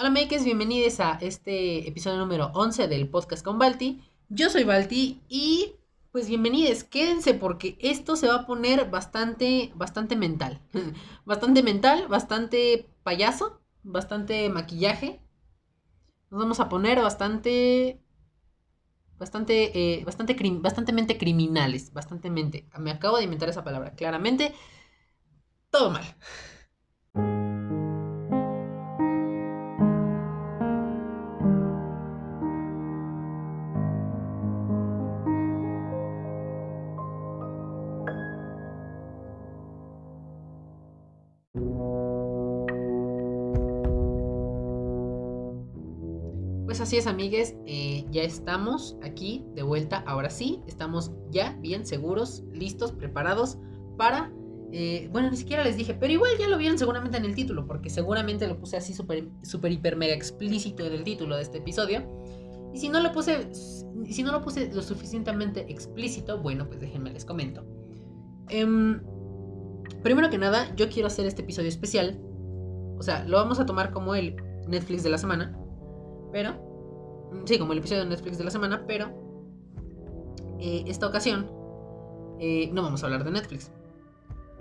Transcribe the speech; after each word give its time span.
Hola 0.00 0.10
makers, 0.10 0.44
bienvenidos 0.44 1.00
a 1.00 1.18
este 1.20 1.88
episodio 1.88 2.18
número 2.18 2.52
11 2.54 2.86
del 2.86 3.08
podcast 3.08 3.44
con 3.44 3.58
Balti. 3.58 4.00
Yo 4.28 4.48
soy 4.48 4.62
Balti 4.62 5.20
y 5.28 5.74
pues 6.12 6.28
bienvenidos, 6.28 6.84
quédense 6.84 7.34
porque 7.34 7.76
esto 7.80 8.14
se 8.14 8.28
va 8.28 8.36
a 8.36 8.46
poner 8.46 8.90
bastante, 8.90 9.72
bastante 9.74 10.14
mental. 10.14 10.62
bastante 11.24 11.64
mental, 11.64 12.06
bastante 12.06 12.88
payaso, 13.02 13.60
bastante 13.82 14.48
maquillaje. 14.50 15.20
Nos 16.30 16.42
vamos 16.42 16.60
a 16.60 16.68
poner 16.68 17.02
bastante, 17.02 18.00
bastante, 19.18 19.98
eh, 19.98 20.04
bastante, 20.04 20.36
bastantemente 20.60 21.18
criminales, 21.18 21.92
bastantemente. 21.92 22.68
Me 22.78 22.92
acabo 22.92 23.16
de 23.16 23.24
inventar 23.24 23.48
esa 23.48 23.64
palabra, 23.64 23.96
claramente. 23.96 24.54
Todo 25.72 25.90
mal. 25.90 26.04
Así 46.88 46.96
es, 46.96 47.06
amigues, 47.06 47.54
eh, 47.66 48.06
ya 48.10 48.22
estamos 48.22 48.96
aquí 49.02 49.44
de 49.54 49.62
vuelta. 49.62 50.02
Ahora 50.06 50.30
sí, 50.30 50.62
estamos 50.66 51.12
ya 51.30 51.54
bien 51.60 51.84
seguros, 51.84 52.44
listos, 52.54 52.92
preparados 52.92 53.58
para. 53.98 54.32
Eh, 54.72 55.10
bueno, 55.12 55.30
ni 55.30 55.36
siquiera 55.36 55.62
les 55.62 55.76
dije, 55.76 55.92
pero 55.92 56.14
igual 56.14 56.30
ya 56.38 56.48
lo 56.48 56.56
vieron 56.56 56.78
seguramente 56.78 57.18
en 57.18 57.26
el 57.26 57.34
título, 57.34 57.66
porque 57.66 57.90
seguramente 57.90 58.48
lo 58.48 58.58
puse 58.58 58.78
así 58.78 58.94
súper, 58.94 59.28
super, 59.42 59.70
hiper, 59.70 59.96
mega 59.96 60.14
explícito 60.14 60.86
en 60.86 60.94
el 60.94 61.04
título 61.04 61.36
de 61.36 61.42
este 61.42 61.58
episodio. 61.58 62.08
Y 62.72 62.78
si 62.78 62.88
no 62.88 63.00
lo 63.02 63.12
puse, 63.12 63.50
si 63.52 64.22
no 64.22 64.32
lo 64.32 64.40
puse 64.40 64.72
lo 64.72 64.80
suficientemente 64.80 65.70
explícito, 65.70 66.40
bueno, 66.40 66.68
pues 66.68 66.80
déjenme 66.80 67.12
les 67.12 67.26
comento. 67.26 67.66
Em, 68.48 69.02
primero 70.02 70.30
que 70.30 70.38
nada, 70.38 70.74
yo 70.74 70.88
quiero 70.88 71.08
hacer 71.08 71.26
este 71.26 71.42
episodio 71.42 71.68
especial. 71.68 72.18
O 72.98 73.02
sea, 73.02 73.24
lo 73.26 73.36
vamos 73.36 73.60
a 73.60 73.66
tomar 73.66 73.90
como 73.90 74.14
el 74.14 74.36
Netflix 74.66 75.02
de 75.02 75.10
la 75.10 75.18
semana 75.18 75.54
pero, 76.32 76.56
sí, 77.44 77.58
como 77.58 77.72
el 77.72 77.78
episodio 77.78 78.02
de 78.02 78.10
Netflix 78.10 78.38
de 78.38 78.44
la 78.44 78.50
semana, 78.50 78.84
pero 78.86 79.10
eh, 80.58 80.84
esta 80.86 81.06
ocasión 81.06 81.50
eh, 82.38 82.70
no 82.72 82.82
vamos 82.82 83.02
a 83.02 83.06
hablar 83.06 83.24
de 83.24 83.30
Netflix. 83.30 83.70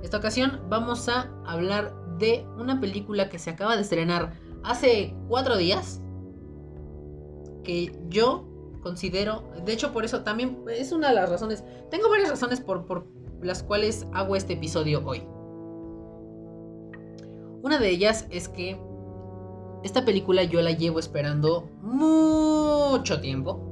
Esta 0.02 0.18
ocasión 0.18 0.60
vamos 0.70 1.10
a 1.10 1.32
hablar 1.46 1.94
de 2.18 2.46
una 2.58 2.80
película 2.80 3.30
que 3.30 3.40
se 3.40 3.50
acaba 3.50 3.76
de 3.76 3.82
estrenar 3.82 4.34
hace 4.64 5.16
cuatro 5.28 5.58
días. 5.58 6.02
Que 7.64 7.98
yo 8.10 8.46
considero, 8.82 9.44
de 9.66 9.74
hecho 9.74 9.92
por 9.92 10.06
eso 10.06 10.24
también 10.24 10.64
es 10.70 10.92
una 10.92 11.10
de 11.10 11.16
las 11.16 11.30
razones, 11.30 11.64
tengo 11.90 12.10
varias 12.10 12.30
razones 12.30 12.62
por, 12.62 12.86
por 12.86 13.06
las 13.42 13.64
cuales 13.64 14.08
hago 14.14 14.36
este 14.36 14.54
episodio 14.54 15.04
hoy. 15.06 15.24
Una 17.64 17.80
de 17.80 17.90
ellas 17.90 18.28
es 18.30 18.48
que 18.48 18.80
esta 19.84 20.06
película 20.06 20.44
yo 20.44 20.62
la 20.62 20.72
llevo 20.72 21.00
esperando 21.00 21.70
mucho 22.90 23.20
tiempo. 23.22 23.64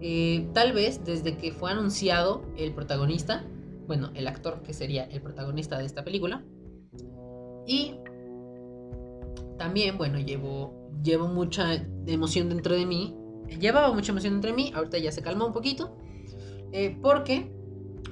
Eh, 0.00 0.48
tal 0.52 0.72
vez 0.72 1.04
desde 1.04 1.36
que 1.36 1.52
fue 1.52 1.70
anunciado 1.70 2.42
el 2.56 2.74
protagonista, 2.74 3.44
bueno, 3.86 4.10
el 4.14 4.26
actor 4.26 4.62
que 4.62 4.72
sería 4.72 5.04
el 5.04 5.20
protagonista 5.22 5.78
de 5.78 5.84
esta 5.86 6.04
película. 6.04 6.44
Y 7.66 7.94
también, 9.56 9.96
bueno, 9.96 10.18
llevo, 10.18 10.90
llevo 11.02 11.28
mucha 11.28 11.74
emoción 12.06 12.48
dentro 12.48 12.74
de 12.74 12.86
mí. 12.86 13.16
Llevaba 13.60 13.92
mucha 13.92 14.12
emoción 14.12 14.34
dentro 14.34 14.50
de 14.50 14.56
mí, 14.56 14.72
ahorita 14.74 14.98
ya 14.98 15.12
se 15.12 15.22
calmó 15.22 15.46
un 15.46 15.52
poquito. 15.52 15.96
Eh, 16.72 16.98
porque, 17.00 17.52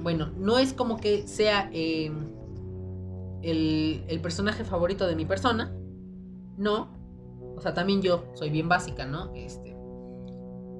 bueno, 0.00 0.30
no 0.36 0.58
es 0.58 0.72
como 0.72 0.98
que 0.98 1.26
sea 1.26 1.68
eh, 1.72 2.10
el, 3.42 4.04
el 4.06 4.20
personaje 4.20 4.64
favorito 4.64 5.06
de 5.06 5.16
mi 5.16 5.24
persona 5.24 5.74
no. 6.56 6.88
O 7.56 7.60
sea, 7.60 7.74
también 7.74 8.02
yo 8.02 8.24
soy 8.34 8.50
bien 8.50 8.68
básica, 8.68 9.04
¿no? 9.04 9.32
Este. 9.34 9.71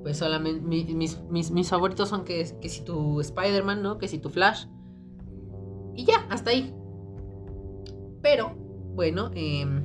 Pues 0.03 0.19
solamente 0.19 0.63
mis, 0.63 1.69
favoritos 1.69 2.09
son 2.09 2.25
que, 2.25 2.45
que 2.61 2.69
si 2.69 2.83
tu 2.83 3.21
Spider-Man, 3.21 3.83
¿no? 3.83 3.99
Que 3.99 4.09
si 4.09 4.19
tu 4.19 4.31
Flash. 4.31 4.67
Y 5.95 6.05
ya, 6.05 6.27
hasta 6.29 6.51
ahí. 6.51 6.75
Pero, 8.21 8.55
bueno, 8.95 9.31
em, 9.35 9.85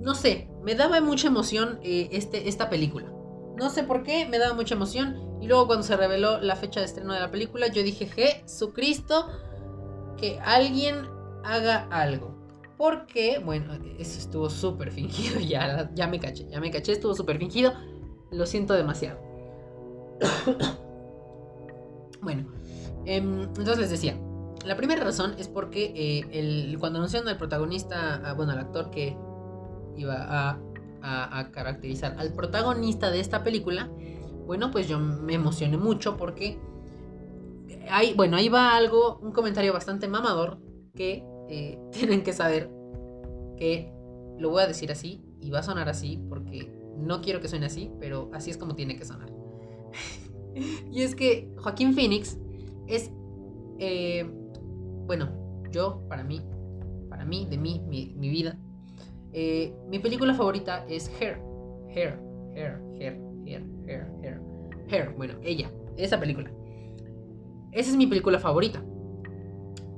no 0.00 0.14
sé, 0.14 0.48
me 0.62 0.74
daba 0.74 1.00
mucha 1.00 1.28
emoción 1.28 1.78
eh, 1.82 2.08
este, 2.12 2.48
esta 2.48 2.68
película. 2.68 3.10
No 3.56 3.70
sé 3.70 3.82
por 3.84 4.02
qué, 4.02 4.26
me 4.26 4.38
daba 4.38 4.54
mucha 4.54 4.74
emoción. 4.74 5.38
Y 5.40 5.46
luego 5.46 5.66
cuando 5.66 5.82
se 5.82 5.96
reveló 5.96 6.40
la 6.40 6.56
fecha 6.56 6.80
de 6.80 6.86
estreno 6.86 7.12
de 7.12 7.20
la 7.20 7.30
película, 7.30 7.68
yo 7.68 7.82
dije, 7.82 8.06
Jesucristo, 8.06 9.28
que 10.16 10.38
alguien 10.40 11.06
haga 11.44 11.86
algo. 11.90 12.34
Porque, 12.76 13.38
bueno, 13.38 13.74
eso 13.98 14.18
estuvo 14.18 14.50
súper 14.50 14.90
fingido. 14.90 15.40
Ya, 15.46 15.90
ya 15.94 16.06
me 16.06 16.18
caché, 16.18 16.48
ya 16.48 16.60
me 16.60 16.70
caché, 16.70 16.92
estuvo 16.92 17.14
súper 17.14 17.38
fingido. 17.38 17.72
Lo 18.34 18.46
siento 18.46 18.74
demasiado. 18.74 19.18
bueno, 22.22 22.46
em, 23.04 23.42
entonces 23.42 23.78
les 23.78 23.90
decía. 23.90 24.18
La 24.64 24.76
primera 24.76 25.04
razón 25.04 25.34
es 25.38 25.46
porque 25.46 25.92
eh, 25.94 26.24
el, 26.32 26.78
cuando 26.78 26.98
anunciaron 26.98 27.28
al 27.28 27.36
protagonista, 27.36 28.32
bueno, 28.34 28.52
al 28.52 28.60
actor 28.60 28.90
que 28.90 29.14
iba 29.94 30.16
a, 30.18 30.58
a, 31.02 31.50
caracterizar 31.50 32.16
al 32.18 32.32
protagonista 32.32 33.10
de 33.10 33.20
esta 33.20 33.44
película, 33.44 33.90
bueno, 34.46 34.70
pues 34.70 34.88
yo 34.88 34.98
me 34.98 35.34
emocioné 35.34 35.76
mucho 35.76 36.16
porque 36.16 36.58
hay, 37.90 38.14
bueno, 38.14 38.36
ahí 38.36 38.48
va 38.48 38.74
algo, 38.74 39.18
un 39.18 39.32
comentario 39.32 39.72
bastante 39.72 40.08
mamador 40.08 40.58
que 40.94 41.24
eh, 41.48 41.78
tienen 41.92 42.22
que 42.22 42.32
saber 42.32 42.70
que 43.56 43.92
lo 44.38 44.50
voy 44.50 44.62
a 44.62 44.66
decir 44.66 44.90
así 44.90 45.22
y 45.40 45.50
va 45.50 45.60
a 45.60 45.62
sonar 45.62 45.88
así 45.88 46.20
porque 46.28 46.83
no 46.98 47.20
quiero 47.20 47.40
que 47.40 47.48
suene 47.48 47.66
así, 47.66 47.90
pero 48.00 48.30
así 48.32 48.50
es 48.50 48.56
como 48.56 48.74
tiene 48.74 48.96
que 48.96 49.04
sonar. 49.04 49.30
y 50.92 51.02
es 51.02 51.14
que 51.14 51.52
Joaquín 51.58 51.94
Phoenix 51.94 52.38
es, 52.86 53.10
eh, 53.78 54.28
bueno, 55.06 55.30
yo, 55.70 56.02
para 56.08 56.22
mí, 56.22 56.40
para 57.08 57.24
mí, 57.24 57.46
de 57.48 57.58
mí, 57.58 57.82
mi, 57.86 58.28
vida, 58.28 58.58
eh, 59.32 59.74
mi 59.88 59.98
película 59.98 60.34
favorita 60.34 60.84
es 60.88 61.10
Hair. 61.20 61.40
Hair, 61.94 62.18
Hair, 62.54 62.80
Hair, 62.98 63.20
Hair, 63.46 63.64
Hair, 63.86 64.06
Hair. 64.22 64.40
Hair, 64.90 65.14
bueno, 65.16 65.34
ella, 65.42 65.70
esa 65.96 66.18
película. 66.18 66.50
Esa 67.72 67.90
es 67.90 67.96
mi 67.96 68.06
película 68.06 68.38
favorita. 68.38 68.84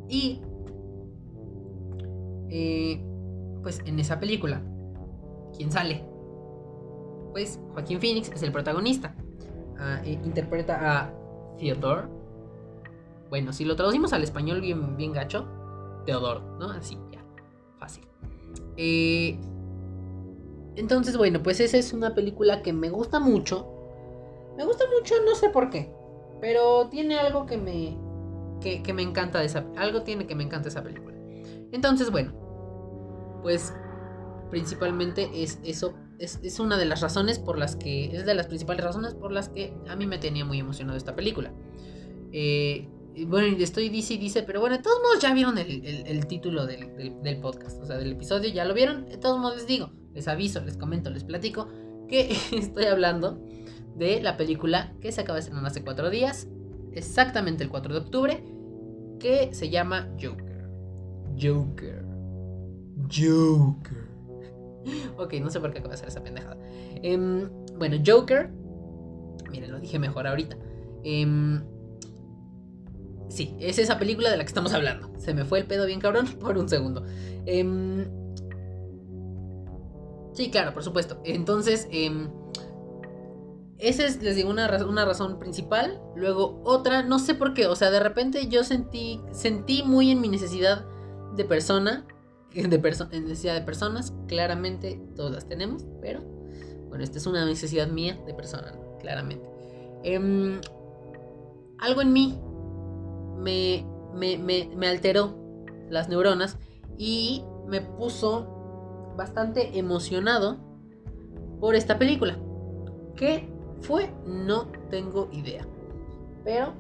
Y 0.09 0.41
eh, 2.49 3.05
pues 3.63 3.83
en 3.85 3.99
esa 3.99 4.21
película, 4.21 4.63
¿quién 5.57 5.71
sale? 5.73 6.05
Pues 7.37 7.61
Joaquín 7.75 8.01
Phoenix 8.01 8.31
es 8.31 8.43
el 8.43 8.51
protagonista. 8.51 9.15
Ah, 9.79 10.01
eh, 10.07 10.19
interpreta 10.25 10.81
a 10.81 11.13
Theodore. 11.59 12.09
Bueno, 13.29 13.53
si 13.53 13.67
lo 13.67 13.77
traducimos 13.77 14.15
al 14.15 14.23
español 14.23 14.63
bien, 14.63 14.97
bien 14.97 15.13
gacho, 15.13 15.47
Theodore, 16.07 16.41
¿no? 16.59 16.71
Así, 16.71 16.97
ya, 17.13 17.23
fácil. 17.79 18.09
Eh, 18.79 19.39
entonces, 20.77 21.19
bueno, 21.19 21.43
pues 21.43 21.61
esa 21.61 21.77
es 21.77 21.93
una 21.93 22.15
película 22.15 22.63
que 22.63 22.73
me 22.73 22.89
gusta 22.89 23.21
mucho. 23.21 23.69
Me 24.57 24.65
gusta 24.65 24.87
mucho, 24.99 25.17
no 25.27 25.35
sé 25.35 25.51
por 25.51 25.69
qué. 25.69 25.93
Pero 26.41 26.89
tiene 26.89 27.19
algo 27.19 27.45
que 27.45 27.59
me. 27.59 27.99
que, 28.63 28.83
que 28.83 28.95
me 28.95 29.03
encanta 29.03 29.41
de 29.41 29.45
esa. 29.45 29.67
Algo 29.77 30.05
tiene 30.05 30.27
que 30.27 30.35
me 30.35 30.45
encanta 30.45 30.71
esa 30.71 30.83
película. 30.83 31.15
Entonces, 31.71 32.11
bueno, 32.11 32.33
pues 33.43 33.75
principalmente 34.49 35.29
es 35.35 35.61
eso, 35.65 35.93
es, 36.19 36.61
una 36.61 36.77
de 36.77 36.85
las 36.85 37.01
razones 37.01 37.39
por 37.39 37.59
las 37.59 37.77
que, 37.77 38.17
es 38.17 38.27
de 38.27 38.35
las 38.35 38.47
principales 38.47 38.85
razones 38.85 39.15
por 39.15 39.33
las 39.33 39.49
que 39.49 39.75
a 39.89 39.97
mí 39.97 40.07
me 40.07 40.19
tenía 40.19 40.45
muy 40.45 40.59
emocionado 40.59 40.97
esta 40.97 41.15
película. 41.15 41.53
Eh, 42.33 42.89
bueno, 43.27 43.57
estoy 43.59 43.89
dice 43.89 44.15
y 44.15 44.19
dice, 44.19 44.43
pero 44.43 44.61
bueno, 44.61 44.77
de 44.77 44.83
todos 44.83 44.99
modos 45.03 45.21
ya 45.21 45.33
vieron 45.33 45.57
el, 45.59 46.27
título 46.27 46.67
del, 46.67 47.39
podcast, 47.41 47.83
o 47.83 47.87
sea, 47.87 47.97
del 47.97 48.13
episodio, 48.13 48.51
ya 48.51 48.65
lo 48.65 48.75
vieron, 48.75 49.07
de 49.07 49.17
todos 49.17 49.39
modos 49.39 49.57
les 49.57 49.67
digo, 49.67 49.91
les 50.15 50.29
aviso, 50.29 50.61
les 50.61 50.77
comento, 50.77 51.09
les 51.09 51.25
platico 51.25 51.69
que 52.09 52.37
estoy 52.53 52.85
hablando 52.85 53.39
de 53.97 54.21
la 54.21 54.37
película 54.37 54.93
que 55.01 55.13
se 55.13 55.23
acaba 55.23 55.37
de 55.37 55.41
estrenar 55.41 55.65
hace 55.65 55.83
cuatro 55.83 56.11
días, 56.11 56.49
exactamente 56.93 57.65
el 57.65 57.71
4 57.71 57.95
de 57.95 58.01
octubre, 58.01 58.45
que 59.19 59.55
se 59.55 59.71
llama 59.71 60.09
Joker. 60.21 60.69
Joker. 61.41 62.05
Joker. 63.11 64.16
ok, 65.19 65.35
no 65.35 65.51
sé 65.51 65.61
por 65.61 65.73
qué 65.73 65.79
acabo 65.79 65.91
de 65.91 65.97
hacer 65.97 66.09
esa 66.09 66.23
pendejada. 66.23 66.57
Em, 67.03 67.49
bueno, 67.79 67.97
Joker. 68.05 68.51
Miren, 69.51 69.73
lo 69.73 69.81
dije 69.81 69.99
mejor 69.99 70.27
ahorita. 70.27 70.57
Em, 71.05 71.63
sí, 73.29 73.57
es 73.61 73.79
esa 73.79 73.99
película 73.99 74.31
de 74.31 74.37
la 74.37 74.45
que 74.45 74.49
estamos 74.49 74.73
hablando. 74.73 75.13
Se 75.19 75.35
me 75.35 75.45
fue 75.45 75.61
el 75.61 75.67
pedo 75.67 75.87
bien 75.87 76.01
cabrón 76.01 76.27
por 76.41 76.59
un 76.59 76.69
segundo. 76.69 77.05
Em, 77.47 78.05
Sí, 80.37 80.51
claro, 80.51 80.75
por 80.75 80.85
supuesto. 80.85 81.19
Entonces, 81.25 81.89
esa 83.79 84.05
es, 84.05 84.23
les 84.23 84.37
digo, 84.37 84.51
una, 84.51 84.69
una, 84.87 85.07
razón 85.07 85.39
principal. 85.39 85.99
Luego, 86.15 86.61
otra, 86.63 87.03
no 87.03 87.19
sé 87.19 87.35
por 87.35 87.55
qué. 87.55 87.67
O 87.67 87.75
sea, 87.75 87.91
de 87.91 88.01
repente 88.01 88.47
yo 88.49 88.63
sentí, 88.63 89.23
sentí 89.33 89.83
muy 89.83 90.11
en 90.11 90.21
mi 90.21 90.29
necesidad 90.29 90.85
de 91.35 91.45
persona. 91.47 92.07
De 93.11 93.21
necesidad 93.21 93.55
de 93.55 93.63
personas. 93.63 94.15
Claramente 94.27 95.01
todas 95.15 95.33
las 95.33 95.49
tenemos. 95.49 95.85
Pero, 96.01 96.21
bueno, 96.89 97.05
esta 97.05 97.19
es 97.19 97.27
una 97.27 97.45
necesidad 97.45 97.89
mía 97.89 98.19
de 98.27 98.35
persona, 98.35 98.73
claramente. 99.01 99.47
Eh, 100.03 100.61
algo 101.79 102.01
en 102.01 102.13
mí 102.13 102.41
me, 103.39 103.87
me, 104.15 104.39
me, 104.39 104.71
me 104.75 104.89
alteró 104.89 105.37
las 105.91 106.09
neuronas 106.09 106.59
y 106.97 107.45
me 107.67 107.81
puso 107.81 109.15
bastante 109.17 109.79
emocionado 109.79 110.59
por 111.61 111.75
esta 111.75 111.99
película. 111.99 112.39
¿Qué 113.17 113.49
fue? 113.81 114.13
No 114.27 114.69
tengo 114.91 115.29
idea. 115.33 115.67
Pero 116.45 116.75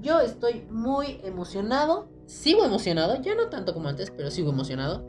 yo 0.00 0.20
estoy 0.20 0.66
muy 0.70 1.20
emocionado. 1.22 2.08
Sigo 2.30 2.64
emocionado, 2.64 3.20
ya 3.20 3.34
no 3.34 3.48
tanto 3.48 3.74
como 3.74 3.88
antes, 3.88 4.12
pero 4.12 4.30
sigo 4.30 4.50
emocionado. 4.50 5.04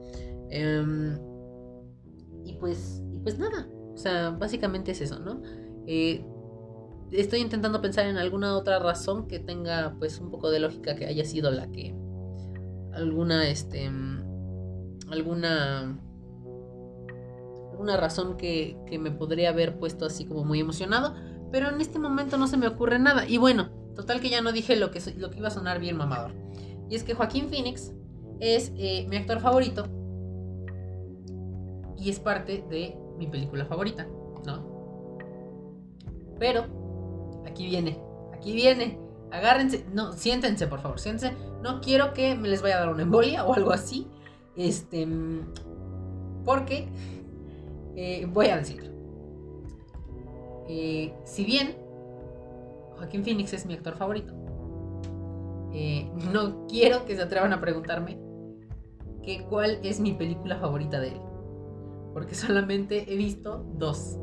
Eh, 0.50 1.16
y 2.44 2.54
pues, 2.54 3.04
y 3.14 3.20
pues 3.20 3.38
nada. 3.38 3.68
O 3.94 3.98
sea, 3.98 4.32
básicamente 4.32 4.90
es 4.90 5.02
eso, 5.02 5.20
¿no? 5.20 5.40
Eh, 5.86 6.26
estoy 7.12 7.42
intentando 7.42 7.80
pensar 7.80 8.08
en 8.08 8.18
alguna 8.18 8.58
otra 8.58 8.80
razón 8.80 9.28
que 9.28 9.38
tenga 9.38 9.96
pues 10.00 10.20
un 10.20 10.32
poco 10.32 10.50
de 10.50 10.62
lógica 10.62 10.96
que 10.96 11.06
haya 11.06 11.24
sido 11.24 11.52
la 11.52 11.70
que 11.70 11.94
alguna 12.92 13.48
este 13.50 13.92
alguna 15.12 16.00
alguna 17.72 17.98
razón 17.98 18.36
que, 18.36 18.78
que 18.88 18.98
me 18.98 19.12
podría 19.12 19.50
haber 19.50 19.78
puesto 19.78 20.08
así 20.08 20.26
como 20.26 20.44
muy 20.44 20.60
emocionado, 20.60 21.14
pero 21.52 21.70
en 21.70 21.82
este 21.82 22.00
momento 22.00 22.38
no 22.38 22.48
se 22.48 22.58
me 22.58 22.66
ocurre 22.66 22.98
nada. 22.98 23.28
Y 23.28 23.38
bueno, 23.38 23.70
total 23.96 24.22
que 24.22 24.32
ya 24.32 24.42
no 24.42 24.52
dije 24.52 24.76
lo 24.76 24.90
que, 24.90 25.02
lo 25.18 25.30
que 25.30 25.38
iba 25.38 25.50
a 25.50 25.52
sonar 25.52 25.80
bien 25.80 25.98
mamador. 25.98 26.34
Y 26.92 26.96
es 26.96 27.06
que 27.06 27.14
Joaquín 27.14 27.48
Phoenix 27.48 27.94
es 28.42 28.74
eh, 28.76 29.08
mi 29.10 29.16
actor 29.16 29.40
favorito 29.40 29.86
y 31.98 32.10
es 32.10 32.20
parte 32.20 32.66
de 32.70 32.98
mi 33.18 33.28
película 33.28 33.64
favorita, 33.64 34.06
¿no? 34.46 35.18
Pero 36.38 36.66
aquí 37.48 37.66
viene, 37.66 37.98
aquí 38.34 38.54
viene. 38.54 39.00
Agárrense, 39.32 39.86
no, 39.94 40.12
siéntense 40.12 40.68
por 40.68 40.82
favor, 40.82 41.00
siéntense. 41.00 41.34
No 41.64 41.80
quiero 41.80 42.14
que 42.14 42.36
me 42.36 42.50
les 42.50 42.62
vaya 42.62 42.76
a 42.76 42.80
dar 42.82 42.90
una 42.90 43.04
embolia 43.04 43.46
o 43.46 43.54
algo 43.54 43.72
así. 43.72 44.06
Este, 44.58 45.08
porque 46.44 46.90
eh, 47.96 48.26
voy 48.26 48.48
a 48.48 48.58
decirlo. 48.58 48.92
Eh, 50.68 51.14
si 51.24 51.46
bien 51.46 51.78
Joaquín 52.98 53.24
Phoenix 53.24 53.54
es 53.54 53.66
mi 53.66 53.76
actor 53.76 53.96
favorito, 53.96 54.41
eh, 55.74 56.10
no 56.32 56.68
quiero 56.68 57.06
que 57.06 57.16
se 57.16 57.22
atrevan 57.22 57.54
a 57.54 57.62
preguntarme 57.62 58.20
que 59.24 59.46
cuál 59.46 59.80
es 59.84 60.00
mi 60.00 60.14
película 60.14 60.58
favorita 60.58 61.00
de 61.00 61.10
él. 61.10 61.22
Porque 62.14 62.36
solamente 62.36 63.12
he 63.12 63.16
visto 63.16 63.66
dos. 63.76 64.18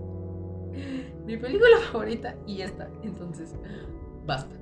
Mi 1.25 1.37
película 1.37 1.79
favorita 1.93 2.37
y 2.47 2.61
esta. 2.63 2.91
Entonces, 3.03 3.55
basta. 4.27 4.55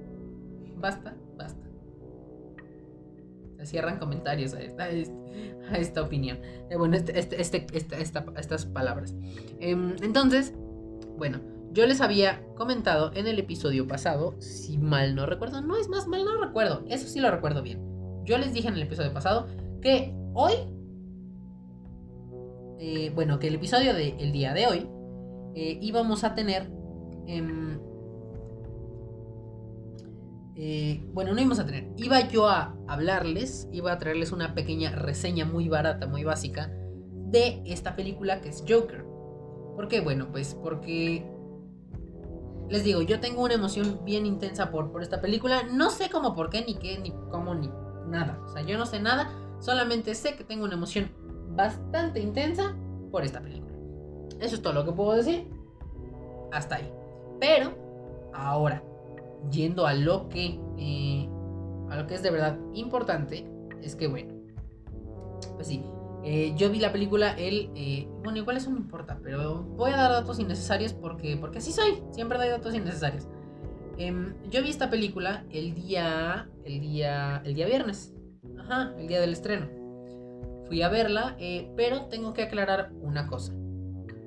Basta, 0.77 1.17
basta. 1.37 1.67
Cierran 3.65 3.99
comentarios 3.99 4.55
a 4.55 4.61
esta, 4.61 4.85
a 4.85 5.79
esta 5.79 6.03
opinión. 6.03 6.39
Eh, 6.71 6.77
bueno, 6.77 6.97
este, 6.97 7.19
este, 7.19 7.67
este, 7.73 8.03
estas 8.03 8.67
palabras. 8.67 9.15
Em, 9.59 9.97
entonces, 10.03 10.53
bueno, 11.17 11.41
yo 11.77 11.87
les 11.87 12.01
había 12.01 12.43
comentado 12.55 13.13
en 13.15 13.27
el 13.27 13.39
episodio 13.39 13.87
pasado, 13.87 14.35
si 14.41 14.79
mal 14.79 15.15
no 15.15 15.27
recuerdo, 15.27 15.61
no 15.61 15.77
es 15.77 15.91
más 15.91 16.09
mal 16.09 16.25
no 16.25 16.43
recuerdo, 16.43 16.83
eso 16.89 17.07
sí 17.07 17.21
lo 17.21 17.31
recuerdo 17.31 17.63
bien. 17.63 17.83
Yo 18.25 18.39
les 18.39 18.55
dije 18.55 18.69
en 18.69 18.75
el 18.75 18.83
episodio 18.83 19.13
pasado 19.13 19.47
que 19.83 20.15
hoy, 20.33 20.55
eh, 22.79 23.13
bueno, 23.15 23.39
que 23.39 23.49
el 23.49 23.57
episodio 23.57 23.93
del 23.93 24.33
día 24.33 24.55
de 24.55 24.67
hoy 24.67 24.89
eh, 25.55 25.79
íbamos 25.83 26.25
a 26.25 26.35
tener... 26.35 26.71
Em, 27.27 27.79
eh, 30.55 31.05
bueno, 31.13 31.35
no 31.35 31.41
íbamos 31.41 31.59
a 31.59 31.67
tener. 31.67 31.93
Iba 31.99 32.27
yo 32.27 32.49
a 32.49 32.75
hablarles, 32.89 33.69
iba 33.71 33.93
a 33.93 33.99
traerles 33.99 34.33
una 34.33 34.55
pequeña 34.55 34.93
reseña 34.93 35.45
muy 35.45 35.69
barata, 35.69 36.07
muy 36.07 36.25
básica 36.25 36.73
de 37.27 37.61
esta 37.67 37.97
película 37.97 38.41
que 38.41 38.49
es 38.49 38.65
Joker. 38.67 39.05
¿Por 39.77 39.89
qué? 39.89 40.01
Bueno, 40.01 40.29
pues 40.33 40.55
porque 40.55 41.36
les 42.69 42.85
digo, 42.85 43.03
yo 43.03 43.21
tengo 43.21 43.43
una 43.43 43.55
emoción 43.55 44.01
bien 44.05 44.27
intensa 44.27 44.71
por, 44.71 44.91
por 44.91 45.03
esta 45.03 45.21
película. 45.21 45.63
No 45.65 45.91
sé 45.91 46.11
cómo, 46.11 46.35
por 46.35 46.51
qué, 46.51 46.65
ni 46.65 46.75
qué, 46.75 46.99
ni 46.99 47.13
cómo, 47.31 47.55
ni 47.55 47.71
nada. 48.09 48.41
O 48.45 48.49
sea, 48.49 48.63
yo 48.63 48.77
no 48.79 48.87
sé 48.87 49.01
nada. 49.01 49.31
Solamente 49.61 50.15
sé 50.15 50.37
que 50.37 50.45
tengo 50.45 50.65
una 50.65 50.75
emoción 50.75 51.11
bastante 51.51 52.21
intensa 52.21 52.77
por 53.11 53.25
esta 53.25 53.41
película. 53.41 53.75
Eso 54.41 54.57
es 54.57 54.63
todo 54.63 54.73
lo 54.73 54.85
que 54.85 54.93
puedo 54.93 55.13
decir. 55.13 55.49
Hasta 56.53 56.77
ahí. 56.77 56.93
Pero, 57.41 57.73
ahora, 58.35 58.83
yendo 59.51 59.87
a 59.87 59.95
lo 59.95 60.29
que 60.29 60.61
eh, 60.79 61.29
a 61.91 61.97
lo 61.97 62.07
que 62.07 62.15
es 62.15 62.23
de 62.23 62.31
verdad 62.31 62.59
importante 62.73 63.47
es 63.83 63.95
que 63.95 64.09
bueno 64.09 64.35
pues 65.55 65.69
sí 65.69 65.85
eh, 66.29 66.55
yo 66.57 66.71
vi 66.71 66.81
la 66.81 66.91
película 66.91 67.31
el 67.39 67.71
eh, 67.77 68.09
bueno 68.25 68.39
igual 68.39 68.57
eso 68.57 68.69
no 68.69 68.79
importa 68.79 69.21
pero 69.23 69.63
voy 69.63 69.93
a 69.93 69.97
dar 69.97 70.11
datos 70.11 70.41
innecesarios 70.41 70.93
porque 70.93 71.37
porque 71.37 71.59
así 71.59 71.71
soy 71.71 72.03
siempre 72.11 72.37
doy 72.37 72.49
datos 72.49 72.75
innecesarios. 72.75 73.29
Em, 73.97 74.35
yo 74.51 74.61
vi 74.61 74.71
esta 74.71 74.91
película 74.91 75.45
el 75.51 75.73
día 75.77 76.49
el 76.65 76.81
día 76.81 77.43
el 77.45 77.55
día 77.55 77.67
viernes. 77.67 78.13
Ajá 78.59 78.93
el 78.99 79.07
día 79.07 79.21
del 79.21 79.35
estreno. 79.35 79.69
Fui 80.67 80.83
a 80.83 80.89
verla 80.89 81.37
pero 81.77 82.07
tengo 82.07 82.33
que 82.35 82.43
aclarar 82.43 82.91
una 83.03 83.29
cosa. 83.29 83.55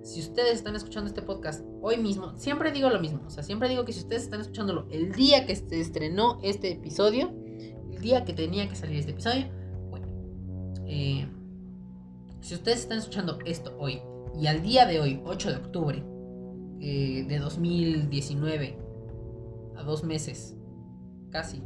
Si 0.02 0.22
ustedes 0.22 0.54
están 0.54 0.78
escuchando 0.78 1.10
este 1.10 1.22
podcast 1.22 1.66
hoy 1.82 1.98
mismo, 1.98 2.32
siempre 2.38 2.72
digo 2.72 2.90
lo 2.90 3.02
mismo, 3.02 3.24
o 3.28 3.30
sea, 3.30 3.44
siempre 3.44 3.68
digo 3.68 3.84
que 3.84 3.92
si 3.92 4.00
ustedes 4.00 4.24
están 4.24 4.40
escuchándolo 4.40 4.88
el 4.90 5.12
día 5.12 5.46
que 5.46 5.54
se 5.54 5.82
estrenó 5.82 6.40
este 6.44 6.72
episodio, 6.72 7.34
el 7.92 8.00
día 8.00 8.24
que 8.24 8.32
tenía 8.32 8.70
que 8.70 8.78
salir 8.78 9.00
este 9.00 9.12
episodio, 9.12 9.48
bueno, 9.90 10.08
eh, 10.88 11.28
si 12.42 12.56
ustedes 12.56 12.80
están 12.80 13.00
escuchando 13.00 13.40
esto 13.46 13.76
hoy 13.80 14.02
y 14.40 14.48
al 14.48 14.62
día 14.62 14.86
de 14.86 15.00
hoy, 15.00 15.22
8 15.26 15.52
de 15.52 15.58
octubre 15.58 16.04
eh, 16.80 17.26
de 17.28 17.40
2019, 17.40 18.78
a 19.76 19.84
dos 19.84 20.04
meses, 20.04 20.56
casi, 21.30 21.62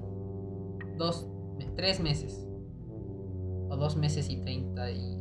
dos, 0.97 1.27
tres 1.75 1.99
meses, 1.99 2.47
o 3.69 3.77
dos 3.77 3.95
meses 3.95 4.29
y 4.29 4.37
30 4.37 4.91
y, 4.91 5.17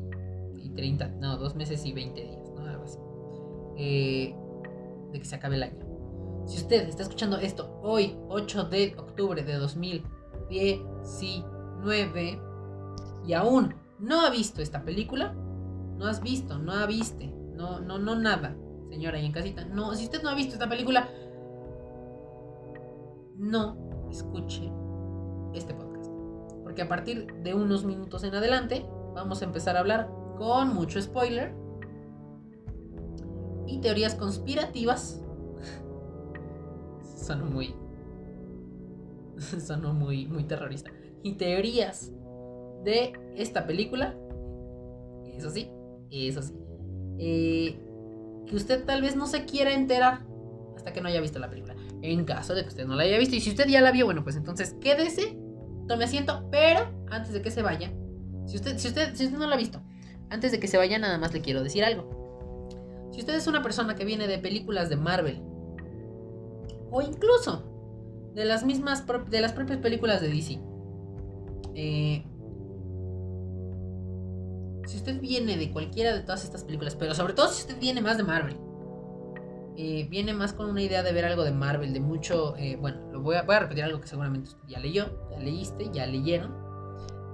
y 0.62 0.70
30, 0.70 1.08
no, 1.20 1.36
dos 1.36 1.54
meses 1.54 1.84
y 1.84 1.92
20 1.92 2.20
días, 2.20 2.50
¿no? 2.54 2.66
Algo 2.66 2.84
así. 2.84 2.98
Eh, 3.76 4.34
de 5.12 5.18
que 5.18 5.24
se 5.24 5.36
acabe 5.36 5.56
el 5.56 5.64
año. 5.64 5.84
Si 6.46 6.58
usted 6.58 6.88
está 6.88 7.02
escuchando 7.02 7.36
esto 7.36 7.78
hoy, 7.82 8.16
8 8.28 8.64
de 8.64 8.94
octubre 8.96 9.44
de 9.44 9.54
2019, 9.54 12.40
y 13.26 13.32
aún 13.34 13.74
no 13.98 14.26
ha 14.26 14.30
visto 14.30 14.62
esta 14.62 14.84
película, 14.84 15.34
no 15.96 16.06
has 16.06 16.22
visto, 16.22 16.58
no 16.58 16.72
ha 16.72 16.86
viste, 16.86 17.32
no, 17.54 17.80
no, 17.80 17.98
no 17.98 18.16
nada, 18.16 18.56
señora 18.88 19.18
y 19.18 19.26
en 19.26 19.32
casita. 19.32 19.64
No, 19.64 19.94
si 19.94 20.04
usted 20.04 20.22
no 20.22 20.30
ha 20.30 20.34
visto 20.34 20.54
esta 20.54 20.68
película, 20.68 21.08
no 23.36 24.08
escuche 24.10 24.70
este 25.54 25.74
podcast. 25.74 26.10
Porque 26.62 26.82
a 26.82 26.88
partir 26.88 27.26
de 27.42 27.54
unos 27.54 27.84
minutos 27.84 28.24
en 28.24 28.34
adelante, 28.34 28.86
vamos 29.14 29.42
a 29.42 29.44
empezar 29.44 29.76
a 29.76 29.80
hablar 29.80 30.10
con 30.38 30.74
mucho 30.74 31.00
spoiler 31.00 31.54
y 33.66 33.80
teorías 33.80 34.14
conspirativas. 34.14 35.22
Son 37.16 37.52
muy. 37.52 37.74
Son 39.60 39.98
muy, 39.98 40.26
muy 40.26 40.44
terrorista. 40.44 40.90
Y 41.22 41.34
teorías 41.34 42.12
de 42.84 43.12
esta 43.36 43.66
película. 43.66 44.16
Eso 45.36 45.50
sí, 45.50 45.70
eso 46.12 46.42
sí. 46.42 46.54
Eh, 47.18 47.78
que 48.46 48.56
usted 48.56 48.84
tal 48.84 49.02
vez 49.02 49.16
no 49.16 49.26
se 49.26 49.44
quiera 49.44 49.72
enterar 49.72 50.26
hasta 50.76 50.92
que 50.92 51.00
no 51.00 51.08
haya 51.08 51.20
visto 51.20 51.38
la 51.38 51.48
película. 51.48 51.76
En 52.02 52.24
caso 52.24 52.54
de 52.54 52.62
que 52.62 52.68
usted 52.68 52.86
no 52.86 52.96
la 52.96 53.04
haya 53.04 53.18
visto. 53.18 53.36
Y 53.36 53.40
si 53.40 53.50
usted 53.50 53.66
ya 53.68 53.80
la 53.80 53.92
vio, 53.92 54.04
bueno, 54.04 54.24
pues 54.24 54.36
entonces 54.36 54.74
quédese, 54.80 55.38
tome 55.88 56.04
asiento. 56.04 56.48
Pero 56.50 56.90
antes 57.10 57.32
de 57.32 57.42
que 57.42 57.50
se 57.50 57.62
vaya, 57.62 57.92
si 58.46 58.56
usted, 58.56 58.76
si 58.78 58.88
usted, 58.88 59.14
si 59.14 59.26
usted 59.26 59.38
no 59.38 59.46
la 59.46 59.54
ha 59.54 59.58
visto, 59.58 59.80
antes 60.30 60.52
de 60.52 60.60
que 60.60 60.66
se 60.66 60.76
vaya, 60.76 60.98
nada 60.98 61.18
más 61.18 61.32
le 61.32 61.40
quiero 61.40 61.62
decir 61.62 61.84
algo. 61.84 63.08
Si 63.12 63.20
usted 63.20 63.34
es 63.34 63.46
una 63.46 63.62
persona 63.62 63.94
que 63.94 64.04
viene 64.04 64.26
de 64.26 64.38
películas 64.38 64.88
de 64.88 64.96
Marvel, 64.96 65.42
o 66.90 67.00
incluso 67.02 68.30
de 68.34 68.44
las 68.44 68.64
mismas, 68.64 69.04
de 69.30 69.40
las 69.40 69.52
propias 69.52 69.78
películas 69.78 70.20
de 70.20 70.28
DC, 70.28 70.60
eh, 71.74 72.24
si 74.86 74.96
usted 74.96 75.20
viene 75.20 75.56
de 75.56 75.72
cualquiera 75.72 76.14
de 76.14 76.20
todas 76.20 76.44
estas 76.44 76.64
películas, 76.64 76.96
pero 76.96 77.14
sobre 77.14 77.34
todo 77.34 77.48
si 77.48 77.62
usted 77.62 77.78
viene 77.78 78.00
más 78.00 78.16
de 78.16 78.24
Marvel, 78.24 78.56
eh, 79.76 80.06
viene 80.10 80.34
más 80.34 80.52
con 80.52 80.68
una 80.68 80.82
idea 80.82 81.02
de 81.02 81.12
ver 81.12 81.24
algo 81.24 81.44
de 81.44 81.52
Marvel, 81.52 81.94
de 81.94 82.00
mucho, 82.00 82.56
eh, 82.56 82.76
bueno, 82.76 83.10
lo 83.10 83.22
voy 83.22 83.36
a, 83.36 83.42
repetir 83.42 83.84
algo 83.84 84.00
que 84.00 84.06
seguramente 84.06 84.50
usted 84.50 84.68
ya 84.68 84.78
leyó, 84.78 85.06
ya 85.30 85.38
leíste, 85.38 85.90
ya 85.92 86.06
leyeron, 86.06 86.54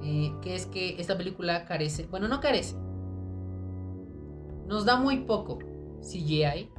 eh, 0.03 0.33
que 0.41 0.55
es 0.55 0.67
que 0.67 1.01
esta 1.01 1.17
película 1.17 1.65
carece, 1.65 2.07
bueno, 2.07 2.29
no 2.29 2.41
carece, 2.41 2.77
nos 4.67 4.85
da 4.85 4.97
muy 4.97 5.25
poco 5.25 5.59
CGI, 6.01 6.71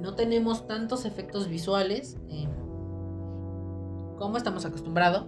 no 0.00 0.14
tenemos 0.16 0.66
tantos 0.66 1.04
efectos 1.04 1.48
visuales 1.48 2.16
como 4.18 4.36
estamos 4.36 4.64
acostumbrados, 4.64 5.26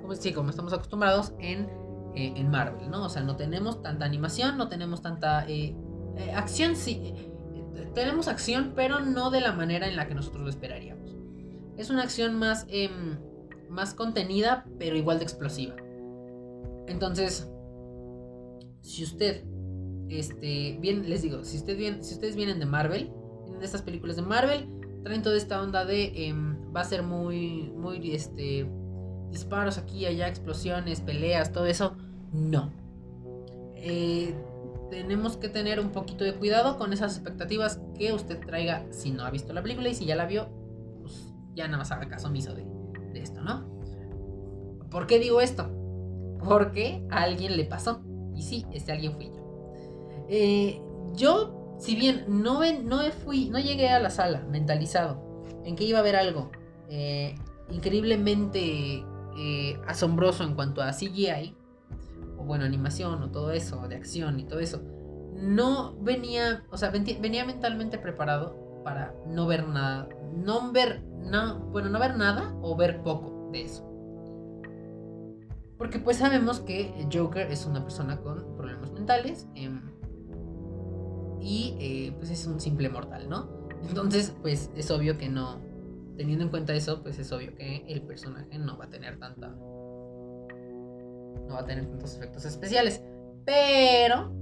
como, 0.00 0.14
sí, 0.14 0.32
como 0.32 0.50
estamos 0.50 0.72
acostumbrados 0.72 1.32
en, 1.38 1.68
en 2.16 2.50
Marvel, 2.50 2.90
¿no? 2.90 3.04
O 3.04 3.08
sea, 3.08 3.22
no 3.22 3.36
tenemos 3.36 3.82
tanta 3.82 4.04
animación, 4.04 4.56
no 4.56 4.68
tenemos 4.68 5.02
tanta 5.02 5.46
acción, 6.34 6.76
sí 6.76 7.14
tenemos 7.94 8.28
acción, 8.28 8.72
pero 8.74 9.00
no 9.00 9.30
de 9.30 9.40
la 9.40 9.52
manera 9.52 9.88
en 9.88 9.96
la 9.96 10.06
que 10.06 10.14
nosotros 10.14 10.42
lo 10.42 10.50
esperaríamos. 10.50 11.16
Es 11.76 11.90
una 11.90 12.02
acción 12.02 12.38
más, 12.38 12.66
em, 12.68 13.18
más 13.70 13.94
contenida, 13.94 14.66
pero 14.78 14.96
igual 14.96 15.18
de 15.18 15.24
explosiva. 15.24 15.76
Entonces, 16.86 17.48
si 18.82 19.02
usted, 19.02 19.44
este, 20.08 20.76
bien, 20.80 21.08
les 21.08 21.22
digo, 21.22 21.44
si, 21.44 21.56
usted 21.56 21.76
bien, 21.76 22.04
si 22.04 22.14
ustedes 22.14 22.36
vienen 22.36 22.58
de 22.58 22.66
Marvel, 22.66 23.10
vienen 23.44 23.60
de 23.60 23.66
estas 23.66 23.82
películas 23.82 24.16
de 24.16 24.22
Marvel, 24.22 24.68
traen 25.02 25.22
toda 25.22 25.36
esta 25.36 25.62
onda 25.62 25.84
de, 25.84 26.28
em, 26.28 26.56
va 26.74 26.80
a 26.80 26.84
ser 26.84 27.02
muy, 27.02 27.72
muy, 27.76 28.12
este, 28.12 28.68
disparos 29.34 29.78
aquí, 29.78 30.06
allá, 30.06 30.28
explosiones, 30.28 31.00
peleas, 31.00 31.52
todo 31.52 31.66
eso, 31.66 31.96
no. 32.32 32.72
Eh, 33.74 34.34
tenemos 34.90 35.36
que 35.36 35.48
tener 35.48 35.80
un 35.80 35.90
poquito 35.90 36.24
de 36.24 36.34
cuidado 36.34 36.78
con 36.78 36.92
esas 36.92 37.16
expectativas 37.16 37.80
que 37.98 38.12
usted 38.12 38.40
traiga 38.40 38.86
si 38.90 39.10
no 39.10 39.24
ha 39.24 39.30
visto 39.30 39.52
la 39.52 39.62
película 39.62 39.88
y 39.88 39.94
si 39.94 40.06
ya 40.06 40.16
la 40.16 40.26
vio, 40.26 40.48
pues 41.02 41.32
ya 41.54 41.66
nada 41.66 41.78
más 41.78 41.90
haga 41.90 42.08
caso 42.08 42.28
omiso 42.28 42.54
de, 42.54 42.64
de 43.12 43.20
esto, 43.20 43.42
¿no? 43.42 43.68
¿Por 44.90 45.06
qué 45.06 45.18
digo 45.18 45.40
esto? 45.40 45.70
Porque 46.44 47.04
a 47.10 47.22
alguien 47.22 47.56
le 47.56 47.64
pasó. 47.64 48.02
Y 48.36 48.42
sí, 48.42 48.64
este 48.72 48.92
alguien 48.92 49.14
fui 49.14 49.26
yo. 49.26 50.26
Eh, 50.28 50.80
yo, 51.14 51.76
si 51.78 51.96
bien 51.96 52.24
no, 52.28 52.60
no, 52.82 53.02
fui, 53.24 53.48
no 53.48 53.58
llegué 53.58 53.88
a 53.88 53.98
la 53.98 54.10
sala 54.10 54.46
mentalizado 54.50 55.44
en 55.64 55.76
que 55.76 55.84
iba 55.84 55.98
a 55.98 56.00
haber 56.00 56.16
algo 56.16 56.50
eh, 56.88 57.34
increíblemente 57.70 59.04
eh, 59.36 59.80
asombroso 59.86 60.44
en 60.44 60.54
cuanto 60.54 60.82
a 60.82 60.92
CGI, 60.92 61.56
bueno, 62.38 62.64
animación 62.64 63.22
o 63.22 63.30
todo 63.30 63.52
eso, 63.52 63.86
de 63.88 63.96
acción 63.96 64.38
y 64.38 64.44
todo 64.44 64.60
eso, 64.60 64.82
no 65.34 65.96
venía, 66.00 66.64
o 66.70 66.76
sea, 66.76 66.90
venía 66.90 67.44
mentalmente 67.44 67.98
preparado 67.98 68.82
para 68.84 69.14
no 69.26 69.46
ver 69.46 69.66
nada, 69.66 70.08
no 70.34 70.72
ver, 70.72 71.02
no, 71.02 71.58
bueno, 71.70 71.88
no 71.88 71.98
ver 71.98 72.16
nada 72.16 72.54
o 72.62 72.76
ver 72.76 73.02
poco 73.02 73.50
de 73.50 73.62
eso. 73.62 73.90
Porque 75.78 75.98
pues 75.98 76.18
sabemos 76.18 76.60
que 76.60 77.06
Joker 77.12 77.50
es 77.50 77.66
una 77.66 77.82
persona 77.82 78.20
con 78.20 78.56
problemas 78.56 78.92
mentales 78.92 79.48
em, 79.54 79.82
y 81.40 81.76
eh, 81.80 82.14
pues 82.16 82.30
es 82.30 82.46
un 82.46 82.60
simple 82.60 82.88
mortal, 82.88 83.28
¿no? 83.28 83.68
Entonces 83.88 84.34
pues 84.40 84.70
es 84.76 84.90
obvio 84.90 85.18
que 85.18 85.28
no, 85.28 85.60
teniendo 86.16 86.44
en 86.44 86.50
cuenta 86.50 86.74
eso, 86.74 87.02
pues 87.02 87.18
es 87.18 87.32
obvio 87.32 87.54
que 87.54 87.84
el 87.88 88.02
personaje 88.02 88.58
no 88.58 88.78
va 88.78 88.86
a 88.86 88.90
tener 88.90 89.18
tanta 89.18 89.48
no 89.48 91.54
va 91.54 91.60
a 91.60 91.66
tener 91.66 91.86
tantos 91.86 92.16
efectos 92.16 92.44
especiales. 92.44 93.02
Pero 93.44 94.32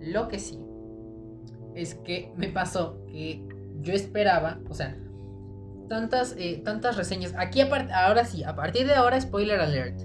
lo 0.00 0.28
que 0.28 0.38
sí 0.38 0.60
es 1.74 1.94
que 1.94 2.32
me 2.36 2.48
pasó 2.48 3.04
que 3.06 3.46
yo 3.80 3.94
esperaba, 3.94 4.60
o 4.68 4.74
sea, 4.74 4.96
tantas, 5.88 6.34
eh, 6.38 6.60
tantas 6.64 6.96
reseñas. 6.96 7.34
Aquí 7.36 7.60
ahora 7.60 8.24
sí, 8.24 8.44
a 8.44 8.54
partir 8.54 8.86
de 8.86 8.94
ahora, 8.94 9.20
spoiler 9.20 9.60
alert. 9.60 10.00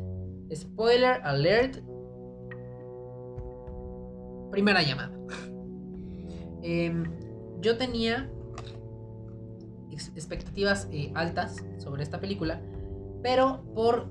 Spoiler 0.54 1.22
alert. 1.24 1.78
Primera 4.52 4.82
llamada. 4.82 5.12
Em, 6.68 7.04
yo 7.62 7.78
tenía 7.78 8.28
expectativas 9.96 10.88
eh, 10.92 11.12
altas 11.16 11.64
sobre 11.78 12.04
esta 12.04 12.20
película, 12.20 12.62
pero 13.24 13.64
por 13.74 14.08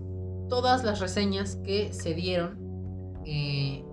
todas 0.48 0.84
las 0.84 1.00
reseñas 1.00 1.56
que 1.56 1.92
se 1.92 2.14
dieron. 2.14 3.22
Eh, 3.24 3.84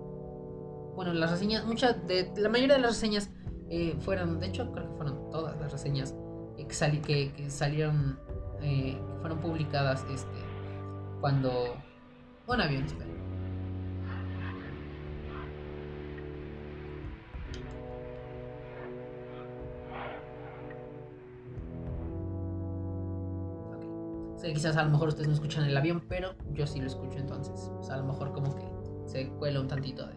bueno, 0.94 1.14
las 1.14 1.30
reseñas, 1.30 1.64
muchas 1.64 2.06
de 2.06 2.30
la 2.36 2.48
mayoría 2.48 2.76
de 2.76 2.82
las 2.82 2.92
reseñas 2.92 3.30
eh, 3.70 3.96
fueron, 4.00 4.40
de 4.40 4.48
hecho, 4.48 4.70
creo 4.72 4.88
que 4.90 4.96
fueron 4.96 5.30
todas 5.30 5.58
las 5.58 5.72
reseñas 5.72 6.14
que, 6.56 7.32
que, 7.36 7.50
salieron, 7.50 8.18
que 8.60 8.98
fueron 9.20 9.38
publicadas 9.40 10.04
este, 10.12 10.38
cuando. 11.20 11.74
Un 12.46 12.60
avión, 12.60 12.84
espera. 12.84 13.06
Quizás 24.42 24.76
a 24.76 24.84
lo 24.84 24.90
mejor 24.90 25.08
ustedes 25.08 25.28
no 25.28 25.34
escuchan 25.34 25.64
el 25.64 25.76
avión, 25.76 26.02
pero 26.08 26.34
yo 26.52 26.66
sí 26.66 26.80
lo 26.80 26.86
escucho 26.86 27.18
entonces. 27.18 27.70
Sea, 27.82 27.94
a 27.94 27.98
lo 27.98 28.04
mejor 28.04 28.32
como 28.32 28.54
que 28.54 28.64
se 29.06 29.28
cuela 29.28 29.60
un 29.60 29.68
tantito 29.68 30.08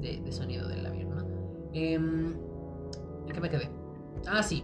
de, 0.00 0.32
sonido 0.32 0.68
del 0.68 0.84
avión, 0.86 1.10
¿no? 1.10 1.72
¿En 1.72 2.38
qué 3.32 3.40
me 3.40 3.48
quedé? 3.48 3.68
Ah, 4.26 4.42
sí. 4.42 4.62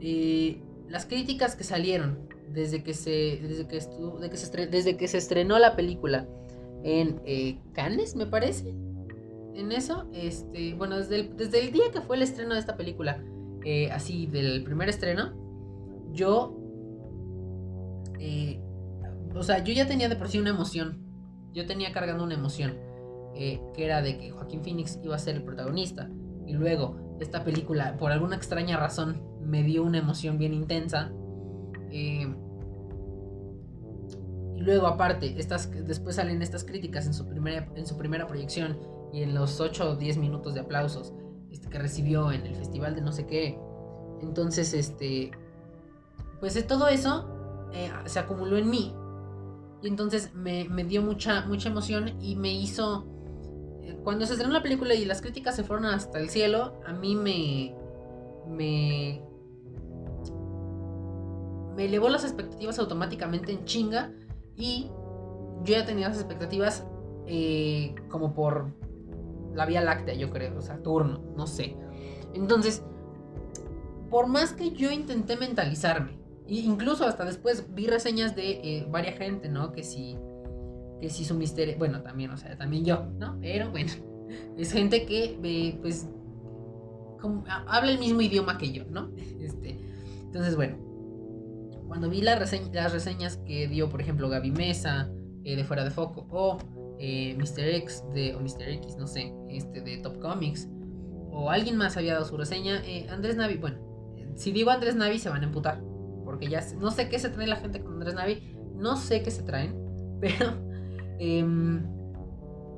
Eh, 0.00 0.62
las 0.88 1.06
críticas 1.06 1.56
que 1.56 1.64
salieron 1.64 2.28
desde 2.52 2.82
que 2.82 2.94
se, 2.94 3.40
desde 3.42 3.66
que 3.66 3.76
estuvo, 3.76 4.18
de 4.18 4.28
desde 4.66 4.96
que 4.96 5.08
se 5.08 5.18
estrenó 5.18 5.58
la 5.58 5.76
película 5.76 6.26
en 6.82 7.20
eh, 7.24 7.58
Cannes, 7.72 8.16
me 8.16 8.26
parece. 8.26 8.70
En 9.54 9.72
eso, 9.72 10.08
este, 10.12 10.74
bueno, 10.74 10.96
desde 10.96 11.20
el, 11.20 11.36
desde 11.36 11.60
el 11.60 11.72
día 11.72 11.90
que 11.92 12.00
fue 12.00 12.16
el 12.16 12.22
estreno 12.22 12.54
de 12.54 12.60
esta 12.60 12.76
película, 12.76 13.22
eh, 13.64 13.90
así 13.90 14.26
del 14.26 14.64
primer 14.64 14.88
estreno, 14.88 15.32
yo 16.12 16.59
eh, 18.20 18.60
o 19.34 19.42
sea, 19.42 19.64
yo 19.64 19.72
ya 19.72 19.86
tenía 19.86 20.08
de 20.08 20.16
por 20.16 20.28
sí 20.28 20.38
una 20.38 20.50
emoción. 20.50 20.98
Yo 21.52 21.66
tenía 21.66 21.92
cargando 21.92 22.22
una 22.22 22.34
emoción. 22.34 22.76
Eh, 23.34 23.60
que 23.74 23.84
era 23.84 24.02
de 24.02 24.18
que 24.18 24.30
Joaquín 24.32 24.62
Phoenix 24.62 24.98
iba 25.02 25.16
a 25.16 25.18
ser 25.18 25.36
el 25.36 25.42
protagonista. 25.42 26.10
Y 26.46 26.52
luego, 26.52 27.16
esta 27.20 27.44
película, 27.44 27.96
por 27.96 28.12
alguna 28.12 28.36
extraña 28.36 28.76
razón, 28.76 29.22
me 29.40 29.62
dio 29.62 29.82
una 29.82 29.98
emoción 29.98 30.36
bien 30.36 30.52
intensa. 30.52 31.10
Eh, 31.90 32.28
y 34.56 34.60
luego, 34.60 34.86
aparte, 34.86 35.34
estas, 35.38 35.70
después 35.86 36.16
salen 36.16 36.42
estas 36.42 36.64
críticas 36.64 37.06
en 37.06 37.14
su, 37.14 37.26
primera, 37.26 37.68
en 37.74 37.86
su 37.86 37.96
primera 37.96 38.26
proyección 38.26 38.78
y 39.12 39.22
en 39.22 39.34
los 39.34 39.60
8 39.60 39.92
o 39.92 39.96
10 39.96 40.18
minutos 40.18 40.54
de 40.54 40.60
aplausos 40.60 41.14
este, 41.50 41.68
que 41.68 41.78
recibió 41.78 42.30
en 42.30 42.46
el 42.46 42.54
festival 42.54 42.94
de 42.94 43.00
no 43.00 43.12
sé 43.12 43.26
qué. 43.26 43.58
Entonces, 44.20 44.74
este. 44.74 45.30
Pues 46.40 46.66
todo 46.66 46.88
eso 46.88 47.39
eh, 47.72 47.90
se 48.06 48.18
acumuló 48.18 48.56
en 48.56 48.70
mí. 48.70 48.94
Y 49.82 49.88
entonces 49.88 50.34
me, 50.34 50.64
dio 50.84 51.02
mucha, 51.02 51.46
mucha 51.46 51.68
emoción 51.68 52.16
y 52.20 52.36
me 52.36 52.52
hizo... 52.52 53.06
Eh, 53.82 53.98
cuando 54.04 54.26
se 54.26 54.32
estrenó 54.32 54.52
la 54.52 54.62
película 54.62 54.94
y 54.94 55.04
las 55.04 55.22
críticas 55.22 55.56
se 55.56 55.64
fueron 55.64 55.86
hasta 55.86 56.18
el 56.18 56.28
cielo, 56.28 56.80
a 56.86 56.92
mí 56.92 57.14
me... 57.14 57.74
Me... 58.48 59.22
Me 61.76 61.86
elevó 61.86 62.08
las 62.08 62.24
expectativas 62.24 62.78
automáticamente 62.78 63.52
en 63.52 63.64
chinga 63.64 64.12
y 64.56 64.90
yo 65.64 65.74
ya 65.74 65.86
tenía 65.86 66.08
las 66.08 66.18
expectativas 66.18 66.84
eh, 67.26 67.94
como 68.08 68.34
por 68.34 68.74
la 69.54 69.64
Vía 69.64 69.80
Láctea, 69.80 70.14
yo 70.14 70.30
creo, 70.30 70.60
Saturno, 70.60 71.22
no 71.36 71.46
sé. 71.46 71.76
Entonces, 72.34 72.82
por 74.10 74.26
más 74.26 74.52
que 74.52 74.72
yo 74.72 74.90
intenté 74.90 75.36
mentalizarme 75.36 76.19
incluso 76.58 77.06
hasta 77.06 77.24
después 77.24 77.64
vi 77.74 77.86
reseñas 77.86 78.34
de 78.34 78.50
eh, 78.50 78.86
varias 78.90 79.16
gente, 79.16 79.48
¿no? 79.48 79.72
Que 79.72 79.84
si, 79.84 80.18
que 81.00 81.08
si 81.08 81.24
su 81.24 81.34
misterio, 81.34 81.76
bueno, 81.78 82.02
también, 82.02 82.30
o 82.30 82.36
sea, 82.36 82.56
también 82.56 82.84
yo, 82.84 83.06
¿no? 83.18 83.38
Pero 83.40 83.70
bueno, 83.70 83.92
es 84.58 84.72
gente 84.72 85.06
que, 85.06 85.38
eh, 85.42 85.78
pues, 85.80 86.08
habla 87.66 87.92
el 87.92 87.98
mismo 87.98 88.20
idioma 88.20 88.58
que 88.58 88.72
yo, 88.72 88.84
¿no? 88.90 89.10
Este, 89.40 89.78
entonces, 90.22 90.56
bueno, 90.56 90.76
cuando 91.86 92.08
vi 92.08 92.20
las 92.20 92.38
reseñas 92.38 93.36
que 93.38 93.68
dio, 93.68 93.88
por 93.88 94.00
ejemplo, 94.00 94.28
Gaby 94.28 94.50
Mesa, 94.50 95.10
eh, 95.44 95.56
de 95.56 95.64
Fuera 95.64 95.84
de 95.84 95.90
Foco, 95.90 96.26
o 96.30 96.58
Mr. 96.98 97.68
X, 97.76 98.04
de, 98.12 98.34
o 98.34 98.40
Mr. 98.40 98.68
X, 98.68 98.96
no 98.96 99.06
sé, 99.06 99.32
este, 99.48 99.80
de 99.80 99.98
Top 99.98 100.18
Comics, 100.20 100.68
o 101.30 101.48
alguien 101.50 101.76
más 101.76 101.96
había 101.96 102.14
dado 102.14 102.26
su 102.26 102.36
reseña, 102.36 102.82
Andrés 103.08 103.36
Navi, 103.36 103.56
bueno, 103.56 103.78
si 104.36 104.52
digo 104.52 104.70
Andrés 104.70 104.96
Navi 104.96 105.18
se 105.18 105.30
van 105.30 105.42
a 105.42 105.46
emputar, 105.46 105.82
porque 106.30 106.46
ya 106.46 106.64
no 106.78 106.92
sé 106.92 107.08
qué 107.08 107.18
se 107.18 107.28
trae 107.28 107.48
la 107.48 107.56
gente 107.56 107.82
con 107.82 107.94
Andrés 107.94 108.14
Navi, 108.14 108.56
no 108.76 108.96
sé 108.96 109.20
qué 109.24 109.32
se 109.32 109.42
traen, 109.42 109.74
pero 110.20 110.52
em, 111.18 111.84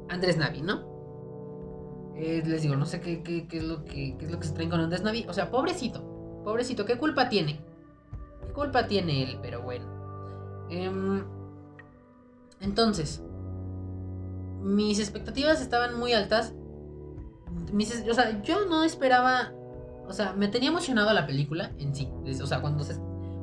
Andrés 0.09 0.39
Navi, 0.39 0.63
¿no? 0.63 0.91
Eh, 2.17 2.43
les 2.47 2.63
digo, 2.63 2.77
no 2.77 2.87
sé 2.87 3.03
qué, 3.03 3.47
es 3.53 3.63
lo 3.63 3.85
que, 3.85 4.17
es 4.19 4.31
lo 4.31 4.41
que 4.41 4.47
se 4.47 4.55
traen 4.55 4.71
con 4.71 4.81
Andrés 4.81 5.03
Navi. 5.03 5.27
O 5.29 5.35
sea, 5.35 5.51
pobrecito. 5.51 6.03
Pobrecito, 6.45 6.87
¿qué 6.87 6.97
culpa 6.97 7.29
tiene? 7.29 7.61
¿Qué 8.47 8.53
culpa 8.55 8.87
tiene 8.87 9.23
él? 9.23 9.39
Pero 9.43 9.61
bueno. 9.61 9.85
Em, 10.71 11.23
entonces, 12.61 13.23
mis 14.63 14.99
expectativas 14.99 15.61
estaban 15.61 15.99
muy 15.99 16.15
altas. 16.15 16.55
o 18.09 18.15
sea, 18.15 18.43
yo 18.43 18.65
no 18.65 18.83
esperaba. 18.83 19.53
O 20.09 20.13
sea, 20.15 20.33
me 20.33 20.49
tenía 20.49 20.71
emocionado 20.71 21.13
la 21.13 21.27
película 21.27 21.73
en 21.79 21.95
sí. 21.95 22.09
O 22.43 22.47
sea, 22.47 22.63
cuando 22.63 22.83
se, 22.83 22.95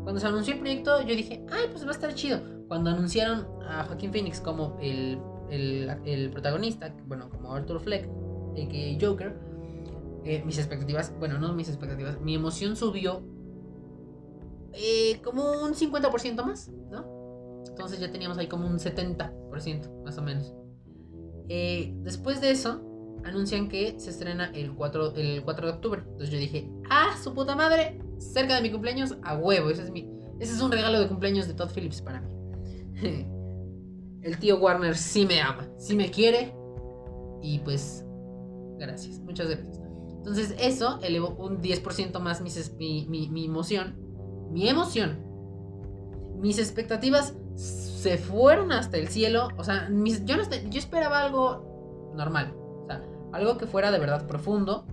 cuando 0.10 0.22
se 0.22 0.26
anunció 0.26 0.56
el 0.56 0.60
proyecto, 0.60 1.02
yo 1.02 1.16
dije, 1.16 1.46
ay, 1.52 1.68
pues 1.72 1.86
va 1.86 1.90
a 1.90 1.92
estar 1.92 2.16
chido. 2.16 2.40
Cuando 2.68 2.90
anunciaron 2.90 3.46
a 3.62 3.84
Joaquín 3.84 4.12
Phoenix 4.12 4.42
como 4.42 4.76
el, 4.82 5.20
el, 5.52 5.88
el 6.04 6.32
protagonista, 6.32 6.96
bueno, 7.06 7.30
como 7.30 7.54
Arthur 7.54 7.80
Fleck, 7.80 8.10
que 8.56 8.98
Joker, 9.00 9.40
eh, 10.26 10.42
mis 10.48 10.58
expectativas, 10.58 11.14
bueno, 11.20 11.38
no 11.38 11.54
mis 11.54 11.70
expectativas, 11.70 12.20
mi 12.22 12.34
emoción 12.34 12.76
subió 12.76 13.22
eh, 14.74 15.22
como 15.24 15.44
un 15.62 15.76
50% 15.76 16.44
más, 16.44 16.70
¿no? 16.90 17.62
Entonces 17.68 18.00
ya 18.00 18.12
teníamos 18.12 18.40
ahí 18.40 18.48
como 18.48 18.66
un 18.66 18.80
70%, 18.80 20.04
más 20.04 20.18
o 20.18 20.24
menos. 20.24 20.56
Eh, 21.50 21.94
después 21.98 22.42
de 22.42 22.50
eso, 22.50 22.82
anuncian 23.26 23.70
que 23.70 24.00
se 24.00 24.10
estrena 24.10 24.50
el 24.56 24.74
4, 24.74 25.14
el 25.18 25.44
4 25.44 25.68
de 25.68 25.74
octubre. 25.74 26.02
Entonces 26.04 26.32
yo 26.32 26.40
dije, 26.40 26.68
ah, 26.90 27.16
su 27.24 27.36
puta 27.36 27.56
madre, 27.56 28.02
cerca 28.20 28.56
de 28.56 28.62
mi 28.62 28.72
cumpleaños, 28.72 29.18
a 29.24 29.36
huevo. 29.38 29.70
Ese 29.70 29.84
es, 29.84 29.92
mi, 29.92 30.10
ese 30.40 30.54
es 30.54 30.62
un 30.62 30.72
regalo 30.72 31.00
de 31.00 31.08
cumpleaños 31.08 31.48
de 31.48 31.54
Todd 31.54 31.72
Phillips 31.74 32.02
para 32.02 32.22
mí. 32.22 32.30
el 34.22 34.38
tío 34.40 34.60
Warner 34.60 34.96
sí 34.96 35.26
me 35.26 35.42
ama, 35.42 35.68
sí 35.78 35.96
me 35.96 36.12
quiere. 36.12 36.54
Y 37.42 37.60
pues, 37.60 38.06
gracias, 38.78 39.20
muchas 39.20 39.50
gracias. 39.50 39.80
Entonces 40.18 40.54
eso 40.60 41.00
elevó 41.02 41.30
un 41.40 41.62
10% 41.62 42.20
más 42.20 42.42
mi, 42.78 43.08
mi, 43.08 43.46
emoción. 43.46 43.96
Mi 44.52 44.68
emoción. 44.68 45.26
Mis 46.38 46.60
expectativas 46.60 47.36
se 47.56 48.18
fueron 48.18 48.72
hasta 48.72 48.98
el 48.98 49.08
cielo. 49.08 49.48
O 49.58 49.64
sea, 49.64 49.90
yo, 49.90 50.36
yo 50.70 50.80
esperaba 50.80 51.22
algo 51.22 52.14
normal. 52.16 52.54
O 52.56 52.86
sea, 52.86 53.02
algo 53.32 53.58
que 53.58 53.66
fuera 53.66 53.92
de 53.92 54.00
verdad 54.00 54.28
profundo. 54.28 54.86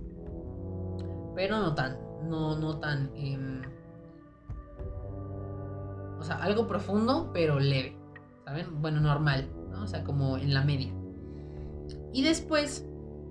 Pero 1.35 1.59
no 1.59 1.75
tan. 1.75 2.06
No, 2.23 2.57
no 2.57 2.79
tan. 2.79 3.11
Em, 3.15 3.61
o 6.19 6.23
sea, 6.23 6.37
algo 6.37 6.67
profundo, 6.67 7.29
pero 7.33 7.59
leve. 7.59 7.95
¿Saben? 8.45 8.81
Bueno, 8.81 8.99
normal. 8.99 9.49
O 9.81 9.87
sea, 9.87 10.03
como 10.03 10.37
en 10.37 10.53
la 10.53 10.63
media. 10.63 10.93
Y 12.13 12.23
después 12.23 12.85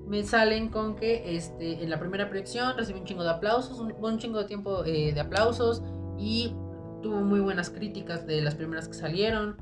me 0.06 0.22
salen 0.22 0.68
con 0.68 0.94
que 0.94 1.36
este, 1.36 1.82
en 1.82 1.90
la 1.90 1.98
primera 1.98 2.28
proyección 2.28 2.76
recibí 2.76 3.00
un 3.00 3.04
chingo 3.04 3.24
de 3.24 3.30
aplausos, 3.30 3.80
un, 3.80 4.18
chingo 4.18 4.38
de 4.38 4.44
tiempo 4.44 4.84
eh, 4.84 5.12
de 5.12 5.20
aplausos 5.20 5.82
y 6.16 6.54
tuvo 7.02 7.16
muy 7.22 7.40
buenas 7.40 7.70
críticas 7.70 8.26
de 8.26 8.40
las 8.40 8.54
primeras 8.54 8.86
que 8.88 8.94
salieron. 8.94 9.56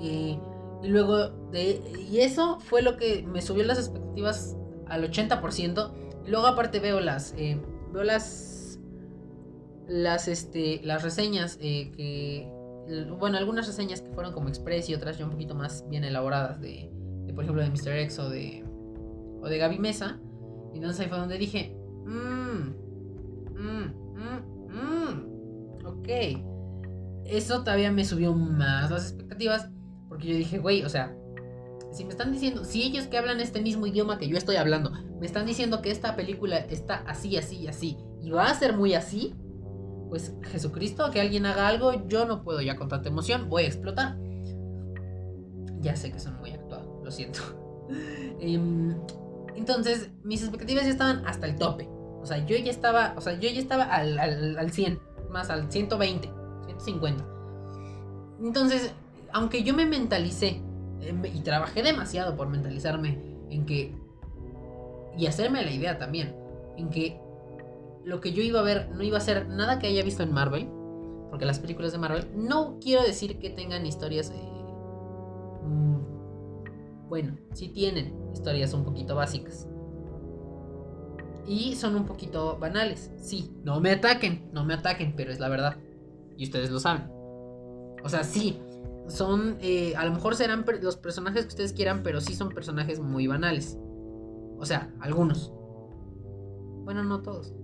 y 0.00 0.38
luego 0.82 1.28
de... 1.50 1.82
Y 2.10 2.20
eso 2.20 2.58
fue 2.60 2.82
lo 2.82 2.96
que 2.96 3.22
me 3.26 3.42
subió 3.42 3.64
las 3.64 3.78
expectativas 3.78 4.56
al 4.86 5.10
80%. 5.10 5.92
Y 6.26 6.30
luego 6.30 6.46
aparte 6.46 6.80
veo 6.80 7.00
las... 7.00 7.34
Eh, 7.36 7.60
veo 7.94 8.04
las... 8.04 8.78
Las, 9.86 10.28
este, 10.28 10.80
las 10.82 11.02
reseñas 11.02 11.58
eh, 11.60 11.90
que... 11.96 12.50
Bueno, 13.18 13.38
algunas 13.38 13.66
reseñas 13.66 14.02
que 14.02 14.10
fueron 14.10 14.32
como 14.32 14.48
express 14.48 14.88
y 14.90 14.94
otras 14.94 15.16
ya 15.18 15.24
un 15.24 15.30
poquito 15.30 15.54
más 15.54 15.88
bien 15.88 16.04
elaboradas 16.04 16.60
de, 16.60 16.90
por 17.34 17.44
ejemplo, 17.44 17.62
de 17.62 17.70
Mr. 17.70 17.96
X 18.00 18.18
o 18.18 18.28
de 18.28 18.64
o 19.40 19.48
de 19.48 19.58
Gaby 19.58 19.78
Mesa. 19.78 20.18
Y 20.72 20.76
entonces 20.76 21.00
ahí 21.00 21.08
fue 21.08 21.18
donde 21.18 21.38
dije, 21.38 21.76
mmm, 22.04 22.74
mmm, 23.54 23.94
mmm, 24.68 25.86
ok. 25.86 26.08
Eso 27.24 27.60
todavía 27.60 27.90
me 27.90 28.04
subió 28.04 28.34
más 28.34 28.90
las 28.90 29.10
expectativas. 29.10 29.70
Porque 30.08 30.28
yo 30.28 30.36
dije, 30.36 30.58
güey, 30.58 30.82
o 30.82 30.88
sea, 30.88 31.16
si 31.92 32.04
me 32.04 32.10
están 32.10 32.32
diciendo, 32.32 32.64
si 32.64 32.82
ellos 32.82 33.06
que 33.06 33.18
hablan 33.18 33.40
este 33.40 33.62
mismo 33.62 33.86
idioma 33.86 34.18
que 34.18 34.28
yo 34.28 34.36
estoy 34.36 34.56
hablando, 34.56 34.92
están 35.26 35.46
diciendo 35.46 35.82
que 35.82 35.90
esta 35.90 36.16
película 36.16 36.58
está 36.58 36.96
así, 37.06 37.36
así, 37.36 37.66
así, 37.66 37.96
y 38.22 38.30
va 38.30 38.50
a 38.50 38.54
ser 38.54 38.76
muy 38.76 38.94
así, 38.94 39.34
pues 40.08 40.32
Jesucristo, 40.42 41.10
que 41.10 41.20
alguien 41.20 41.46
haga 41.46 41.68
algo, 41.68 42.06
yo 42.06 42.24
no 42.24 42.42
puedo 42.42 42.60
ya 42.60 42.76
con 42.76 42.88
tanta 42.88 43.08
emoción, 43.08 43.48
voy 43.48 43.64
a 43.64 43.66
explotar. 43.66 44.16
Ya 45.80 45.96
sé 45.96 46.12
que 46.12 46.18
son 46.18 46.38
muy 46.38 46.52
actuados, 46.52 47.04
lo 47.04 47.10
siento. 47.10 47.40
Em, 48.40 48.94
entonces, 49.54 50.10
mis 50.22 50.42
expectativas 50.42 50.84
ya 50.84 50.90
estaban 50.90 51.26
hasta 51.26 51.46
el 51.46 51.56
tope. 51.56 51.88
O 52.20 52.26
sea, 52.26 52.44
yo 52.46 52.56
ya 52.56 52.70
estaba, 52.70 53.14
o 53.16 53.20
sea, 53.20 53.34
yo 53.34 53.48
ya 53.50 53.60
estaba 53.60 53.84
al, 53.84 54.18
al, 54.18 54.70
100, 54.70 54.98
más 55.30 55.50
al 55.50 55.70
120, 55.70 56.30
150. 56.66 57.24
Entonces, 58.40 58.94
aunque 59.32 59.62
yo 59.62 59.74
me 59.74 59.84
mentalicé 59.84 60.62
eh, 61.00 61.32
y 61.34 61.40
trabajé 61.40 61.82
demasiado 61.82 62.36
por 62.36 62.48
mentalizarme 62.48 63.18
en 63.50 63.66
que 63.66 63.94
y 65.16 65.26
hacerme 65.26 65.62
la 65.62 65.70
idea 65.70 65.98
también 65.98 66.34
en 66.76 66.90
que 66.90 67.20
lo 68.04 68.20
que 68.20 68.32
yo 68.32 68.42
iba 68.42 68.60
a 68.60 68.62
ver 68.62 68.90
no 68.90 69.02
iba 69.02 69.18
a 69.18 69.20
ser 69.20 69.48
nada 69.48 69.78
que 69.78 69.86
haya 69.86 70.02
visto 70.02 70.22
en 70.22 70.32
Marvel, 70.32 70.68
porque 71.30 71.46
las 71.46 71.58
películas 71.58 71.92
de 71.92 71.98
Marvel 71.98 72.28
no 72.34 72.78
quiero 72.80 73.02
decir 73.02 73.38
que 73.38 73.50
tengan 73.50 73.86
historias 73.86 74.30
eh, 74.30 75.64
mm, 75.64 77.08
bueno, 77.08 77.36
sí 77.52 77.68
tienen 77.68 78.14
historias 78.32 78.72
un 78.74 78.84
poquito 78.84 79.14
básicas. 79.14 79.68
Y 81.46 81.76
son 81.76 81.94
un 81.94 82.06
poquito 82.06 82.58
banales. 82.58 83.10
Sí, 83.18 83.50
no 83.64 83.80
me 83.80 83.90
ataquen, 83.90 84.48
no 84.52 84.64
me 84.64 84.74
ataquen, 84.74 85.14
pero 85.14 85.30
es 85.30 85.38
la 85.38 85.48
verdad. 85.48 85.76
Y 86.38 86.44
ustedes 86.44 86.70
lo 86.70 86.80
saben. 86.80 87.10
O 88.02 88.08
sea, 88.08 88.24
sí, 88.24 88.58
son, 89.08 89.58
eh, 89.60 89.94
a 89.96 90.04
lo 90.06 90.12
mejor 90.12 90.36
serán 90.36 90.64
los 90.80 90.96
personajes 90.96 91.42
que 91.42 91.48
ustedes 91.48 91.72
quieran, 91.72 92.02
pero 92.02 92.20
sí 92.20 92.34
son 92.34 92.48
personajes 92.48 93.00
muy 93.00 93.26
banales. 93.26 93.78
O 94.58 94.64
sea, 94.64 94.92
algunos. 95.00 95.52
Bueno, 96.84 97.04
no 97.04 97.22
todos. 97.22 97.54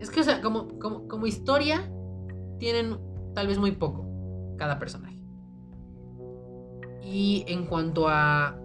Es 0.00 0.10
que, 0.10 0.20
o 0.20 0.24
sea, 0.24 0.40
como, 0.40 0.68
como, 0.78 1.08
como 1.08 1.26
historia, 1.26 1.90
tienen 2.58 2.98
tal 3.34 3.46
vez 3.46 3.58
muy 3.58 3.72
poco 3.72 4.06
cada 4.56 4.78
personaje. 4.78 5.18
Y 7.02 7.44
en 7.48 7.66
cuanto 7.66 8.08
a 8.08 8.58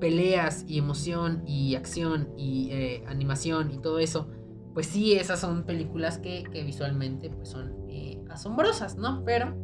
peleas 0.00 0.64
y 0.68 0.78
emoción 0.78 1.42
y 1.46 1.76
acción 1.76 2.28
y 2.36 2.70
eh, 2.70 3.04
animación 3.06 3.70
y 3.70 3.78
todo 3.78 3.98
eso, 3.98 4.28
pues 4.74 4.86
sí, 4.86 5.14
esas 5.14 5.40
son 5.40 5.64
películas 5.64 6.18
que, 6.18 6.44
visualmente 6.52 7.30
pues 7.30 7.48
son 7.48 7.72
eh, 7.88 8.22
asombrosas, 8.28 8.96
¿no? 8.96 9.22
Pero... 9.24 9.54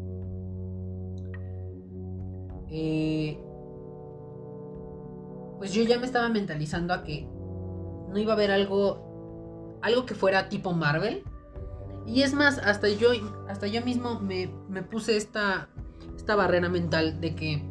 Eh, 2.73 3.39
pues 5.61 5.75
yo 5.75 5.83
ya 5.83 5.99
me 5.99 6.07
estaba 6.07 6.31
mentalizando 6.31 6.95
a 6.95 7.05
que 7.05 7.29
no 8.09 8.19
iba 8.19 8.33
a 8.33 8.35
haber 8.35 8.51
algo, 8.51 9.79
algo 9.83 10.07
que 10.07 10.15
fuera 10.15 10.49
tipo 10.49 10.73
Marvel. 10.73 11.23
Y 12.07 12.23
es 12.23 12.33
más, 12.33 12.57
hasta 12.57 12.89
yo, 12.89 13.11
hasta 13.47 13.67
yo 13.67 13.85
mismo 13.85 14.21
me, 14.21 14.51
me 14.71 14.83
puse 14.83 15.19
esta, 15.19 15.69
esta 16.17 16.35
barrera 16.35 16.71
mental 16.71 17.21
de 17.21 17.35
que 17.35 17.63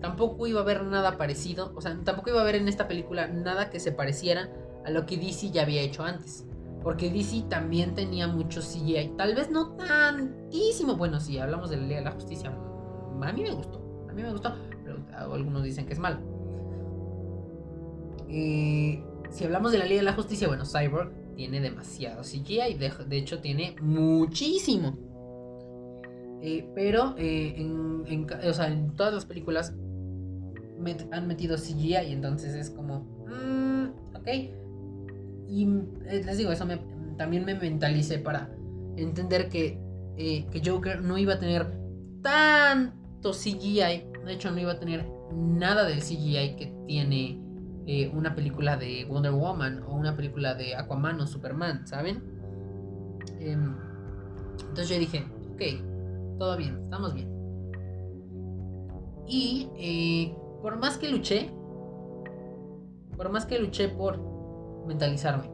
tampoco 0.00 0.46
iba 0.46 0.60
a 0.60 0.62
haber 0.62 0.84
nada 0.84 1.18
parecido, 1.18 1.74
o 1.76 1.82
sea, 1.82 1.98
tampoco 2.02 2.30
iba 2.30 2.38
a 2.38 2.42
haber 2.42 2.54
en 2.54 2.66
esta 2.66 2.88
película 2.88 3.26
nada 3.28 3.68
que 3.68 3.78
se 3.78 3.92
pareciera 3.92 4.48
a 4.86 4.90
lo 4.90 5.04
que 5.04 5.18
DC 5.18 5.50
ya 5.50 5.62
había 5.62 5.82
hecho 5.82 6.04
antes. 6.04 6.46
Porque 6.82 7.10
DC 7.10 7.42
también 7.50 7.94
tenía 7.94 8.26
mucho 8.26 8.62
CGI, 8.62 9.16
tal 9.18 9.34
vez 9.34 9.50
no 9.50 9.72
tantísimo. 9.76 10.96
Bueno, 10.96 11.20
si 11.20 11.38
hablamos 11.38 11.68
de 11.68 11.76
la 11.76 11.82
Liga 11.82 11.98
de 11.98 12.04
la 12.06 12.12
Justicia, 12.12 12.50
a 12.50 13.32
mí 13.32 13.42
me 13.42 13.50
gustó, 13.50 14.06
a 14.08 14.14
mí 14.14 14.22
me 14.22 14.32
gustó, 14.32 14.54
pero 14.82 15.04
algunos 15.14 15.62
dicen 15.62 15.84
que 15.84 15.92
es 15.92 15.98
malo. 15.98 16.37
Eh, 18.28 19.02
si 19.30 19.44
hablamos 19.44 19.72
de 19.72 19.78
la 19.78 19.84
Liga 19.84 19.98
de 19.98 20.04
la 20.04 20.12
Justicia, 20.12 20.48
bueno, 20.48 20.64
Cyborg 20.64 21.12
tiene 21.34 21.60
demasiado 21.60 22.22
CGI, 22.22 22.74
de, 22.74 22.92
de 23.08 23.16
hecho 23.16 23.40
tiene 23.40 23.76
muchísimo. 23.80 24.98
Eh, 26.40 26.68
pero 26.74 27.14
eh, 27.18 27.54
en, 27.56 28.26
todas 28.96 29.14
las 29.14 29.26
películas 29.26 29.74
han 31.10 31.26
metido 31.26 31.56
CGI 31.56 32.08
y 32.08 32.12
entonces 32.12 32.54
es 32.54 32.70
como, 32.70 33.00
mm, 33.26 34.16
ok. 34.16 34.28
Y 35.48 35.66
les 36.06 36.36
digo, 36.36 36.52
eso 36.52 36.66
también 37.16 37.44
me 37.44 37.54
mentalicé 37.54 38.18
para 38.18 38.50
entender 38.96 39.48
que, 39.48 39.78
que 40.16 40.62
Joker 40.64 41.00
no 41.00 41.16
iba 41.16 41.34
a 41.34 41.38
tener 41.38 41.72
tanto 42.22 43.32
CGI. 43.32 44.04
De 44.26 44.34
hecho, 44.34 44.50
no 44.50 44.58
iba 44.58 44.72
a 44.72 44.78
tener 44.78 45.08
nada 45.32 45.86
del 45.86 46.00
CGI 46.00 46.56
que 46.56 46.74
tiene 46.86 47.47
eh, 47.88 48.08
una 48.14 48.34
película 48.34 48.76
de 48.76 49.04
Wonder 49.06 49.32
Woman 49.32 49.82
o 49.88 49.94
una 49.94 50.14
película 50.14 50.54
de 50.54 50.76
Aquaman 50.76 51.20
o 51.20 51.26
Superman, 51.26 51.86
¿saben? 51.88 52.22
Em, 53.40 53.74
entonces 54.60 54.88
yo 54.90 54.98
dije, 54.98 55.26
ok, 55.54 56.38
todo 56.38 56.56
bien, 56.56 56.78
estamos 56.84 57.14
bien. 57.14 57.28
Y 59.26 60.32
por 60.62 60.78
más 60.78 60.98
que 60.98 61.10
luché, 61.10 61.50
por 63.16 63.30
más 63.30 63.46
que 63.46 63.58
luché 63.58 63.88
por 63.88 64.18
mentalizarme 64.86 65.50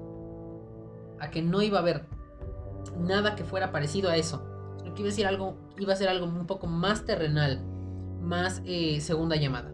a 1.20 1.31
que 1.31 1.40
no 1.42 1.62
iba 1.62 1.79
a 1.79 1.83
haber 1.83 2.05
nada 2.99 3.35
que 3.35 3.44
fuera 3.44 3.73
parecido 3.73 4.11
a 4.11 4.16
eso, 4.16 4.44
lo 4.85 4.94
que 4.94 5.03
iba 5.03 5.11
a 5.11 5.14
ser 5.14 5.27
algo, 5.27 5.57
iba 5.79 5.92
a 5.92 5.97
ser 5.97 6.09
algo 6.09 6.27
un 6.27 6.47
poco 6.47 6.66
más 6.66 7.05
terrenal, 7.05 7.61
más 8.20 8.62
eh, 8.64 9.01
segunda 9.01 9.37
llamada. 9.37 9.73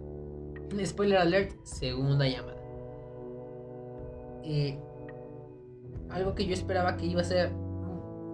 Spoiler 0.85 1.19
alert, 1.19 1.53
segunda 1.65 2.29
llamada. 2.29 2.50
Eh, 4.45 4.79
algo 6.11 6.35
que 6.35 6.47
yo 6.47 6.55
esperaba 6.55 6.97
que 6.97 7.07
iba 7.07 7.21
a 7.21 7.25
ser, 7.25 7.51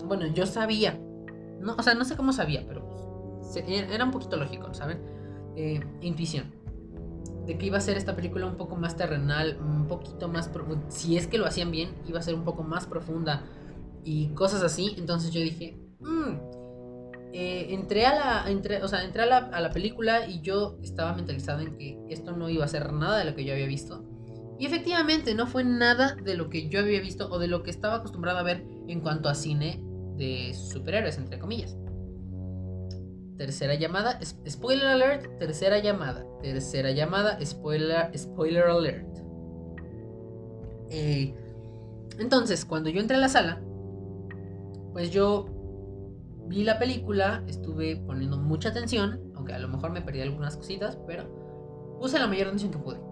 bueno, 0.05 0.27
yo 0.29 0.47
sabía, 0.47 0.99
no, 1.61 1.75
o 1.77 1.83
sea, 1.83 1.95
no 1.95 2.05
sé 2.05 2.16
cómo 2.16 2.33
sabía, 2.33 2.64
pero 2.66 2.87
era 3.66 4.05
un 4.05 4.11
poquito 4.11 4.37
lógico, 4.37 4.73
¿saben? 4.75 4.99
Eh, 5.57 5.81
intuición 6.01 6.57
de 7.47 7.57
que 7.57 7.66
iba 7.66 7.79
a 7.79 7.81
ser 7.81 7.97
esta 7.97 8.16
película 8.16 8.47
un 8.47 8.57
poco 8.57 8.77
más 8.77 8.97
terrenal, 8.97 9.57
un 9.61 9.87
poquito 9.87 10.29
más 10.29 10.51
si 10.88 11.16
es 11.16 11.27
que 11.27 11.38
lo 11.38 11.47
hacían 11.47 11.71
bien, 11.71 11.90
iba 12.07 12.19
a 12.19 12.23
ser 12.23 12.35
un 12.35 12.45
poco 12.45 12.64
más 12.64 12.87
profunda 12.87 13.45
y 14.05 14.29
cosas 14.31 14.62
así. 14.62 14.95
Entonces 14.99 15.31
yo 15.31 15.40
dije, 15.40 15.77
mm, 16.01 16.33
eh, 17.33 17.75
entré 17.75 18.05
a 18.05 18.14
la, 18.14 18.51
entré, 18.51 18.83
o 18.83 18.88
sea, 18.88 19.05
entré 19.05 19.23
a 19.23 19.27
la, 19.27 19.37
a 19.37 19.61
la, 19.61 19.71
película 19.71 20.27
y 20.27 20.40
yo 20.40 20.79
estaba 20.83 21.14
mentalizado 21.14 21.61
en 21.61 21.77
que 21.77 21.99
esto 22.09 22.33
no 22.33 22.49
iba 22.51 22.64
a 22.64 22.69
ser 22.69 22.92
nada 22.92 23.19
de 23.19 23.25
lo 23.25 23.37
que 23.37 23.45
yo 23.45 23.53
había 23.53 23.66
visto. 23.66 24.05
Y 24.59 24.66
efectivamente 24.66 25.35
no 25.35 25.47
fue 25.47 25.64
nada 25.64 26.14
de 26.14 26.35
lo 26.35 26.49
que 26.49 26.69
yo 26.69 26.81
había 26.81 27.01
visto 27.01 27.29
o 27.31 27.38
de 27.38 27.49
lo 27.49 27.62
que 27.62 27.71
estaba 27.71 27.97
acostumbrado 27.97 28.38
a 28.38 28.42
ver 28.42 28.64
en 28.88 29.01
cuanto 29.01 29.29
a 29.29 29.35
cine 29.35 29.83
de 30.16 30.55
superhéroes, 30.55 31.19
entre 31.19 31.38
comillas. 31.38 31.77
Tercera 33.37 33.75
llamada, 33.75 34.19
spoiler 34.49 34.87
alert, 34.87 35.38
tercera 35.38 35.79
llamada, 35.79 36.25
tercera 36.40 36.90
llamada, 36.92 37.38
spoiler, 37.45 38.16
spoiler 38.16 38.64
alert. 38.64 39.19
Eh, 40.88 41.35
entonces, 42.19 42.64
cuando 42.64 42.88
yo 42.88 43.01
entré 43.01 43.16
a 43.16 43.21
la 43.21 43.29
sala, 43.29 43.61
pues 44.92 45.11
yo 45.11 45.47
vi 46.47 46.64
la 46.64 46.79
película, 46.79 47.45
estuve 47.47 47.97
poniendo 47.97 48.38
mucha 48.38 48.71
atención, 48.71 49.21
aunque 49.35 49.53
a 49.53 49.59
lo 49.59 49.69
mejor 49.69 49.90
me 49.90 50.01
perdí 50.01 50.23
algunas 50.23 50.57
cositas, 50.57 50.97
pero 51.07 51.99
puse 52.01 52.19
la 52.19 52.27
mayor 52.27 52.47
atención 52.47 52.71
que 52.71 52.79
pude. 52.79 53.06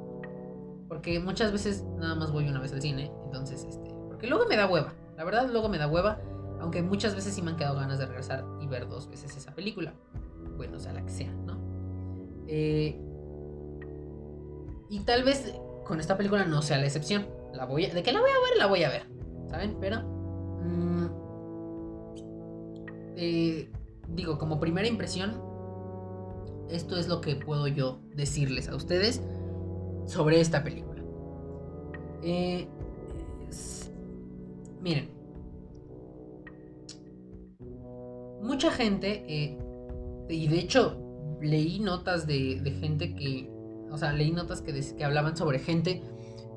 Porque 0.95 1.19
muchas 1.19 1.51
veces 1.51 1.83
nada 1.99 2.15
más 2.15 2.31
voy 2.31 2.49
una 2.49 2.61
vez 2.61 2.73
al 2.73 2.81
cine, 2.81 3.11
entonces, 3.25 3.67
este, 3.69 3.91
porque 4.07 4.29
luego 4.29 4.47
me 4.47 4.57
da 4.57 4.69
hueva. 4.69 4.93
La 5.17 5.25
verdad, 5.25 5.49
luego 5.51 5.69
me 5.69 5.77
da 5.77 5.89
hueva 5.89 6.21
aunque 6.61 6.83
muchas 6.83 7.17
veces 7.17 7.35
sí 7.35 7.43
me 7.43 7.51
han 7.51 7.57
quedado 7.57 7.77
ganas 7.77 7.99
de 7.99 8.07
regresar 8.07 8.45
y 8.61 8.67
ver 8.67 8.89
dos 8.89 9.09
veces 9.11 9.37
esa 9.37 9.55
película. 9.55 9.93
Bueno, 10.57 10.79
sea, 10.79 10.93
la 10.93 11.05
que 11.05 11.11
sea, 11.11 11.31
¿no? 11.31 11.59
Eh, 12.47 12.99
y 14.89 15.01
tal 15.01 15.25
vez 15.25 15.55
con 15.85 16.01
esta 16.01 16.17
película 16.17 16.45
no 16.45 16.63
sea 16.63 16.79
la 16.79 16.87
excepción. 16.87 17.27
La 17.53 17.67
voy 17.67 17.87
de 17.87 18.03
que 18.03 18.13
la 18.13 18.21
voy 18.21 18.31
a 18.31 18.49
ver, 18.49 18.59
la 18.59 18.67
voy 18.67 18.85
a 18.85 18.89
ver. 18.89 19.03
¿Saben? 19.51 19.77
Pero... 19.81 20.01
Mm, 20.63 21.07
eh, 23.17 23.71
digo, 24.09 24.39
como 24.39 24.61
primera 24.61 24.89
impresión, 24.89 25.43
esto 26.71 26.97
es 26.97 27.09
lo 27.09 27.21
que 27.21 27.37
puedo 27.37 27.67
yo 27.67 27.99
decirles 28.15 28.69
a 28.69 28.77
ustedes 28.77 29.21
sobre 30.07 30.41
esta 30.41 30.63
película. 30.63 31.03
Eh, 32.23 32.67
miren, 34.81 35.11
mucha 38.43 38.71
gente, 38.71 39.25
eh, 39.29 39.59
y 40.29 40.49
de 40.49 40.59
hecho 40.59 41.01
leí 41.41 41.81
notas 41.81 42.27
de, 42.27 42.61
gente 42.81 43.15
que, 43.15 43.51
o 43.91 43.99
sea, 43.99 44.13
leí 44.13 44.31
notas 44.31 44.63
que, 44.63 44.73
que 44.97 45.05
hablaban 45.05 45.37
sobre 45.37 45.59
gente 45.59 46.03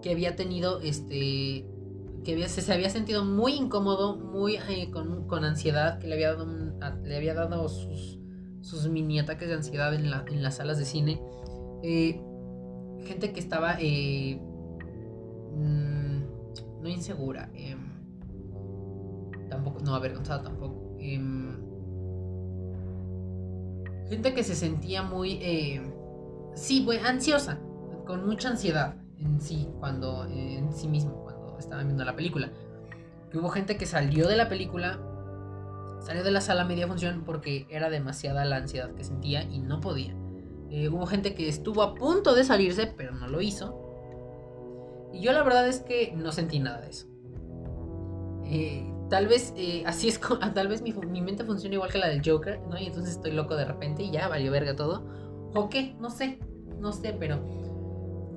que 0.02 0.12
había 0.12 0.36
tenido, 0.36 0.80
este, 0.82 1.66
que 2.24 2.34
había, 2.34 2.48
se, 2.50 2.72
había 2.74 2.90
sentido 2.90 3.26
muy 3.26 3.54
incómodo, 3.54 4.16
muy 4.16 4.56
eh, 4.56 4.92
con, 4.92 5.44
ansiedad, 5.44 6.00
que 6.00 6.08
le 6.08 6.16
había 6.16 6.34
dado, 6.34 6.48
le 7.04 7.16
había 7.16 7.34
dado 7.34 7.68
sus, 7.70 8.20
sus 8.62 8.88
mini 8.90 9.20
ataques 9.20 9.48
de 9.48 9.56
ansiedad 9.56 9.94
en, 9.94 10.10
la, 10.10 10.26
en 10.28 10.44
las 10.44 10.58
salas 10.58 10.78
de 10.78 10.86
cine. 10.86 11.22
Eh, 11.84 12.22
gente 13.06 13.34
que 13.34 13.40
estaba 13.40 13.76
mm, 13.76 14.38
no 16.82 16.90
insegura, 16.90 17.50
em, 17.54 17.80
tampoco, 19.50 19.80
no 19.82 19.96
avergonzada 19.96 20.44
tampoco. 20.44 20.96
Em, 21.00 21.58
gente 24.10 24.34
que 24.34 24.44
se 24.44 24.56
sentía 24.56 25.04
muy, 25.04 25.40
eh, 25.42 25.82
sí, 26.56 26.82
pues, 26.86 27.04
ansiosa, 27.04 27.60
con 28.06 28.26
mucha 28.26 28.50
ansiedad 28.50 28.96
en 29.20 29.42
sí, 29.42 29.68
cuando, 29.80 30.26
en 30.26 30.72
sí 30.74 30.88
mismo, 30.88 31.24
cuando 31.24 31.58
estaban 31.60 31.88
viendo 31.88 32.06
la 32.06 32.16
película. 32.16 32.52
Hubo 33.34 33.50
gente 33.50 33.78
que 33.78 33.86
salió 33.86 34.28
de 34.28 34.38
la 34.38 34.48
película, 34.48 35.00
salió 36.00 36.24
de 36.24 36.32
la 36.32 36.42
sala 36.42 36.64
media 36.64 36.88
función 36.88 37.24
porque 37.26 37.68
era 37.70 37.90
demasiada 37.90 38.46
la 38.46 38.58
ansiedad 38.58 38.94
que 38.96 39.04
sentía 39.04 39.44
y 39.44 39.60
no 39.60 39.82
podía. 39.82 40.16
Eh, 40.70 40.90
hubo 40.90 41.06
gente 41.06 41.34
que 41.34 41.48
estuvo 41.48 41.82
a 41.82 41.96
punto 41.96 42.36
de 42.36 42.44
salirse, 42.44 42.88
pero 42.88 43.14
no 43.14 43.28
lo 43.28 43.42
hizo. 43.42 43.84
Y 45.14 45.22
yo 45.22 45.32
la 45.32 45.44
verdad 45.44 45.68
es 45.68 45.80
que 45.80 46.14
no 46.16 46.32
sentí 46.32 46.60
nada 46.60 46.82
de 46.82 46.90
eso. 46.90 47.08
Eh, 48.46 48.94
Tal 49.10 49.28
vez 49.28 49.54
eh, 49.56 49.84
así 49.86 50.10
es, 50.10 50.20
tal 50.54 50.68
vez 50.68 50.82
mi, 50.82 50.92
mente 51.22 51.44
funciona 51.46 51.76
igual 51.76 51.92
que 51.92 51.98
la 51.98 52.08
del 52.08 52.22
Joker, 52.26 52.60
¿no? 52.70 52.78
Y 52.78 52.88
entonces 52.88 53.16
estoy 53.16 53.32
loco 53.32 53.56
de 53.56 53.66
repente 53.66 54.04
y 54.04 54.12
ya 54.12 54.28
valió 54.28 54.52
verga 54.52 54.76
todo. 54.76 55.06
¿O 55.56 55.70
qué? 55.70 55.96
No 56.00 56.10
sé, 56.10 56.40
no 56.80 56.92
sé, 56.92 57.16
pero 57.18 57.40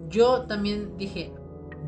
yo 0.08 0.42
también 0.42 0.96
dije, 0.96 1.32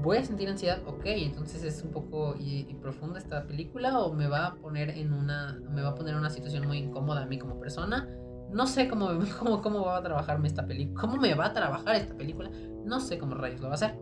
voy 0.02 0.16
a 0.16 0.24
sentir 0.24 0.48
ansiedad, 0.48 0.82
ok, 0.86 1.02
entonces 1.04 1.62
es 1.62 1.82
un 1.82 1.90
poco 1.90 2.34
y, 2.38 2.64
profunda 2.82 3.20
esta 3.20 3.46
película 3.46 4.00
o 4.00 4.12
me 4.12 4.26
va 4.26 4.46
a 4.46 4.54
poner 4.56 4.90
en 4.90 5.12
una, 5.12 5.60
me 5.70 5.82
va 5.82 5.90
a 5.90 5.94
poner 5.94 6.14
en 6.14 6.18
una 6.18 6.30
situación 6.30 6.66
muy 6.66 6.78
incómoda 6.78 7.22
a 7.22 7.26
mí 7.26 7.38
como 7.38 7.60
persona. 7.60 8.08
No 8.52 8.66
sé 8.66 8.88
cómo, 8.88 9.08
cómo, 9.38 9.62
cómo 9.62 9.82
va 9.82 9.98
a 9.98 10.02
trabajarme 10.02 10.48
esta 10.48 10.66
película, 10.66 11.00
cómo 11.00 11.16
me 11.16 11.34
va 11.34 11.46
a 11.46 11.52
trabajar 11.52 11.96
esta 11.96 12.14
película, 12.14 12.50
no 12.84 13.00
sé 13.00 13.18
cómo 13.18 13.34
rayos 13.34 13.60
lo 13.60 13.68
va 13.68 13.72
a 13.72 13.76
hacer. 13.76 13.98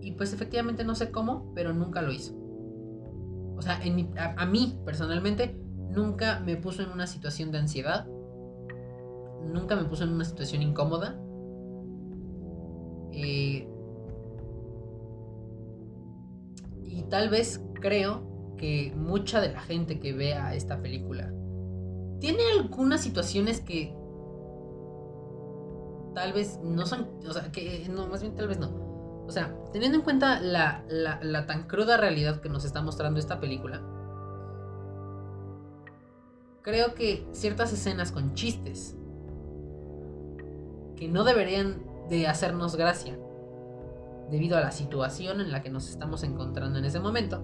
Y 0.00 0.12
pues 0.12 0.32
efectivamente 0.32 0.84
no 0.84 0.94
sé 0.94 1.10
cómo, 1.10 1.52
pero 1.54 1.72
nunca 1.74 2.00
lo 2.02 2.12
hizo. 2.12 2.34
O 3.56 3.60
sea, 3.60 3.80
a, 4.36 4.46
mí 4.46 4.80
personalmente 4.84 5.60
nunca 5.90 6.40
me 6.40 6.56
puso 6.56 6.82
en 6.82 6.90
una 6.90 7.06
situación 7.06 7.50
de 7.50 7.58
ansiedad. 7.58 8.06
Nunca 9.44 9.74
me 9.74 9.84
puso 9.84 10.04
en 10.04 10.10
una 10.10 10.24
situación 10.24 10.62
incómoda. 10.62 11.20
Eh, 13.12 13.68
y 16.84 17.02
tal 17.10 17.28
vez 17.28 17.62
creo 17.80 18.54
que 18.56 18.94
mucha 18.96 19.40
de 19.40 19.52
la 19.52 19.60
gente 19.60 19.98
que 19.98 20.12
vea 20.12 20.54
esta 20.54 20.80
película 20.80 21.32
tiene 22.20 22.42
algunas 22.58 23.02
situaciones 23.02 23.60
que 23.60 23.94
tal 26.14 26.32
vez 26.32 26.58
no 26.62 26.86
son, 26.86 27.08
o 27.26 27.32
sea, 27.32 27.50
que 27.52 27.86
no, 27.90 28.06
más 28.06 28.22
bien 28.22 28.34
tal 28.34 28.48
vez 28.48 28.58
no 28.58 28.88
o 29.28 29.30
sea, 29.30 29.54
teniendo 29.72 29.98
en 29.98 30.04
cuenta 30.04 30.40
la, 30.40 30.84
tan 31.46 31.64
cruda 31.64 31.98
realidad 31.98 32.40
que 32.40 32.48
nos 32.48 32.64
está 32.64 32.80
mostrando 32.80 33.20
esta 33.20 33.38
película, 33.38 33.82
creo 36.62 36.94
que 36.94 37.28
ciertas 37.32 37.70
escenas 37.74 38.10
con 38.10 38.32
chistes 38.32 38.96
que 40.96 41.08
no 41.08 41.24
deberían 41.24 41.82
de 42.08 42.26
hacernos 42.26 42.74
gracia 42.76 43.18
debido 44.30 44.56
a 44.56 44.62
la 44.62 44.72
situación 44.72 45.42
en 45.42 45.52
la 45.52 45.62
que 45.62 45.68
nos 45.68 45.90
estamos 45.90 46.22
encontrando 46.22 46.78
en 46.78 46.86
ese 46.86 46.98
momento, 46.98 47.42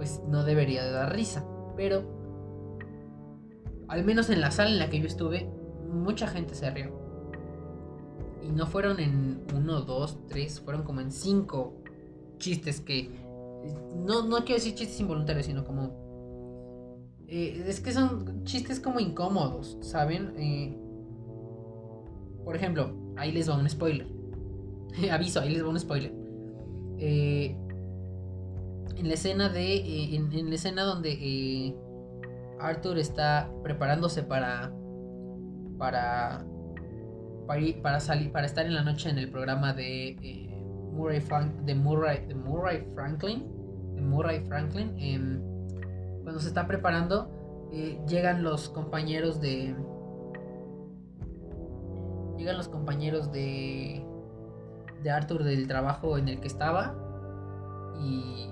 pues 0.00 0.22
no 0.26 0.44
debería 0.44 0.82
de 0.82 0.92
dar 0.92 1.14
risa. 1.14 1.44
Pero, 1.76 2.02
al 3.86 4.02
menos 4.02 4.30
en 4.30 4.40
la 4.40 4.50
sala 4.50 4.70
en 4.70 4.78
la 4.78 4.88
que 4.88 4.98
yo 4.98 5.06
estuve, 5.06 5.52
mucha 5.92 6.26
gente 6.26 6.54
se 6.54 6.70
rió. 6.70 6.98
Y 8.42 8.50
no 8.50 8.66
fueron 8.66 8.98
en 8.98 9.42
uno, 9.54 9.82
dos, 9.82 10.26
tres, 10.26 10.58
fueron 10.58 10.84
como 10.84 11.02
en 11.02 11.12
cinco 11.12 11.82
chistes 12.38 12.80
que. 12.80 13.10
No, 13.94 14.26
no 14.26 14.38
quiero 14.38 14.54
decir 14.54 14.74
chistes 14.74 14.98
involuntarios, 15.00 15.44
sino 15.44 15.66
como. 15.66 15.92
Eh, 17.28 17.62
es 17.68 17.80
que 17.80 17.92
son 17.92 18.44
chistes 18.44 18.80
como 18.80 19.00
incómodos, 19.00 19.76
¿saben? 19.82 20.32
Eh, 20.38 20.78
por 22.42 22.56
ejemplo, 22.56 22.94
ahí 23.18 23.32
les 23.32 23.50
va 23.50 23.58
un 23.58 23.68
spoiler. 23.68 24.06
Aviso, 25.12 25.40
ahí 25.40 25.50
les 25.50 25.62
va 25.62 25.68
un 25.68 25.78
spoiler. 25.78 26.14
Eh, 26.96 27.54
en 28.96 29.08
la 29.08 29.14
escena 29.14 29.48
de. 29.48 30.14
En, 30.14 30.32
en, 30.32 30.48
la 30.48 30.54
escena 30.54 30.84
donde 30.84 31.74
Arthur 32.60 32.98
está 32.98 33.50
preparándose 33.62 34.22
para. 34.22 34.72
Para 35.78 36.44
para, 37.82 38.00
salir, 38.00 38.30
para 38.30 38.46
estar 38.46 38.64
en 38.64 38.74
la 38.74 38.82
noche 38.82 39.10
en 39.10 39.18
el 39.18 39.28
programa 39.28 39.72
de 39.72 40.10
eh, 40.10 40.64
Murray, 40.92 41.20
de 41.64 41.74
Murray, 41.74 42.26
de 42.26 42.34
Murray 42.34 42.86
Franklin, 42.94 43.44
de 43.94 44.00
Murray 44.00 44.40
Franklin, 44.46 44.94
em, 44.98 45.42
cuando 46.22 46.40
se 46.40 46.48
está 46.48 46.66
preparando, 46.66 47.68
eh, 47.72 48.00
llegan 48.06 48.42
los 48.42 48.68
compañeros 48.68 49.40
de... 49.40 49.74
Llegan 52.36 52.56
los 52.56 52.68
compañeros 52.68 53.32
de... 53.32 54.06
De 55.02 55.10
Arthur 55.10 55.44
del 55.44 55.66
trabajo 55.66 56.18
en 56.18 56.28
el 56.28 56.40
que 56.40 56.46
estaba. 56.46 56.94
Y... 58.00 58.48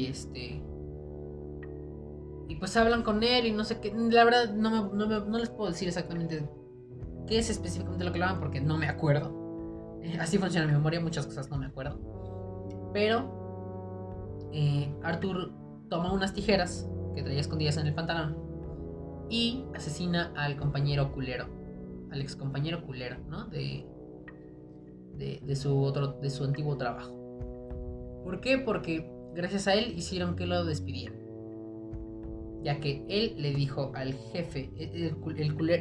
Y 0.00 0.06
este... 0.06 0.62
Y 2.48 2.56
pues 2.56 2.76
hablan 2.76 3.02
con 3.02 3.22
él 3.22 3.46
y 3.46 3.52
no 3.52 3.64
sé 3.64 3.80
qué. 3.80 3.92
La 3.94 4.24
verdad 4.24 4.54
no, 4.54 4.92
no, 4.92 5.38
les 5.38 5.50
puedo 5.50 5.70
decir 5.70 5.88
exactamente 5.88 6.48
qué 7.26 7.38
es 7.38 7.50
específicamente 7.50 8.04
lo 8.04 8.12
que 8.12 8.22
hablan 8.22 8.40
porque 8.40 8.60
no 8.60 8.78
me 8.78 8.88
acuerdo. 8.88 10.00
Eh, 10.02 10.16
así 10.18 10.38
funciona 10.38 10.66
mi 10.66 10.72
memoria, 10.72 11.00
muchas 11.00 11.26
cosas 11.26 11.50
no 11.50 11.58
me 11.58 11.66
acuerdo. 11.66 12.00
Pero 12.92 14.48
eh, 14.52 14.92
Arthur 15.02 15.52
toma 15.90 16.12
unas 16.12 16.32
tijeras 16.32 16.88
que 17.14 17.22
traía 17.22 17.40
escondidas 17.40 17.76
en 17.76 17.86
el 17.86 17.94
pantalón 17.94 18.36
y 19.28 19.66
asesina 19.74 20.32
al 20.34 20.56
compañero 20.56 21.12
culero, 21.12 21.46
al 22.10 22.22
ex 22.22 22.34
compañero 22.34 22.84
culero, 22.84 23.18
¿no? 23.28 23.44
De, 23.44 23.86
de, 25.16 25.56
su 25.56 25.78
otro, 25.82 26.14
de 26.14 26.30
su 26.30 26.42
antiguo 26.42 26.76
trabajo. 26.76 27.12
¿Por 28.24 28.40
qué? 28.40 28.58
Porque 28.58 29.19
gracias 29.34 29.68
a 29.68 29.74
él 29.74 29.94
hicieron 29.96 30.36
que 30.36 30.46
lo 30.46 30.64
despidieran 30.64 31.20
ya 32.62 32.80
que 32.80 33.04
él 33.08 33.34
le 33.38 33.54
dijo 33.54 33.92
al 33.94 34.14
jefe, 34.14 34.70
el, 34.76 35.16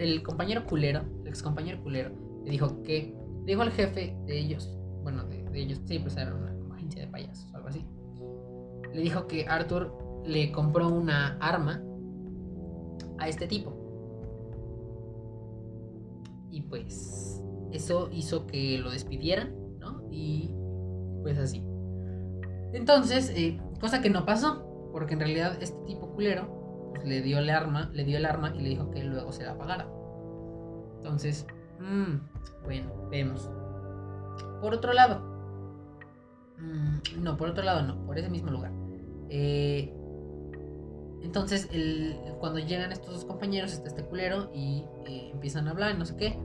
el, 0.02 0.24
compañero 0.24 0.66
culero, 0.66 1.02
el 1.22 1.28
ex 1.28 1.44
compañero 1.44 1.82
culero, 1.82 2.12
le 2.46 2.52
dijo 2.52 2.82
que, 2.84 3.14
le 3.42 3.46
dijo 3.46 3.62
al 3.62 3.72
jefe 3.72 4.16
de 4.26 4.40
ellos, 4.40 4.78
bueno, 5.04 5.26
de, 5.26 5.46
ellos, 5.54 5.82
sí, 5.86 6.00
pues 6.00 6.16
era 6.16 6.34
una, 6.34 6.56
agencia 6.76 7.02
de 7.02 7.08
payasos 7.12 7.52
o 7.52 7.58
algo 7.58 7.68
así, 7.68 7.86
le 8.94 9.02
dijo 9.02 9.28
que 9.28 9.46
Arthur 9.48 9.94
le 10.26 10.52
compró 10.52 10.88
una 10.88 11.38
arma 11.40 11.84
a 13.18 13.28
este 13.28 13.48
tipo. 13.48 13.76
Y 16.50 16.62
pues 16.62 17.44
eso 17.72 18.10
hizo 18.12 18.48
que 18.48 18.78
lo 18.80 18.92
despidieran, 18.92 19.54
¿no? 19.80 20.02
Y 20.10 20.56
pues 21.22 21.38
así. 21.38 21.69
Entonces, 22.74 23.32
eh, 23.36 23.60
cosa 23.80 24.02
que 24.02 24.10
no 24.10 24.26
pasó, 24.26 24.90
porque 24.92 25.14
en 25.14 25.20
realidad 25.20 25.58
este 25.62 25.78
tipo 25.86 26.10
culero 26.12 26.92
pues, 26.94 27.06
le 27.06 27.22
dio 27.22 27.40
el 27.40 27.50
arma, 27.50 27.90
le 27.94 28.04
dio 28.04 28.18
el 28.18 28.26
arma 28.26 28.54
y 28.56 28.62
le 28.62 28.70
dijo 28.70 28.92
que 28.92 29.04
luego 29.04 29.32
se 29.32 29.44
la 29.44 29.58
pagara. 29.58 29.88
Entonces, 30.98 31.46
mmm, 31.80 32.16
bueno, 32.64 32.92
vemos. 33.10 33.50
Por 34.62 34.74
otro 34.74 34.94
lado, 34.94 35.22
mmm, 36.58 37.24
no, 37.24 37.38
por 37.38 37.50
otro 37.50 37.64
lado 37.64 37.82
no, 37.84 38.06
por 38.06 38.18
ese 38.18 38.30
mismo 38.30 38.52
lugar. 38.52 38.72
Eh, 39.30 39.94
entonces, 41.22 41.70
el, 41.72 42.16
cuando 42.40 42.60
llegan 42.60 42.92
estos 42.92 43.14
dos 43.14 43.26
compañeros, 43.26 43.74
está 43.74 43.90
este 43.90 44.04
culero 44.04 44.52
y 44.54 44.86
eh, 45.06 45.30
empiezan 45.34 45.68
a 45.68 45.72
hablar, 45.72 45.98
no 45.98 46.06
sé 46.06 46.16
qué. 46.16 46.40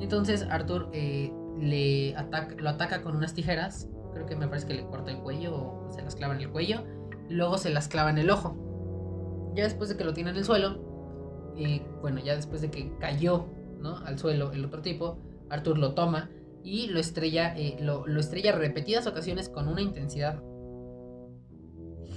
Entonces, 0.00 0.46
Arthur 0.50 0.90
eh, 0.92 1.32
le 1.58 2.16
ataca, 2.16 2.54
lo 2.56 2.68
ataca 2.68 3.02
con 3.02 3.16
unas 3.16 3.34
tijeras. 3.34 3.88
Creo 4.18 4.26
que 4.26 4.34
me 4.34 4.48
parece 4.48 4.66
que 4.66 4.74
le 4.74 4.84
corta 4.84 5.12
el 5.12 5.18
cuello 5.18 5.54
o 5.54 5.92
se 5.92 6.02
las 6.02 6.16
clava 6.16 6.34
en 6.34 6.40
el 6.40 6.50
cuello. 6.50 6.82
Luego 7.28 7.56
se 7.56 7.70
las 7.70 7.86
clava 7.86 8.10
en 8.10 8.18
el 8.18 8.30
ojo. 8.30 9.52
Ya 9.54 9.62
después 9.62 9.88
de 9.88 9.96
que 9.96 10.02
lo 10.02 10.12
tiene 10.12 10.30
en 10.30 10.36
el 10.36 10.44
suelo, 10.44 11.52
y 11.56 11.82
bueno, 12.00 12.18
ya 12.18 12.34
después 12.34 12.60
de 12.60 12.68
que 12.68 12.96
cayó 12.98 13.46
¿no? 13.80 13.98
al 13.98 14.18
suelo 14.18 14.50
el 14.50 14.64
otro 14.64 14.82
tipo, 14.82 15.18
Arthur 15.50 15.78
lo 15.78 15.94
toma 15.94 16.30
y 16.64 16.88
lo 16.88 16.98
estrella, 16.98 17.56
eh, 17.56 17.76
lo, 17.80 18.08
lo 18.08 18.18
estrella 18.18 18.50
repetidas 18.50 19.06
ocasiones 19.06 19.48
con 19.48 19.68
una 19.68 19.82
intensidad 19.82 20.42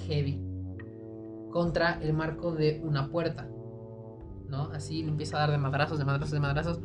heavy 0.08 0.42
contra 1.52 2.00
el 2.02 2.14
marco 2.14 2.52
de 2.52 2.82
una 2.84 3.12
puerta. 3.12 3.48
¿No? 4.48 4.72
Así 4.74 5.04
le 5.04 5.10
empieza 5.10 5.38
a 5.38 5.42
dar 5.42 5.52
de 5.52 5.60
madrazos, 5.60 6.00
de 6.00 6.06
madrazos, 6.06 6.32
de 6.32 6.40
madrazos, 6.40 6.80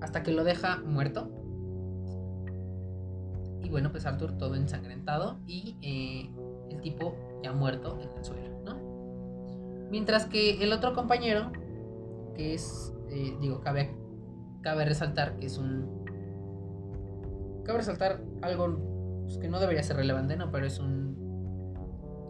hasta 0.00 0.22
que 0.22 0.32
lo 0.32 0.42
deja 0.42 0.78
muerto. 0.78 1.43
Y 3.64 3.70
bueno, 3.70 3.90
pues 3.90 4.04
Arthur 4.04 4.36
todo 4.36 4.54
ensangrentado 4.54 5.38
y 5.46 5.76
eh, 5.80 6.30
el 6.70 6.80
tipo 6.82 7.16
ya 7.42 7.52
muerto 7.52 7.98
en 8.00 8.16
el 8.16 8.24
suelo, 8.24 8.60
¿no? 8.64 9.88
Mientras 9.90 10.26
que 10.26 10.62
el 10.62 10.72
otro 10.72 10.94
compañero, 10.94 11.50
que 12.36 12.54
es, 12.54 12.92
eh, 13.08 13.36
digo, 13.40 13.60
cabe, 13.60 13.96
cabe 14.60 14.84
resaltar 14.84 15.38
que 15.38 15.46
es 15.46 15.56
un... 15.56 16.04
Cabe 17.64 17.78
resaltar 17.78 18.22
algo 18.42 19.22
pues, 19.24 19.38
que 19.38 19.48
no 19.48 19.58
debería 19.58 19.82
ser 19.82 19.96
relevante, 19.96 20.36
¿no? 20.36 20.50
Pero 20.50 20.66
es 20.66 20.78
un... 20.78 21.16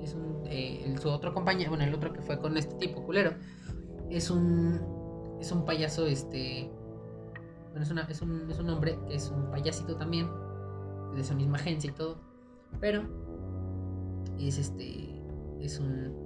Es 0.01 0.15
un... 0.15 0.43
Eh, 0.47 0.95
su 1.01 1.09
otro 1.09 1.35
compañero, 1.35 1.71
bueno, 1.71 1.85
el 1.85 1.95
otro 1.95 2.13
que 2.13 2.23
fue 2.23 2.39
con 2.39 2.57
este 2.57 2.77
tipo, 2.77 3.03
culero, 3.03 3.33
es 4.11 4.31
un... 4.31 5.37
Es 5.41 5.51
un 5.51 5.65
payaso, 5.65 6.07
este... 6.07 6.71
Bueno, 7.71 7.83
es, 7.83 7.91
una, 7.91 8.03
es, 8.03 8.23
un, 8.23 8.49
es 8.49 8.59
un 8.61 8.71
hombre 8.71 8.97
que 9.09 9.17
es 9.17 9.31
un 9.31 9.51
payasito 9.51 9.97
también, 9.97 10.29
de 11.15 11.21
esa 11.21 11.35
misma 11.35 11.57
agencia 11.57 11.91
y 11.91 11.95
todo, 11.95 12.19
pero 12.81 13.03
es 14.39 14.59
este... 14.59 15.21
Es 15.61 15.79
un 15.81 16.25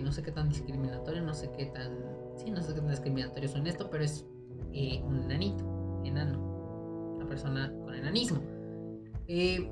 no 0.00 0.12
sé 0.12 0.22
qué 0.22 0.32
tan 0.32 0.48
discriminatorio, 0.48 1.22
no 1.22 1.34
sé 1.34 1.50
qué 1.56 1.66
tan. 1.66 1.98
Sí, 2.36 2.50
no 2.50 2.62
sé 2.62 2.74
qué 2.74 2.80
tan 2.80 2.90
discriminatorio 2.90 3.48
son 3.48 3.66
esto, 3.66 3.88
pero 3.90 4.04
es 4.04 4.26
eh, 4.72 5.02
un 5.04 5.22
enanito, 5.22 6.02
enano, 6.04 7.16
una 7.16 7.26
persona 7.26 7.72
con 7.84 7.94
enanismo. 7.94 8.40
Eh, 9.26 9.70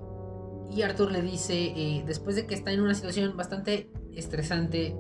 y 0.71 0.83
Arthur 0.83 1.13
le 1.13 1.23
dice, 1.23 1.73
eh, 1.77 2.05
después 2.07 2.37
de 2.37 2.47
que 2.47 2.55
está 2.55 2.73
en 2.73 2.81
una 2.81 2.95
situación 2.95 3.37
bastante 3.37 3.91
estresante, 4.15 4.97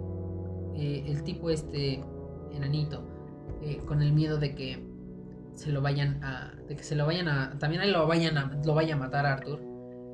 el 0.77 1.23
tipo 1.23 1.51
este 1.51 2.03
enanito, 2.53 3.07
con 3.87 4.03
el 4.03 4.13
miedo 4.13 4.39
de 4.39 4.55
que 4.57 4.85
se 5.55 5.71
lo 5.71 5.81
vayan 5.81 6.23
a, 6.23 6.53
de 6.69 6.77
que 6.77 6.83
se 6.83 6.95
lo 6.95 7.07
vayan 7.07 7.29
a, 7.29 7.59
también 7.59 7.91
lo 7.93 8.07
vayan 8.07 8.39
a, 8.39 8.61
lo 8.65 8.75
vaya 8.75 8.95
a 8.95 8.99
matar 8.99 9.27
a 9.27 9.35
Arthur. 9.35 9.61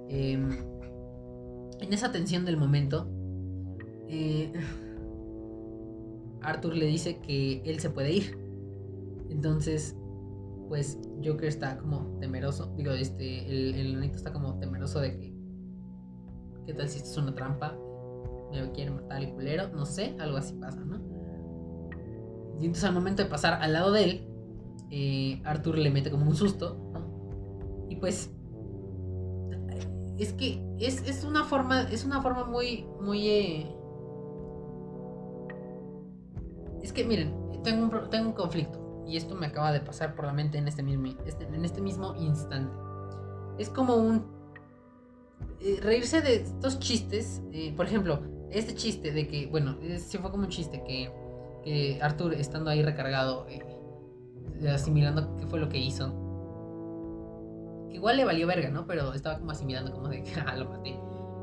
en 0.09 1.92
esa 1.92 2.12
tensión 2.12 2.44
del 2.44 2.57
momento, 2.57 3.09
Arthur 6.42 6.74
le 6.74 6.87
dice 6.87 7.20
que 7.20 7.62
él 7.64 7.81
se 7.81 7.90
puede 7.90 8.12
ir. 8.12 8.38
Entonces, 9.31 9.96
pues 10.68 10.98
Joker 11.24 11.48
está 11.48 11.79
como 11.79 12.18
temeroso. 12.20 12.72
Digo, 12.76 12.92
este, 12.92 13.46
el, 13.46 13.74
el 13.74 14.05
está 14.05 14.33
como 14.33 14.59
temeroso 14.59 15.00
de 15.00 15.16
que. 15.16 15.35
¿Qué 16.66 16.74
tal 16.74 16.88
si 16.88 16.98
esto 16.98 17.11
es 17.11 17.16
una 17.16 17.35
trampa? 17.35 17.76
Me 18.50 18.70
quiere 18.72 18.90
matar 18.90 19.22
el 19.22 19.33
culero. 19.33 19.68
No 19.68 19.87
sé, 19.87 20.16
algo 20.18 20.37
así 20.37 20.55
pasa, 20.55 20.81
¿no? 20.81 21.00
Y 22.61 22.66
entonces 22.66 22.85
al 22.85 22.94
momento 22.94 23.22
de 23.22 23.29
pasar 23.29 23.55
al 23.62 23.72
lado 23.72 23.92
de 23.92 24.05
él, 24.05 24.30
eh, 24.90 25.40
Arthur 25.44 25.79
le 25.79 25.90
mete 25.90 26.11
como 26.11 26.26
un 26.26 26.35
susto. 26.35 26.76
Y 27.88 27.96
pues. 27.96 28.31
Es 30.18 30.33
que 30.35 30.62
es, 30.79 31.03
es 31.09 31.24
una 31.24 31.44
forma. 31.44 31.83
Es 31.83 32.05
una 32.05 32.20
forma 32.20 32.44
muy. 32.44 32.87
muy. 33.00 33.29
Eh, 33.29 33.76
es 36.83 36.92
que 36.92 37.05
miren, 37.05 37.35
tengo 37.62 37.85
un, 37.85 38.11
tengo 38.11 38.29
un 38.29 38.35
conflicto 38.35 39.05
y 39.07 39.16
esto 39.16 39.35
me 39.35 39.46
acaba 39.46 39.72
de 39.72 39.81
pasar 39.81 40.14
por 40.14 40.24
la 40.24 40.33
mente 40.33 40.59
en 40.59 40.68
este 40.68 40.83
mismo, 40.83 41.09
este, 41.26 41.44
en 41.44 41.64
este 41.64 41.81
mismo 41.81 42.14
instante. 42.16 42.72
Es 43.59 43.68
como 43.68 43.96
un... 43.96 44.24
Eh, 45.61 45.79
reírse 45.83 46.22
de 46.22 46.37
estos 46.37 46.79
chistes, 46.79 47.42
por 47.76 47.87
ejemplo, 47.87 48.20
este 48.50 48.74
chiste 48.74 49.11
de 49.11 49.26
que, 49.29 49.46
bueno, 49.46 49.76
sí 49.98 50.16
fue 50.16 50.31
como 50.31 50.44
un 50.44 50.48
chiste 50.48 50.83
que, 50.85 51.12
que 51.62 51.98
Arthur 52.00 52.35
estando 52.35 52.70
ahí 52.70 52.83
recargado, 52.83 53.46
asimilando 54.68 55.37
qué 55.37 55.46
fue 55.46 55.61
lo 55.61 55.68
que 55.68 55.79
hizo. 55.79 56.14
Igual 57.90 58.16
le 58.16 58.25
valió 58.25 58.46
verga, 58.46 58.70
¿no? 58.70 58.87
Pero 58.87 59.12
estaba 59.14 59.38
como 59.38 59.51
asimilando 59.51 59.92
como 59.92 60.09
de 60.09 60.25
ah, 60.46 60.57
lo 60.57 60.68
maté. 60.68 60.99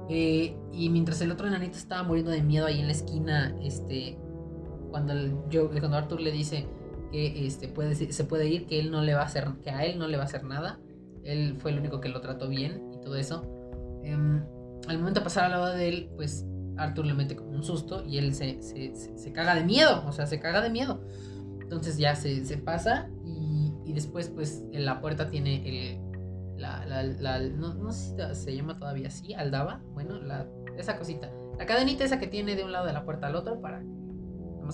y 0.09 0.89
mientras 0.89 1.21
el 1.21 1.31
otro 1.31 1.47
enanito 1.47 1.77
estaba 1.77 2.03
muriendo 2.03 2.31
de 2.31 2.41
miedo 2.41 2.65
ahí 2.65 2.79
en 2.79 2.87
la 2.87 2.93
esquina, 2.93 3.55
este, 3.61 4.17
cuando, 4.89 5.13
yo, 5.49 5.69
cuando 5.69 5.97
Arthur 5.97 6.21
le 6.21 6.31
dice 6.31 6.67
que 7.11 7.45
este, 7.45 7.67
puede, 7.67 7.95
se 7.95 8.23
puede 8.23 8.47
ir, 8.47 8.65
que 8.65 8.79
él 8.79 8.91
no 8.91 9.01
le 9.01 9.13
va 9.13 9.21
a 9.21 9.25
hacer, 9.25 9.47
que 9.63 9.69
a 9.69 9.85
él 9.85 9.99
no 9.99 10.07
le 10.07 10.17
va 10.17 10.23
a 10.23 10.25
hacer 10.25 10.43
nada. 10.43 10.79
Él 11.23 11.57
fue 11.59 11.71
el 11.71 11.79
único 11.79 11.99
que 11.99 12.09
lo 12.09 12.21
trató 12.21 12.47
bien 12.47 12.81
y 12.93 13.01
todo 13.01 13.15
eso. 13.15 13.43
Em, 14.03 14.43
al 14.87 14.97
momento 14.99 15.19
de 15.19 15.23
pasar 15.23 15.45
al 15.45 15.51
lado 15.51 15.73
de 15.73 15.89
él, 15.89 16.09
pues 16.15 16.45
Arthur 16.77 17.05
le 17.05 17.13
mete 17.13 17.35
como 17.35 17.51
un 17.51 17.63
susto 17.63 18.03
y 18.05 18.17
él 18.17 18.33
se, 18.33 18.61
se, 18.61 18.95
se, 18.95 19.31
caga 19.33 19.55
de 19.55 19.63
miedo, 19.63 20.03
o 20.07 20.11
sea, 20.11 20.25
se 20.25 20.39
caga 20.39 20.61
de 20.61 20.69
miedo. 20.69 21.01
Entonces 21.67 21.97
ya 21.97 22.15
se, 22.15 22.45
se 22.45 22.57
pasa 22.57 23.09
y, 23.25 23.73
y, 23.85 23.91
después 23.91 24.29
pues 24.29 24.63
en 24.71 24.85
la 24.85 25.01
puerta 25.01 25.29
tiene 25.29 25.67
el... 25.67 26.07
La, 26.55 26.85
la, 26.85 27.39
no, 27.39 27.75
no, 27.75 27.91
sé 27.91 28.15
si 28.33 28.45
se 28.45 28.55
llama 28.55 28.79
todavía 28.79 29.09
así, 29.09 29.35
aldaba, 29.35 29.83
bueno, 29.93 30.19
la, 30.19 30.47
esa 30.75 30.97
cosita. 30.97 31.29
La 31.59 31.67
cadenita 31.67 32.03
esa 32.03 32.19
que 32.19 32.25
tiene 32.25 32.55
de 32.55 32.63
un 32.63 32.71
lado 32.71 32.87
de 32.87 32.93
la 32.93 33.05
puerta 33.05 33.27
al 33.27 33.35
otro 33.35 33.61
para 33.61 33.83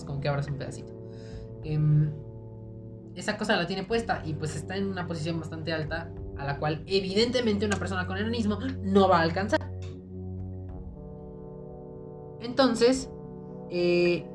como 0.02 0.20
que 0.20 0.28
abras 0.28 0.48
un 0.48 0.56
pedacito. 0.56 0.92
Em, 1.62 2.10
esa 3.14 3.36
cosa 3.36 3.56
la 3.56 3.66
tiene 3.66 3.84
puesta 3.84 4.22
y 4.24 4.34
pues 4.34 4.56
está 4.56 4.76
en 4.76 4.86
una 4.86 5.06
posición 5.06 5.38
bastante 5.38 5.72
alta 5.72 6.10
a 6.36 6.44
la 6.44 6.58
cual 6.58 6.82
evidentemente 6.86 7.64
una 7.64 7.76
persona 7.76 8.06
con 8.06 8.16
enanismo 8.16 8.58
no 8.82 9.08
va 9.08 9.18
a 9.18 9.22
alcanzar. 9.22 9.60
Entonces, 12.40 13.08
eh, 13.70 14.26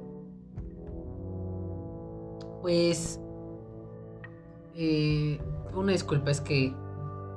pues, 2.62 3.20
eh, 4.76 5.40
una 5.74 5.92
disculpa, 5.92 6.32
es 6.32 6.42
que 6.42 6.74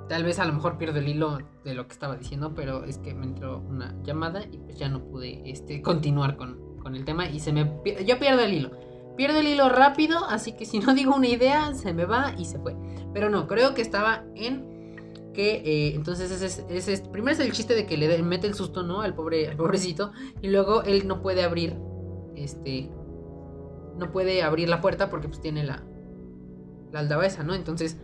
tal 0.08 0.24
vez 0.24 0.38
a 0.38 0.44
lo 0.44 0.52
mejor 0.52 0.78
pierdo 0.78 0.98
el 0.98 1.08
hilo 1.08 1.38
de 1.64 1.74
lo 1.74 1.86
que 1.86 1.92
estaba 1.92 2.16
diciendo, 2.16 2.52
pero 2.54 2.84
es 2.84 2.98
que 2.98 3.14
me 3.14 3.24
entró 3.24 3.60
una 3.60 3.94
llamada 4.02 4.44
y 4.50 4.58
pues 4.58 4.78
ya 4.78 4.88
no 4.88 5.04
pude 5.04 5.42
este, 5.50 5.80
continuar 5.80 6.36
con, 6.36 6.78
con 6.82 6.94
el 6.96 7.04
tema 7.04 7.28
y 7.28 7.40
se 7.40 7.52
me... 7.52 7.80
Yo 8.04 8.18
pierdo 8.18 8.42
el 8.42 8.52
hilo. 8.52 8.70
Pierdo 9.16 9.38
el 9.38 9.46
hilo 9.46 9.68
rápido, 9.68 10.24
así 10.26 10.52
que 10.52 10.64
si 10.64 10.80
no 10.80 10.94
digo 10.94 11.14
una 11.14 11.28
idea, 11.28 11.74
se 11.74 11.92
me 11.92 12.04
va 12.04 12.34
y 12.36 12.44
se 12.44 12.58
fue. 12.58 12.76
Pero 13.14 13.30
no, 13.30 13.46
creo 13.46 13.74
que 13.74 13.82
estaba 13.82 14.24
en 14.34 14.72
que 15.32 15.62
eh, 15.64 15.94
entonces 15.94 16.30
ese, 16.30 16.92
es 16.92 17.00
primero 17.00 17.32
es 17.32 17.40
el 17.40 17.52
chiste 17.52 17.74
de 17.74 17.86
que 17.86 17.96
le 17.96 18.22
mete 18.22 18.46
el 18.46 18.54
susto, 18.54 18.82
¿no? 18.82 19.00
Al 19.00 19.14
pobre, 19.14 19.48
al 19.48 19.56
pobrecito. 19.56 20.12
Y 20.42 20.48
luego 20.48 20.82
él 20.82 21.08
no 21.08 21.22
puede 21.22 21.42
abrir, 21.42 21.76
este, 22.36 22.90
no 23.96 24.10
puede 24.10 24.42
abrir 24.42 24.68
la 24.68 24.80
puerta 24.80 25.10
porque 25.10 25.28
pues 25.28 25.40
tiene 25.40 25.64
la, 25.64 25.82
la 26.92 27.02
¿no? 27.44 27.54
Entonces, 27.54 27.98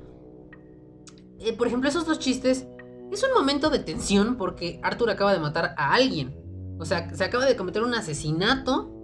eh, 1.38 1.52
por 1.56 1.66
ejemplo, 1.66 1.88
esos 1.88 2.06
dos 2.06 2.18
chistes 2.18 2.66
es 3.10 3.22
un 3.22 3.34
momento 3.34 3.70
de 3.70 3.78
tensión 3.78 4.36
porque 4.36 4.80
Arthur 4.82 5.10
acaba 5.10 5.32
de 5.32 5.40
matar 5.40 5.74
a 5.76 5.94
alguien. 5.94 6.36
O 6.78 6.84
sea, 6.84 7.12
se 7.14 7.24
acaba 7.24 7.46
de 7.46 7.56
cometer 7.56 7.82
un 7.82 7.94
asesinato. 7.94 8.94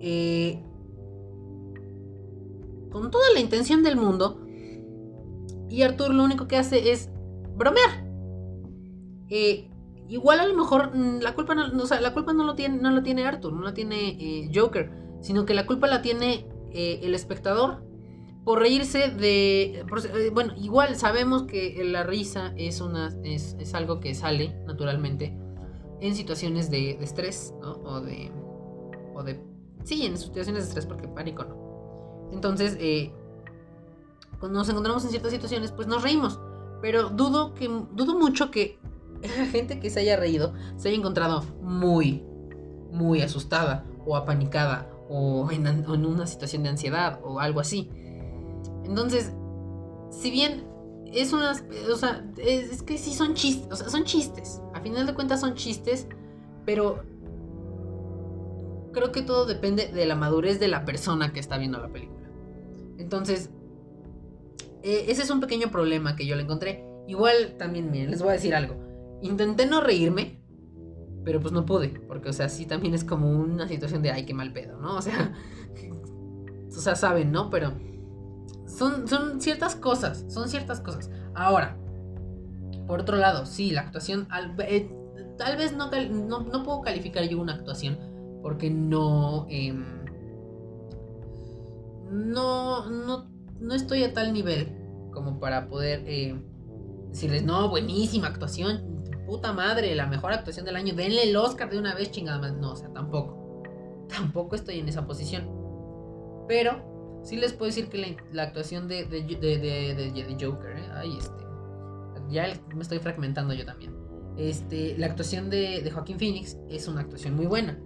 Eh, 0.00 0.62
con 2.90 3.10
toda 3.10 3.30
la 3.32 3.40
intención 3.40 3.82
del 3.82 3.96
mundo. 3.96 4.40
Y 5.68 5.82
Arthur 5.82 6.12
lo 6.12 6.24
único 6.24 6.48
que 6.48 6.56
hace 6.56 6.90
es 6.90 7.08
bromear. 7.56 8.04
Eh, 9.28 9.70
igual 10.08 10.40
a 10.40 10.46
lo 10.46 10.56
mejor 10.56 10.94
mm, 10.94 11.20
la 11.20 11.34
culpa 11.34 11.54
no, 11.54 11.68
la 11.68 12.12
culpa 12.12 12.32
no 12.32 12.44
lo 12.44 12.54
tiene, 12.54 12.78
no 12.78 12.90
lo 12.90 13.02
tiene 13.02 13.24
Arthur, 13.24 13.52
no 13.52 13.62
la 13.62 13.72
tiene 13.72 14.08
eh, 14.18 14.50
Joker, 14.52 14.90
sino 15.20 15.44
que 15.44 15.54
la 15.54 15.66
culpa 15.66 15.86
la 15.86 16.02
tiene 16.02 16.46
eh, 16.72 17.00
el 17.02 17.14
espectador 17.14 17.82
por 18.44 18.58
reírse 18.58 19.10
de, 19.10 19.84
bueno, 20.32 20.54
igual 20.56 20.96
sabemos 20.96 21.42
que 21.42 21.82
la 21.84 22.04
risa 22.04 22.52
es 22.56 22.80
una, 22.80 23.14
es, 23.22 23.74
algo 23.74 24.00
que 24.00 24.14
sale 24.14 24.56
naturalmente 24.66 25.36
en 26.00 26.14
situaciones 26.14 26.70
de, 26.70 26.92
estrés, 27.02 27.54
¿no? 27.60 27.72
O 27.84 28.00
de, 28.00 28.32
o 29.14 29.22
de, 29.22 29.40
sí, 29.84 30.06
en 30.06 30.16
situaciones 30.16 30.62
de 30.62 30.68
estrés 30.68 30.86
porque 30.86 31.06
pánico 31.06 31.44
no. 31.44 32.30
Entonces, 32.32 32.78
cuando 34.40 34.58
nos 34.58 34.68
encontramos 34.70 35.04
en 35.04 35.10
ciertas 35.10 35.32
situaciones, 35.32 35.70
pues 35.70 35.86
nos 35.86 36.02
reímos. 36.02 36.40
Pero 36.80 37.10
dudo 37.10 37.54
que 37.54 37.68
dudo 37.92 38.18
mucho 38.18 38.50
que 38.50 38.78
la 39.22 39.46
gente 39.52 39.78
que 39.78 39.90
se 39.90 40.00
haya 40.00 40.16
reído 40.16 40.54
se 40.76 40.88
haya 40.88 40.96
encontrado 40.96 41.42
muy, 41.62 42.24
muy 42.90 43.20
asustada 43.20 43.84
o 44.06 44.16
apanicada 44.16 44.89
o 45.10 45.50
en, 45.50 45.66
una 46.06 46.26
situación 46.26 46.62
de 46.62 46.68
ansiedad 46.68 47.20
o 47.24 47.40
algo 47.40 47.60
así. 47.60 47.90
Entonces, 48.84 49.32
si 50.10 50.30
bien 50.30 50.64
es 51.12 51.32
unas, 51.32 51.64
o 51.92 51.96
sea, 51.96 52.24
es, 52.36 52.82
que 52.82 52.96
sí 52.96 53.12
son 53.12 53.34
chistes, 53.34 53.70
o 53.72 53.76
sea, 53.76 53.88
son 53.88 54.04
chistes. 54.04 54.62
A 54.72 54.80
final 54.80 55.06
de 55.06 55.14
cuentas 55.14 55.40
son 55.40 55.54
chistes, 55.54 56.06
pero 56.64 57.02
creo 58.92 59.10
que 59.10 59.22
todo 59.22 59.46
depende 59.46 59.88
de 59.88 60.06
la 60.06 60.14
madurez 60.14 60.60
de 60.60 60.68
la 60.68 60.84
persona 60.84 61.32
que 61.32 61.40
está 61.40 61.58
viendo 61.58 61.80
la 61.80 61.88
película. 61.88 62.28
Entonces, 62.98 63.50
eh, 64.84 65.06
ese 65.08 65.22
es 65.22 65.30
un 65.30 65.40
pequeño 65.40 65.72
problema 65.72 66.14
que 66.14 66.24
yo 66.24 66.36
le 66.36 66.42
encontré. 66.42 66.84
Igual 67.08 67.56
también, 67.58 67.90
miren, 67.90 68.12
les 68.12 68.22
voy 68.22 68.30
a 68.30 68.34
decir 68.34 68.54
algo. 68.54 68.76
Intenté 69.22 69.66
no 69.66 69.80
reírme, 69.80 70.39
pero 71.24 71.40
pues 71.40 71.52
no 71.52 71.66
pude. 71.66 71.88
Porque, 72.06 72.28
o 72.28 72.32
sea, 72.32 72.48
sí 72.48 72.66
también 72.66 72.94
es 72.94 73.04
como 73.04 73.30
una 73.30 73.68
situación 73.68 74.02
de, 74.02 74.10
ay, 74.10 74.26
qué 74.26 74.34
mal 74.34 74.52
pedo, 74.52 74.78
¿no? 74.78 74.96
O 74.96 75.02
sea, 75.02 75.34
o 76.68 76.80
sea, 76.80 76.96
saben, 76.96 77.32
¿no? 77.32 77.50
Pero 77.50 77.72
son, 78.66 79.08
son 79.08 79.40
ciertas 79.40 79.76
cosas, 79.76 80.24
son 80.28 80.48
ciertas 80.48 80.80
cosas. 80.80 81.10
Ahora, 81.34 81.76
por 82.86 83.00
otro 83.00 83.16
lado, 83.16 83.46
sí, 83.46 83.70
la 83.70 83.82
actuación, 83.82 84.26
eh, 84.58 84.90
tal 85.38 85.56
vez 85.56 85.76
no, 85.76 85.90
no, 85.90 86.62
puedo 86.62 86.80
calificar 86.82 87.24
yo 87.24 87.40
una 87.40 87.54
actuación 87.54 87.98
porque 88.42 88.70
no... 88.70 89.46
Em, 89.48 90.00
no, 92.10 92.90
no 92.90 93.30
no 93.60 93.74
estoy 93.74 94.02
a 94.04 94.12
tal 94.12 94.32
nivel 94.32 94.74
como 95.12 95.38
para 95.38 95.68
poder 95.68 96.02
eh, 96.06 96.34
decirles, 97.10 97.44
no, 97.44 97.68
buenísima 97.68 98.28
actuación, 98.28 98.99
puta 99.30 99.52
madre, 99.52 99.94
la 99.94 100.06
mejor 100.06 100.32
actuación 100.32 100.66
del 100.66 100.74
año, 100.74 100.92
denle 100.92 101.22
el 101.22 101.36
Oscar 101.36 101.70
de 101.70 101.78
una 101.78 101.94
vez, 101.94 102.10
chingada 102.10 102.40
más. 102.40 102.52
No, 102.54 102.72
o 102.72 102.76
sea, 102.76 102.92
tampoco. 102.92 103.62
Tampoco 104.08 104.56
estoy 104.56 104.80
en 104.80 104.88
esa 104.88 105.06
posición. 105.06 105.48
Pero 106.48 107.20
sí 107.22 107.36
les 107.36 107.52
puedo 107.52 107.66
decir 107.66 107.88
que 107.88 108.16
la, 108.32 108.42
actuación 108.42 108.88
de, 108.88 109.04
de, 109.04 109.22
de, 109.22 110.36
Joker, 110.40 110.76
eh, 110.76 110.88
ay, 110.94 111.16
este, 111.16 111.44
ya 112.28 112.52
me 112.74 112.82
estoy 112.82 112.98
fragmentando 112.98 113.54
yo 113.54 113.64
también. 113.64 113.94
Este, 114.36 114.98
la 114.98 115.06
actuación 115.06 115.48
de, 115.48 115.88
Joaquín 115.94 116.18
Phoenix 116.18 116.58
es 116.68 116.88
una 116.88 117.02
actuación 117.02 117.36
muy 117.36 117.46
buena. 117.46 117.78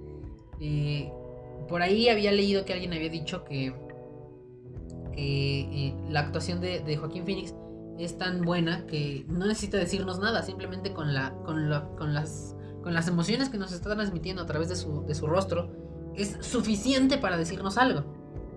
Eh, 0.61 1.13
por 1.69 1.83
ahí 1.83 2.09
había 2.09 2.33
leído 2.33 2.65
que 2.65 2.73
alguien 2.73 2.95
había 2.95 3.11
dicho 3.11 3.45
que 3.45 3.75
que 5.15 5.61
eh, 5.61 5.95
la 6.09 6.21
actuación 6.21 6.61
de, 6.61 6.97
Joaquín 6.97 7.25
Phoenix 7.25 7.55
es 7.99 8.19
tan 8.19 8.43
buena 8.43 8.87
que 8.87 9.25
no 9.29 9.47
necesita 9.47 9.77
decirnos 9.79 10.19
nada, 10.19 10.43
simplemente 10.43 10.93
con, 10.93 11.15
la, 11.15 11.33
con, 11.45 11.71
con, 11.97 12.15
las, 12.15 12.57
con 12.83 12.95
las 12.95 13.09
emociones 13.09 13.49
que 13.49 13.59
nos 13.59 13.73
está 13.73 13.95
transmitiendo 13.95 14.43
a 14.43 14.47
través 14.47 14.69
de 14.69 14.77
su, 14.77 15.05
de 15.07 15.15
su 15.15 15.27
rostro, 15.27 15.71
es 16.15 16.39
suficiente 16.41 17.19
para 17.19 17.37
decirnos 17.37 17.79
algo. 17.79 18.05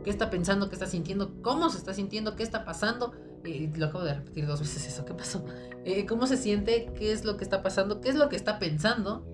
¿Qué 0.04 0.10
está 0.10 0.30
pensando? 0.30 0.70
¿Qué 0.70 0.76
está 0.76 0.86
sintiendo? 0.86 1.42
¿Cómo 1.42 1.70
se 1.70 1.78
está 1.78 1.94
sintiendo? 1.94 2.36
¿Qué 2.36 2.44
está 2.44 2.64
pasando? 2.64 3.14
Eh, 3.44 3.72
lo 3.76 3.88
acabo 3.88 4.04
de 4.04 4.14
repetir 4.14 4.48
dos 4.48 4.60
veces 4.60 4.88
eso. 4.88 5.06
¿Qué 5.06 5.14
pasó? 5.14 5.46
Eh, 5.84 6.06
¿Cómo 6.06 6.28
se 6.28 6.38
siente? 6.38 6.94
¿Qué 6.98 7.12
es 7.12 7.26
lo 7.26 7.38
que 7.38 7.44
está 7.44 7.62
pasando? 7.62 8.00
¿Qué 8.00 8.10
es 8.10 8.16
lo 8.16 8.30
que 8.30 8.36
está 8.36 8.58
pensando? 8.60 9.26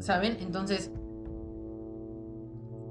¿Saben? 0.00 0.38
Entonces, 0.40 0.90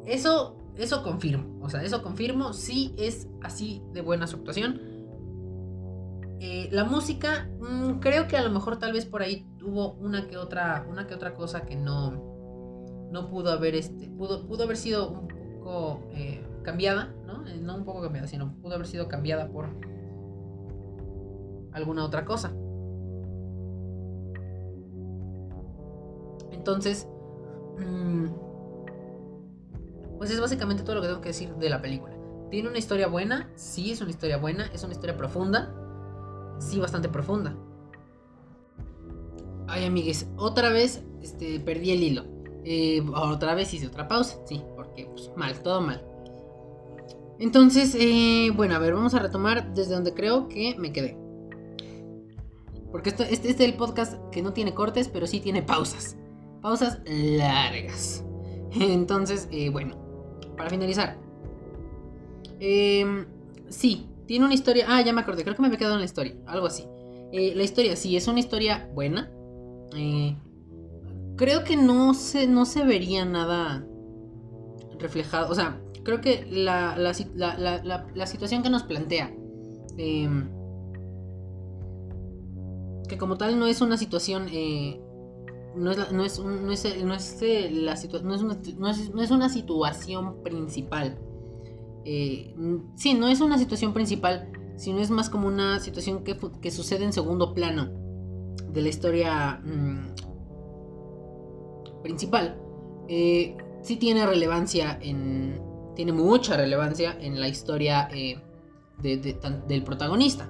eso 0.05 0.61
eso 0.77 1.03
confirmo. 1.03 1.59
O 1.61 1.69
sea, 1.69 1.83
eso 1.83 2.01
confirmo. 2.01 2.53
Sí 2.53 2.93
es 2.97 3.27
así 3.41 3.81
de 3.93 4.01
buena 4.01 4.27
su 4.27 4.37
actuación. 4.37 4.81
Eh, 6.43 6.69
la 6.71 6.85
música, 6.85 7.47
mm, 7.59 7.99
creo 7.99 8.27
que 8.27 8.35
a 8.35 8.41
lo 8.41 8.49
mejor 8.49 8.79
tal 8.79 8.93
vez 8.93 9.05
por 9.05 9.21
ahí 9.21 9.45
tuvo 9.59 9.91
una 9.93 10.27
que 10.27 10.37
otra, 10.37 10.87
una 10.89 11.05
que 11.05 11.13
otra 11.13 11.35
cosa 11.35 11.67
que 11.67 11.75
no, 11.75 12.13
no 13.11 13.29
pudo 13.29 13.51
haber, 13.51 13.75
este, 13.75 14.07
pudo, 14.07 14.47
pudo 14.47 14.63
haber 14.63 14.75
sido 14.75 15.11
un 15.11 15.27
poco 15.27 16.01
eh, 16.15 16.43
cambiada, 16.63 17.13
¿no? 17.27 17.45
Eh, 17.47 17.59
no 17.61 17.75
un 17.75 17.85
poco 17.85 18.01
cambiada, 18.01 18.27
sino 18.27 18.55
pudo 18.55 18.73
haber 18.73 18.87
sido 18.87 19.07
cambiada 19.07 19.49
por 19.49 19.69
alguna 21.73 22.03
otra 22.03 22.25
cosa. 22.25 22.51
Entonces, 26.51 27.07
mmm, 27.77 28.29
pues 30.17 30.31
es 30.31 30.41
básicamente 30.41 30.81
todo 30.81 30.95
lo 30.95 31.01
que 31.01 31.07
tengo 31.07 31.21
que 31.21 31.29
decir 31.29 31.53
de 31.53 31.69
la 31.69 31.83
película. 31.83 32.15
Tiene 32.49 32.67
una 32.67 32.79
historia 32.79 33.05
buena, 33.05 33.47
sí, 33.53 33.91
es 33.91 34.01
una 34.01 34.09
historia 34.09 34.37
buena, 34.37 34.65
es 34.73 34.83
una 34.83 34.93
historia 34.93 35.15
profunda, 35.15 35.80
sí, 36.61 36.79
bastante 36.79 37.09
profunda. 37.09 37.55
Ay, 39.67 39.85
amigues, 39.85 40.27
otra 40.37 40.69
vez 40.69 41.03
este, 41.21 41.59
perdí 41.59 41.91
el 41.91 42.03
hilo. 42.03 42.23
Eh, 42.63 43.01
otra 43.13 43.55
vez 43.55 43.73
hice 43.73 43.87
otra 43.87 44.07
pausa, 44.07 44.37
sí, 44.45 44.61
porque 44.75 45.05
pues, 45.05 45.31
mal, 45.35 45.61
todo 45.63 45.81
mal. 45.81 46.03
Entonces, 47.39 47.95
eh, 47.99 48.51
bueno, 48.55 48.75
a 48.75 48.79
ver, 48.79 48.93
vamos 48.93 49.15
a 49.15 49.19
retomar 49.19 49.73
desde 49.73 49.95
donde 49.95 50.13
creo 50.13 50.47
que 50.47 50.75
me 50.77 50.93
quedé. 50.93 51.17
Porque 52.91 53.09
esto, 53.09 53.23
este, 53.23 53.49
este 53.49 53.63
es 53.63 53.69
el 53.71 53.77
podcast 53.77 54.19
que 54.31 54.41
no 54.41 54.53
tiene 54.53 54.73
cortes, 54.73 55.07
pero 55.07 55.25
sí 55.25 55.39
tiene 55.39 55.63
pausas. 55.63 56.17
Pausas 56.61 56.99
largas. 57.05 58.23
Entonces, 58.73 59.47
eh, 59.51 59.69
bueno, 59.69 59.95
para 60.55 60.69
finalizar. 60.69 61.17
Em, 62.59 63.25
sí, 63.69 64.07
tiene 64.25 64.45
una 64.45 64.53
historia. 64.53 64.85
Ah, 64.87 65.01
ya 65.01 65.13
me 65.13 65.21
acordé, 65.21 65.43
creo 65.43 65.55
que 65.55 65.61
me 65.61 65.67
había 65.67 65.79
quedado 65.79 65.95
en 65.95 66.01
la 66.01 66.05
historia. 66.05 66.35
Algo 66.47 66.67
así. 66.67 66.85
Eh, 67.31 67.53
la 67.55 67.63
historia, 67.63 67.95
sí, 67.95 68.15
es 68.15 68.27
una 68.27 68.39
historia 68.39 68.89
buena. 68.93 69.31
Eh, 69.95 70.35
creo 71.37 71.63
que 71.63 71.77
no 71.77 72.13
se, 72.13 72.47
no 72.47 72.65
se 72.65 72.83
vería 72.83 73.25
nada 73.25 73.85
reflejado. 74.99 75.51
O 75.51 75.55
sea, 75.55 75.81
creo 76.03 76.21
que 76.21 76.45
la, 76.49 76.95
la, 76.97 78.27
situación 78.27 78.63
que 78.63 78.69
nos 78.69 78.83
plantea. 78.83 79.33
Em, 79.97 80.49
que 83.07 83.17
como 83.17 83.37
tal 83.37 83.59
no 83.59 83.67
es 83.67 83.81
una 83.81 83.97
situación 83.97 84.47
eh, 84.53 85.01
no 85.75 85.91
es, 85.91 86.11
no 86.11 86.23
es, 86.23 86.39
es, 86.85 87.03
no 87.03 87.13
la 87.13 87.95
no 89.13 89.21
es 89.21 89.31
una 89.31 89.49
situación 89.49 90.43
principal. 90.43 91.17
Eh, 92.05 92.55
sí, 92.95 93.13
no 93.13 93.27
es 93.27 93.41
una 93.41 93.57
situación 93.57 93.93
principal, 93.93 94.51
sino 94.75 94.99
es 94.99 95.09
más 95.09 95.29
como 95.29 95.47
una 95.47 95.79
situación 95.79 96.23
que, 96.23 96.37
que 96.61 96.71
sucede 96.71 97.03
en 97.03 97.13
segundo 97.13 97.53
plano 97.53 97.89
de 98.71 98.81
la 98.81 98.89
historia 98.89 99.61
mm, 99.63 100.15
principal. 102.01 102.57
eh, 103.07 103.57
sí 103.83 103.97
tiene 103.97 104.25
relevancia 104.25 104.97
en... 105.01 105.59
Tiene 105.95 106.13
mucha 106.13 106.55
relevancia 106.55 107.17
en 107.19 107.39
la 107.39 107.49
historia 107.49 108.07
eh, 108.13 108.39
del 109.01 109.83
protagonista. 109.83 110.49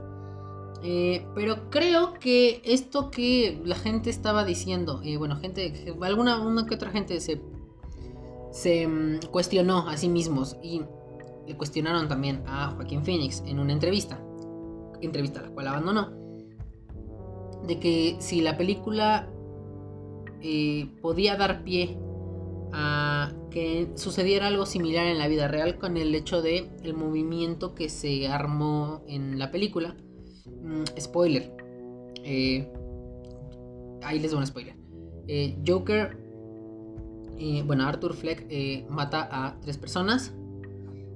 Pero 0.82 1.70
creo 1.70 2.14
que 2.14 2.62
esto 2.64 3.10
que 3.10 3.60
la 3.66 3.76
gente 3.76 4.10
estaba 4.10 4.46
diciendo, 4.46 5.02
bueno, 5.18 5.36
gente, 5.38 5.94
alguna 6.02 6.40
una 6.42 6.66
que 6.68 6.76
otra 6.76 6.92
gente 6.92 7.20
se, 7.20 7.42
se 8.52 8.88
mm, 8.88 9.20
cuestionó 9.32 9.90
a 9.90 9.98
sí 9.98 10.10
mismos 10.10 10.58
y 10.62 10.84
le 11.48 11.58
cuestionaron 11.58 12.08
también 12.08 12.44
a 12.48 12.72
Joaquín 12.72 13.04
Phoenix 13.04 13.44
en 13.46 13.60
una 13.60 13.74
entrevista, 13.74 14.20
entrevista 15.02 15.42
la 15.42 15.50
cual 15.50 15.68
abandonó, 15.68 16.12
de 17.68 17.80
que 17.80 18.18
si 18.20 18.42
la 18.42 18.58
película 18.58 19.30
eh, 20.42 20.90
podía 21.02 21.36
dar 21.36 21.64
pie 21.64 21.98
a 22.74 23.32
que 23.50 23.92
sucediera 23.96 24.48
algo 24.48 24.66
similar 24.66 25.06
en 25.06 25.18
la 25.18 25.28
vida 25.28 25.48
real 25.48 25.78
con 25.78 25.98
el 25.98 26.16
hecho 26.16 26.42
de 26.42 26.70
el 26.84 26.94
movimiento 26.94 27.76
que 27.76 27.90
se 27.90 28.28
armó 28.28 29.04
en 29.08 29.38
la 29.38 29.52
película. 29.52 29.96
Mm, 30.64 30.84
spoiler. 31.00 31.56
Eh, 32.24 32.72
ahí 34.04 34.20
les 34.20 34.32
doy 34.32 34.40
un 34.40 34.48
spoiler. 34.48 34.76
Eh, 35.28 35.58
Joker, 35.68 36.18
bueno, 37.66 37.88
Arthur 37.88 38.14
Fleck 38.14 38.48
mata 38.88 39.28
a 39.32 39.60
tres 39.62 39.78
personas 39.78 40.32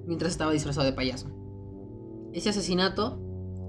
mientras 0.07 0.31
estaba 0.31 0.51
disfrazado 0.51 0.85
de 0.85 0.93
payaso. 0.93 1.29
Ese 2.33 2.49
asesinato 2.49 3.19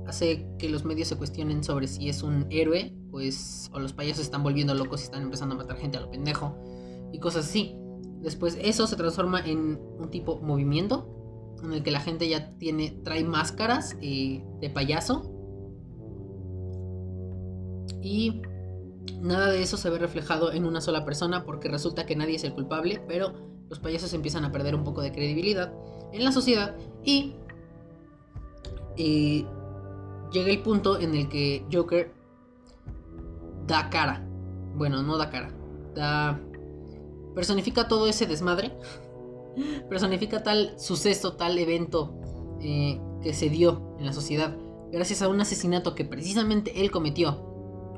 hace 0.07 0.47
que 0.59 0.68
los 0.68 0.84
medios 0.84 1.09
se 1.09 1.16
cuestionen 1.16 1.64
sobre 1.64 1.89
si 1.89 2.09
es 2.09 2.22
un 2.22 2.47
héroe, 2.51 2.95
pues, 3.11 3.70
o 3.72 3.78
los 3.78 3.93
payasos 3.93 4.24
están 4.24 4.43
volviendo 4.43 4.74
locos 4.74 5.01
y 5.01 5.05
están 5.05 5.22
empezando 5.22 5.55
a 5.55 5.59
matar 5.59 5.76
gente 5.76 5.99
a 5.99 6.01
lo 6.01 6.11
pendejo, 6.11 6.57
y 7.12 7.18
cosas 7.18 7.47
así. 7.47 7.76
Después 8.20 8.59
eso 8.61 8.87
se 8.87 8.97
transforma 8.97 9.41
en 9.41 9.78
un 9.99 10.11
tipo 10.11 10.41
movimiento, 10.41 11.12
en 11.62 11.72
el 11.72 11.82
que 11.82 11.91
la 11.91 12.01
gente 12.01 12.28
ya 12.28 12.57
tiene, 12.59 13.01
trae 13.05 13.24
máscaras 13.24 13.97
eh, 14.01 14.45
de 14.61 14.70
payaso. 14.70 15.32
Y 18.03 18.43
nada 19.20 19.51
de 19.51 19.62
eso 19.62 19.76
se 19.76 19.91
ve 19.91 19.99
reflejado 19.99 20.53
en 20.53 20.64
una 20.64 20.80
sola 20.80 21.05
persona 21.05 21.45
porque 21.45 21.68
resulta 21.68 22.07
que 22.07 22.16
nadie 22.16 22.37
es 22.37 22.45
el 22.45 22.53
culpable, 22.53 23.03
pero 23.09 23.34
los 23.68 23.80
payasos 23.80 24.12
empiezan 24.12 24.45
a 24.45 24.53
perder 24.53 24.74
un 24.74 24.84
poco 24.84 25.01
de 25.03 25.12
credibilidad 25.12 25.72
en 26.17 26.25
la 26.25 26.33
sociedad 26.33 26.77
y 27.05 27.35
eh, 28.97 29.45
llega 30.33 30.51
el 30.51 30.62
punto 30.62 30.99
en 30.99 31.14
el 31.14 31.29
que 31.29 31.64
Joker 31.73 32.12
da 33.67 33.91
cara. 33.91 34.27
Bueno, 34.75 35.03
no 35.03 35.17
da 35.17 35.31
cara. 35.31 35.51
Da. 35.95 36.41
Personifica 37.35 37.89
todo 37.89 38.07
ese 38.07 38.27
desmadre. 38.27 38.77
Personifica 39.89 40.43
tal 40.43 40.79
suceso, 40.79 41.35
tal 41.35 41.59
evento 41.59 42.14
eh, 42.61 43.01
que 43.23 43.35
se 43.35 43.49
dio 43.49 43.95
en 43.99 44.07
la 44.07 44.12
sociedad. 44.12 44.57
Gracias 44.93 45.23
a 45.23 45.29
un 45.29 45.41
asesinato 45.41 45.95
que 45.95 46.05
precisamente 46.05 46.81
él 46.81 46.91
cometió. 46.91 47.43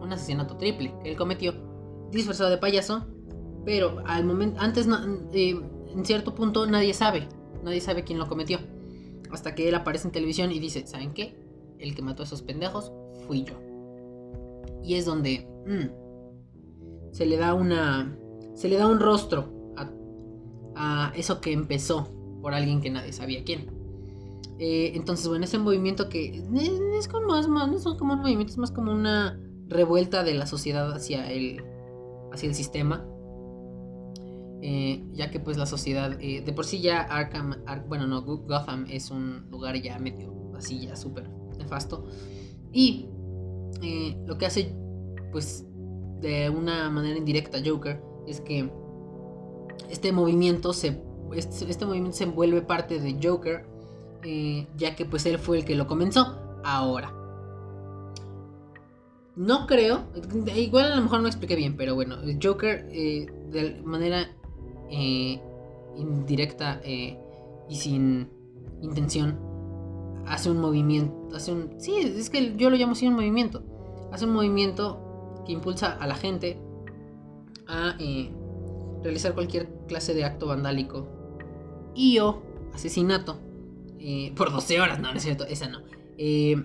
Un 0.01 0.13
asesinato 0.13 0.57
triple 0.57 0.95
que 1.03 1.11
él 1.11 1.17
cometió. 1.17 1.55
Disfrazado 2.11 2.51
de 2.51 2.59
payaso. 2.59 3.07
Pero 3.65 4.03
al 4.07 4.25
momento. 4.25 4.61
Antes, 4.61 4.89
eh, 5.33 5.61
en 5.89 6.05
cierto 6.05 6.35
punto, 6.35 6.67
nadie 6.67 6.95
sabe. 6.95 7.29
Nadie 7.63 7.81
sabe 7.81 8.05
quién 8.05 8.19
lo 8.19 8.29
cometió. 8.29 8.59
Hasta 9.31 9.55
que 9.55 9.69
él 9.69 9.75
aparece 9.75 10.09
en 10.09 10.13
televisión 10.13 10.53
y 10.53 10.59
dice: 10.59 10.87
¿Saben 10.87 11.13
qué? 11.13 11.49
el 11.79 11.95
que 11.95 12.03
mató 12.03 12.23
a 12.23 12.27
esos 12.27 12.43
pendejos 12.43 12.93
fui 13.27 13.45
yo. 13.45 13.55
Y 14.83 14.95
es 14.95 15.05
donde 15.05 15.47
mm, 15.67 17.13
se 17.13 17.27
le 17.27 17.37
da 17.37 17.55
una. 17.55 18.17
Se 18.55 18.69
le 18.69 18.77
da 18.77 18.89
un 18.89 19.01
rostro 19.01 19.75
a, 20.75 21.13
eso 21.17 21.41
que 21.41 21.53
empezó 21.53 22.09
por 22.41 22.55
alguien 22.55 22.81
que 22.81 22.91
nadie 22.91 23.13
sabía 23.13 23.45
quién. 23.45 23.67
Eh, 24.59 24.93
entonces, 24.95 25.29
bueno, 25.29 25.45
ese 25.45 25.59
movimiento 25.59 26.09
que 26.09 26.43
es, 26.97 27.09
como 27.09 27.29
más, 27.29 27.49
más, 27.49 27.69
no 27.69 27.97
como 27.97 28.15
un 28.15 28.21
movimiento, 28.21 28.53
es 28.53 28.59
más 28.59 28.71
como 28.71 28.93
una 28.93 29.41
revuelta 29.69 30.25
de 30.25 30.35
la 30.35 30.47
sociedad 30.47 30.93
hacia 30.93 31.31
el, 31.31 31.65
hacia 32.33 32.49
el 32.49 32.55
sistema. 32.55 33.05
Eh, 34.61 35.05
ya 35.13 35.31
que 35.31 35.39
pues 35.39 35.57
la 35.57 35.67
sociedad, 35.67 36.19
eh, 36.21 36.43
de 36.45 36.53
por 36.53 36.65
sí 36.65 36.81
ya 36.81 37.01
Arkham, 37.03 37.55
bueno 37.89 38.09
no, 38.09 38.23
Gotham 38.23 38.87
es 38.91 39.13
un 39.13 39.49
lugar 39.51 39.81
ya 39.81 39.99
medio 40.01 40.53
así, 40.57 40.81
ya 40.81 40.97
súper 40.97 41.31
nefasto. 41.57 42.07
Y 42.73 43.07
eh, 43.83 44.17
lo 44.27 44.37
que 44.37 44.47
hace, 44.47 44.75
pues, 45.31 45.65
de 46.21 46.51
una 46.51 46.91
manera 46.91 47.17
indirecta 47.17 47.59
Joker 47.65 48.03
es 48.27 48.41
que 48.41 48.69
este 49.89 50.11
movimiento 50.11 50.73
se, 50.73 51.01
este, 51.35 51.71
este 51.71 51.87
movimiento 51.87 52.17
se 52.17 52.27
vuelve 52.27 52.61
parte 52.63 52.99
de 52.99 53.17
Joker, 53.23 53.65
ya 54.77 54.97
que 54.97 55.05
pues 55.05 55.25
él 55.27 55.39
fue 55.39 55.59
el 55.59 55.65
que 55.65 55.77
lo 55.77 55.87
comenzó. 55.87 56.37
Ahora, 56.65 57.15
no 59.37 59.69
creo, 59.69 60.09
igual 60.57 60.93
a 60.93 60.97
lo 60.97 61.03
mejor 61.03 61.21
no 61.21 61.29
expliqué 61.29 61.55
bien, 61.55 61.77
pero 61.77 61.95
bueno, 61.95 62.17
Joker 62.43 62.89
de 62.89 63.81
manera 63.85 64.29
indirecta 64.91 66.81
y 66.85 67.77
sin 67.77 68.29
intención 68.83 69.49
hace 70.29 70.51
un 70.51 70.61
movimiento, 70.61 71.35
hace 71.35 71.53
un... 71.53 71.81
Sí, 71.81 71.97
es 71.97 72.31
que 72.31 72.55
yo 72.57 72.71
lo 72.71 72.77
llamo 72.77 72.93
así 72.93 73.07
un 73.07 73.15
movimiento. 73.15 73.63
Hace 74.13 74.27
un 74.27 74.33
movimiento 74.33 75.43
que 75.47 75.53
impulsa 75.53 75.93
a 75.93 76.07
la 76.07 76.15
gente 76.15 76.59
a 77.67 77.97
eh, 77.99 78.31
realizar 79.03 79.35
cualquier 79.35 79.69
clase 79.87 80.15
de 80.15 80.25
acto 80.25 80.47
vandálico 80.47 81.09
y 81.95 82.19
o 82.19 82.43
asesinato 82.75 83.39
eh, 83.99 84.33
por 84.37 84.53
12 84.53 84.81
horas, 84.81 85.01
no, 85.01 85.11
no 85.11 85.17
es 85.17 85.23
cierto, 85.23 85.45
esa 85.45 85.69
no. 85.69 85.81
Eh, 86.19 86.57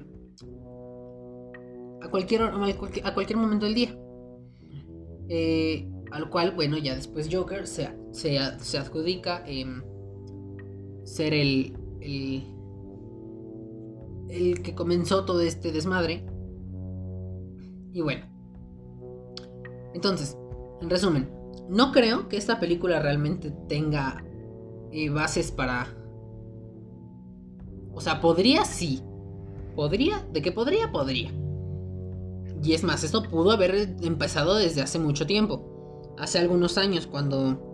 a, 2.01 2.09
cualquier, 2.09 2.43
a 2.43 3.13
cualquier 3.13 3.37
momento 3.37 3.65
del 3.65 3.75
día. 3.75 3.97
al 6.11 6.29
cual, 6.29 6.51
bueno, 6.51 6.77
ya 6.77 6.95
después 6.95 7.29
Joker 7.31 7.65
se, 7.65 7.89
se, 8.13 8.39
se 8.59 8.77
adjudica 8.77 9.43
ser 11.03 11.33
el, 11.33 11.77
el 11.99 12.53
el 14.33 14.61
que 14.63 14.73
comenzó 14.73 15.25
todo 15.25 15.41
este 15.41 15.71
desmadre. 15.71 16.25
Y 17.91 18.01
bueno. 18.01 18.25
Entonces, 19.93 20.37
en 20.81 20.89
resumen, 20.89 21.29
no 21.69 21.91
creo 21.91 22.27
que 22.27 22.37
esta 22.37 22.59
película 22.59 22.99
realmente 22.99 23.51
tenga 23.69 24.23
eh, 24.91 25.09
bases 25.09 25.51
para... 25.51 25.87
O 27.93 28.01
sea, 28.01 28.19
podría 28.21 28.65
sí. 28.65 29.03
¿Podría? 29.75 30.27
¿De 30.31 30.41
qué 30.41 30.51
podría? 30.51 30.91
Podría. 30.91 31.31
Y 32.63 32.73
es 32.73 32.83
más, 32.83 33.03
esto 33.03 33.23
pudo 33.23 33.51
haber 33.51 33.95
empezado 34.01 34.55
desde 34.55 34.81
hace 34.81 34.97
mucho 34.97 35.27
tiempo. 35.27 36.15
Hace 36.17 36.39
algunos 36.39 36.77
años, 36.77 37.05
cuando 37.05 37.72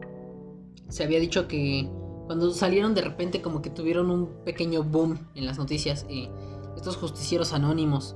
se 0.90 1.04
había 1.04 1.20
dicho 1.20 1.48
que 1.48 1.90
cuando 2.26 2.52
salieron 2.52 2.94
de 2.94 3.02
repente 3.02 3.42
como 3.42 3.62
que 3.62 3.70
tuvieron 3.70 4.10
un 4.10 4.28
pequeño 4.44 4.84
boom 4.84 5.18
en 5.36 5.46
las 5.46 5.58
noticias 5.58 6.06
eh, 6.10 6.30
estos 6.76 6.98
justicieros 6.98 7.54
anónimos 7.54 8.16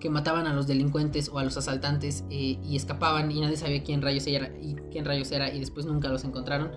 que 0.00 0.10
mataban 0.10 0.46
a 0.46 0.52
los 0.52 0.66
delincuentes 0.66 1.28
o 1.28 1.38
a 1.38 1.44
los 1.44 1.56
asaltantes 1.56 2.24
eh, 2.30 2.58
y 2.62 2.76
escapaban 2.76 3.30
y 3.30 3.40
nadie 3.40 3.56
sabía 3.56 3.82
quién 3.82 4.02
rayos 4.02 4.26
era 4.26 4.48
y 4.60 4.74
quién 4.90 5.04
rayos 5.04 5.30
era 5.32 5.52
y 5.52 5.60
después 5.60 5.86
nunca 5.86 6.08
los 6.08 6.24
encontraron. 6.24 6.70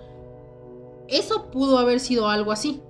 Eso 1.08 1.50
pudo 1.50 1.78
haber 1.78 2.00
sido 2.00 2.28
algo 2.28 2.52
así. 2.52 2.80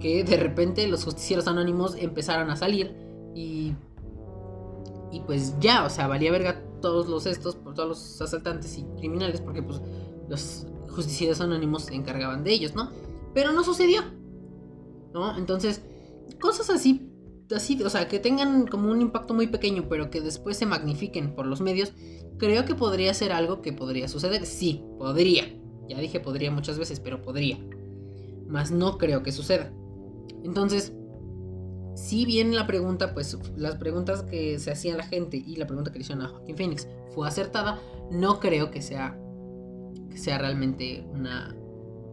Que 0.00 0.22
de 0.22 0.36
repente 0.36 0.86
los 0.86 1.04
justicieros 1.04 1.48
anónimos 1.48 1.96
empezaron 1.96 2.50
a 2.50 2.56
salir 2.56 2.94
y 3.34 3.74
y 5.10 5.20
pues 5.20 5.54
ya, 5.60 5.84
o 5.84 5.90
sea, 5.90 6.08
valía 6.08 6.32
verga 6.32 6.60
todos 6.82 7.08
los 7.08 7.26
estos 7.26 7.54
por 7.54 7.74
todos 7.74 7.88
los 7.88 8.20
asaltantes 8.20 8.76
y 8.78 8.82
criminales 8.98 9.40
porque 9.40 9.62
pues 9.62 9.80
los 10.28 10.66
justicieros 10.94 11.40
anónimos 11.40 11.84
se 11.84 11.94
encargaban 11.94 12.44
de 12.44 12.52
ellos, 12.52 12.74
¿no? 12.74 12.90
Pero 13.34 13.52
no 13.52 13.64
sucedió. 13.64 14.02
¿No? 15.12 15.36
Entonces, 15.38 15.82
cosas 16.40 16.70
así, 16.70 17.08
así, 17.54 17.80
o 17.82 17.90
sea, 17.90 18.08
que 18.08 18.18
tengan 18.18 18.66
como 18.66 18.90
un 18.90 19.00
impacto 19.00 19.34
muy 19.34 19.46
pequeño, 19.46 19.86
pero 19.88 20.10
que 20.10 20.20
después 20.20 20.56
se 20.56 20.66
magnifiquen 20.66 21.34
por 21.34 21.46
los 21.46 21.60
medios, 21.60 21.92
creo 22.38 22.64
que 22.64 22.74
podría 22.74 23.14
ser 23.14 23.32
algo 23.32 23.62
que 23.62 23.72
podría 23.72 24.08
suceder. 24.08 24.46
Sí, 24.46 24.84
podría. 24.98 25.44
Ya 25.88 25.98
dije 25.98 26.20
podría 26.20 26.50
muchas 26.50 26.78
veces, 26.78 27.00
pero 27.00 27.22
podría. 27.22 27.58
Más 28.48 28.70
no 28.70 28.98
creo 28.98 29.22
que 29.22 29.32
suceda. 29.32 29.72
Entonces, 30.42 30.92
si 31.94 32.24
bien 32.24 32.54
la 32.54 32.66
pregunta, 32.66 33.14
pues 33.14 33.38
las 33.56 33.76
preguntas 33.76 34.22
que 34.22 34.58
se 34.58 34.70
hacía 34.70 34.96
la 34.96 35.04
gente 35.04 35.36
y 35.36 35.56
la 35.56 35.66
pregunta 35.66 35.92
que 35.92 35.98
le 35.98 36.02
hicieron 36.02 36.24
a 36.24 36.28
Joaquín 36.28 36.56
Phoenix 36.56 36.88
fue 37.14 37.28
acertada, 37.28 37.80
no 38.10 38.40
creo 38.40 38.70
que 38.70 38.82
sea 38.82 39.18
sea 40.16 40.38
realmente 40.38 41.06
una 41.12 41.54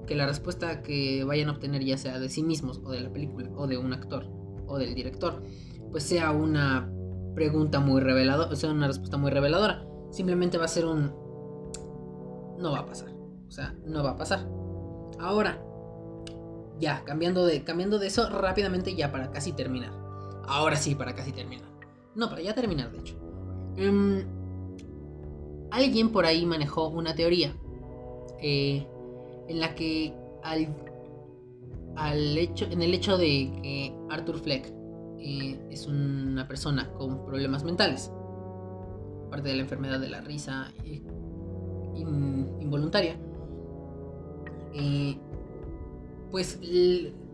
que 0.08 0.16
la 0.16 0.26
respuesta 0.26 0.82
que 0.82 1.24
vayan 1.24 1.50
a 1.50 1.54
obtener 1.54 1.84
ya 1.84 1.98
sea 1.98 2.20
de 2.20 2.30
sí 2.30 2.44
mismos 2.44 2.82
o 2.84 2.92
de 2.92 3.02
la 3.02 3.14
película 3.14 3.50
o 3.56 3.68
de 3.68 3.78
un 3.78 3.94
actor 3.94 4.28
o 4.68 4.78
del 4.78 4.94
director, 4.96 5.44
pues 5.92 6.04
sea 6.04 6.32
una 6.32 6.92
pregunta 7.36 7.80
muy 7.80 8.02
reveladora, 8.02 8.52
o 8.52 8.56
sea, 8.56 8.72
una 8.72 8.88
respuesta 8.88 9.18
muy 9.18 9.32
reveladora. 9.32 9.86
Simplemente 10.12 10.58
va 10.58 10.66
a 10.66 10.70
ser 10.70 10.86
un 10.86 11.14
no 12.58 12.72
va 12.72 12.80
a 12.80 12.86
pasar. 12.86 13.10
O 13.48 13.52
sea, 13.52 13.76
no 13.86 14.04
va 14.04 14.12
a 14.12 14.18
pasar. 14.18 14.48
Ahora, 15.20 15.62
ya, 16.80 17.04
cambiando 17.04 17.46
de, 17.46 17.64
cambiando 17.64 18.00
de 18.00 18.08
eso 18.08 18.30
rápidamente 18.30 18.96
ya 18.96 19.12
para 19.12 19.32
casi 19.32 19.52
terminar. 19.52 19.92
Ahora 20.48 20.76
sí, 20.76 20.96
para 20.96 21.16
casi 21.16 21.32
terminar. 21.32 21.68
No, 22.16 22.30
para 22.30 22.42
ya 22.42 22.54
terminar, 22.54 22.92
de 22.92 23.00
hecho. 23.00 23.16
Em, 23.76 24.26
alguien 25.72 26.12
por 26.12 26.26
ahí 26.26 26.46
manejó 26.46 26.88
una 26.90 27.16
teoría 27.16 27.56
eh, 28.42 28.86
en 29.48 29.60
la 29.60 29.76
que 29.76 30.14
al, 30.44 30.76
al 31.96 32.38
hecho, 32.38 32.66
en 32.70 32.82
el 32.82 32.94
hecho 32.94 33.18
de 33.18 33.52
que 33.62 33.96
Arthur 34.10 34.40
Fleck 34.40 34.74
eh, 35.20 35.60
es 35.70 35.88
una 35.88 36.48
persona 36.48 36.92
con 36.94 37.26
problemas 37.26 37.64
mentales, 37.64 38.12
parte 39.30 39.50
de 39.50 39.56
la 39.56 39.62
enfermedad 39.62 40.00
de 40.00 40.10
la 40.10 40.22
risa 40.22 40.72
eh, 40.84 41.02
involuntaria, 42.60 43.20
pues 46.32 46.60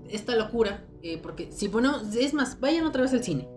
esta 0.10 0.36
locura, 0.36 0.86
porque 1.22 1.52
si 1.52 1.70
ponemos, 1.70 2.16
es 2.16 2.34
más, 2.34 2.60
vayan 2.60 2.86
otra 2.86 3.04
vez 3.04 3.14
al 3.14 3.24
cine. 3.24 3.48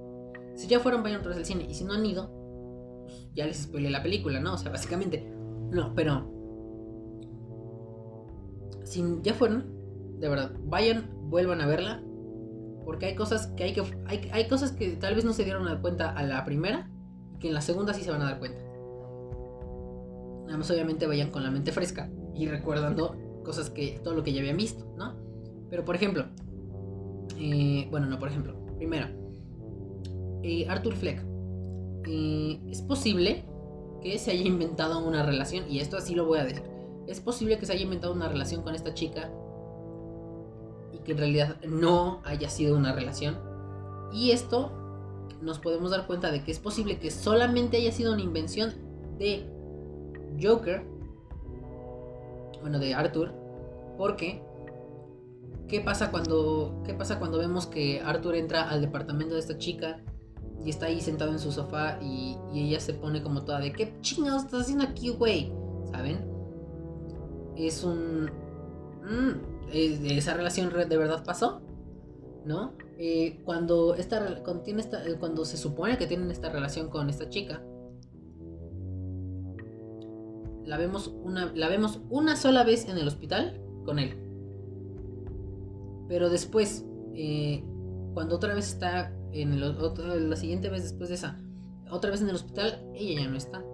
Si 0.54 0.66
ya 0.66 0.78
fueron, 0.78 1.02
vayan 1.02 1.20
otra 1.20 1.30
vez 1.30 1.38
al 1.38 1.46
cine. 1.46 1.66
Y 1.70 1.74
si 1.74 1.84
no 1.84 1.94
han 1.94 2.04
ido, 2.04 2.30
pues 3.04 3.28
ya 3.34 3.46
les 3.46 3.62
spoilé 3.62 3.88
la 3.88 4.02
película, 4.02 4.40
¿no? 4.40 4.52
O 4.52 4.58
sea, 4.58 4.70
básicamente. 4.70 5.26
No, 5.70 5.94
pero. 5.94 6.29
Si 8.90 9.04
ya 9.22 9.34
fueron, 9.34 9.66
de 10.18 10.28
verdad, 10.28 10.52
vayan, 10.64 11.10
vuelvan 11.30 11.60
a 11.60 11.66
verla. 11.66 12.02
Porque 12.84 13.06
hay 13.06 13.14
cosas 13.14 13.46
que 13.56 13.64
hay 13.64 13.72
que. 13.72 13.82
Hay, 14.32 14.48
cosas 14.48 14.72
que 14.72 14.96
tal 14.96 15.14
vez 15.14 15.24
no 15.24 15.32
se 15.32 15.44
dieron 15.44 15.80
cuenta 15.80 16.10
a 16.10 16.22
la 16.24 16.44
primera. 16.44 16.90
Y 17.34 17.38
que 17.38 17.48
en 17.48 17.54
la 17.54 17.60
segunda 17.60 17.94
sí 17.94 18.02
se 18.02 18.10
van 18.10 18.22
a 18.22 18.24
dar 18.24 18.38
cuenta. 18.38 18.60
Nada 20.46 20.58
más 20.58 20.70
obviamente 20.70 21.06
vayan 21.06 21.30
con 21.30 21.44
la 21.44 21.50
mente 21.50 21.72
fresca. 21.72 22.10
Y 22.34 22.48
recordando 22.48 23.16
cosas 23.44 23.70
que. 23.70 24.00
todo 24.02 24.14
lo 24.14 24.24
que 24.24 24.32
ya 24.32 24.40
habían 24.40 24.56
visto, 24.56 24.92
¿no? 24.98 25.14
Pero 25.70 25.84
por 25.84 25.94
ejemplo. 25.94 26.26
Eh, 27.38 27.86
bueno, 27.90 28.06
no, 28.06 28.18
por 28.18 28.28
ejemplo. 28.28 28.58
Primera 28.76 29.10
eh, 30.42 30.66
Arthur 30.68 30.94
Fleck, 30.94 31.22
eh, 32.06 32.60
es 32.70 32.82
posible 32.82 33.44
que 34.02 34.18
se 34.18 34.30
haya 34.30 34.42
inventado 34.42 35.06
una 35.06 35.22
relación, 35.22 35.70
y 35.70 35.80
esto 35.80 35.96
así 35.96 36.14
lo 36.14 36.24
voy 36.24 36.38
a 36.38 36.44
decir, 36.44 36.62
es 37.10 37.20
posible 37.20 37.58
que 37.58 37.66
se 37.66 37.72
haya 37.72 37.82
inventado 37.82 38.12
una 38.12 38.28
relación 38.28 38.62
con 38.62 38.74
esta 38.74 38.94
chica 38.94 39.30
y 40.92 40.98
que 40.98 41.12
en 41.12 41.18
realidad 41.18 41.56
no 41.66 42.20
haya 42.24 42.48
sido 42.48 42.76
una 42.76 42.92
relación. 42.92 43.36
Y 44.12 44.30
esto 44.30 44.70
nos 45.40 45.58
podemos 45.58 45.90
dar 45.90 46.06
cuenta 46.06 46.30
de 46.30 46.44
que 46.44 46.52
es 46.52 46.60
posible 46.60 46.98
que 46.98 47.10
solamente 47.10 47.78
haya 47.78 47.90
sido 47.90 48.12
una 48.12 48.22
invención 48.22 48.74
de 49.18 49.44
Joker, 50.40 50.84
bueno, 52.60 52.78
de 52.78 52.94
Arthur, 52.94 53.32
porque 53.98 54.42
¿qué 55.66 55.80
pasa 55.80 56.10
cuando 56.10 56.82
qué 56.84 56.94
pasa 56.94 57.18
cuando 57.18 57.38
vemos 57.38 57.66
que 57.66 58.00
Arthur 58.00 58.36
entra 58.36 58.68
al 58.68 58.80
departamento 58.80 59.34
de 59.34 59.40
esta 59.40 59.58
chica 59.58 60.00
y 60.64 60.70
está 60.70 60.86
ahí 60.86 61.00
sentado 61.00 61.32
en 61.32 61.38
su 61.38 61.50
sofá 61.50 61.98
y, 62.02 62.36
ella 62.54 62.78
se 62.80 62.92
pone 62.92 63.22
como 63.22 63.44
toda 63.44 63.60
de 63.60 63.72
¿qué 63.72 63.94
chingados 64.00 64.44
estás 64.44 64.62
haciendo 64.62 64.84
aquí, 64.84 65.08
güey? 65.08 65.52
¿Saben? 65.90 66.29
Es 67.66 67.84
un... 67.84 68.30
Mm, 69.02 69.72
esa 69.72 70.34
relación 70.34 70.70
de 70.70 70.96
verdad 70.96 71.24
pasó, 71.24 71.60
¿no? 72.44 72.72
Eh, 72.98 73.40
cuando, 73.44 73.94
esta, 73.94 74.42
cuando, 74.42 74.62
tiene 74.62 74.80
esta, 74.80 75.06
eh, 75.06 75.16
cuando 75.18 75.44
se 75.44 75.56
supone 75.56 75.96
que 75.96 76.06
tienen 76.06 76.30
esta 76.30 76.50
relación 76.50 76.88
con 76.88 77.08
esta 77.08 77.28
chica, 77.28 77.62
la 80.64 80.76
vemos 80.76 81.08
una, 81.22 81.52
la 81.54 81.68
vemos 81.68 82.00
una 82.10 82.36
sola 82.36 82.64
vez 82.64 82.88
en 82.88 82.98
el 82.98 83.06
hospital 83.06 83.60
con 83.84 83.98
él. 83.98 84.16
Pero 86.08 86.30
después, 86.30 86.84
eh, 87.14 87.64
cuando 88.14 88.36
otra 88.36 88.54
vez 88.54 88.68
está 88.68 89.12
en 89.32 89.52
el, 89.52 90.30
la 90.30 90.36
siguiente 90.36 90.68
vez 90.68 90.82
después 90.82 91.08
de 91.08 91.14
esa, 91.14 91.38
otra 91.90 92.10
vez 92.10 92.22
en 92.22 92.28
el 92.28 92.34
hospital, 92.34 92.84
ella 92.94 93.22
ya 93.22 93.28
no 93.28 93.36
está. 93.36 93.64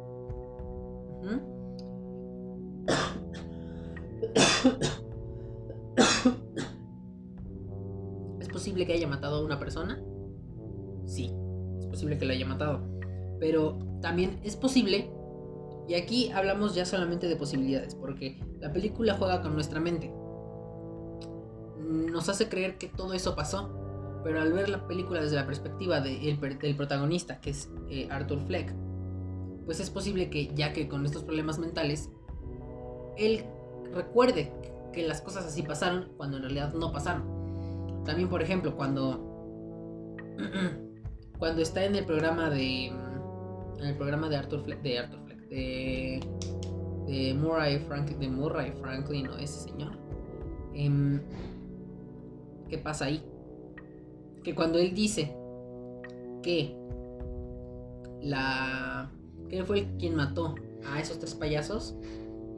¿Es 8.41 8.49
posible 8.49 8.87
que 8.87 8.95
haya 8.95 9.07
matado 9.07 9.37
a 9.37 9.45
una 9.45 9.59
persona? 9.59 10.03
Sí, 11.05 11.33
es 11.79 11.87
posible 11.87 12.19
que 12.19 12.25
la 12.25 12.35
haya 12.35 12.47
matado. 12.47 12.81
Pero 13.39 13.79
también 14.01 14.41
es 14.43 14.57
posible, 14.57 15.11
y 15.89 15.95
aquí 15.95 16.31
hablamos 16.33 16.75
ya 16.75 16.85
solamente 16.85 17.29
de 17.29 17.37
posibilidades, 17.37 17.95
porque 17.95 18.41
la 18.61 18.73
película 18.73 19.17
juega 19.19 19.43
con 19.43 19.55
nuestra 19.55 19.81
mente. 19.81 20.13
Nos 21.79 22.29
hace 22.29 22.49
creer 22.49 22.79
que 22.79 22.89
todo 22.89 23.13
eso 23.13 23.37
pasó, 23.37 23.71
pero 24.25 24.41
al 24.41 24.53
ver 24.53 24.69
la 24.69 24.89
película 24.89 25.21
desde 25.21 25.37
la 25.37 25.47
perspectiva 25.47 26.01
del 26.01 26.77
protagonista, 26.77 27.41
que 27.41 27.51
es 27.51 27.71
eh, 27.89 28.09
Arthur 28.11 28.41
Fleck, 28.47 28.75
pues 29.65 29.81
es 29.81 29.91
posible 29.91 30.31
que, 30.31 30.53
ya 30.55 30.73
que 30.73 30.89
con 30.89 31.05
estos 31.05 31.23
problemas 31.23 31.59
mentales, 31.59 32.11
él 33.17 33.45
recuerde 33.95 34.53
que 34.93 35.07
las 35.07 35.21
cosas 35.21 35.47
así 35.47 35.63
pasaron 35.63 36.13
cuando 36.17 36.37
en 36.37 36.45
realidad 36.45 36.73
no 36.75 36.93
pasaron. 36.93 38.05
También, 38.05 38.29
por 38.29 38.43
ejemplo, 38.43 38.77
cuando, 38.77 40.17
cuando 41.39 41.63
está 41.63 41.85
en 41.85 41.97
el 41.97 42.05
programa 42.05 42.51
de, 42.51 42.87
en 42.87 43.85
el 43.85 43.97
programa 43.97 44.29
de 44.29 44.37
Arthur 44.37 44.63
Fleck, 44.63 44.83
de 44.83 44.99
Arthur 44.99 45.21
Fleck, 45.25 45.49
de, 45.49 46.21
de 47.07 47.35
Murray 47.35 47.79
Franklin, 47.81 48.21
de 48.21 48.29
Murray 48.29 48.73
Franklin, 48.81 49.29
o 49.29 49.37
ese 49.37 49.69
señor. 49.69 49.93
Em, 50.75 51.21
¿Qué 52.69 52.79
pasa 52.79 53.07
ahí? 53.07 53.23
que 54.47 54.55
cuando 54.55 54.79
él 54.79 54.95
dice 54.95 55.37
que 56.41 56.77
la 58.23 59.11
que 59.49 59.65
fue 59.65 59.81
el 59.81 59.87
quien 59.99 60.15
mató 60.15 60.55
a 60.89 61.01
esos 61.01 61.19
tres 61.19 61.35
payasos 61.35 61.97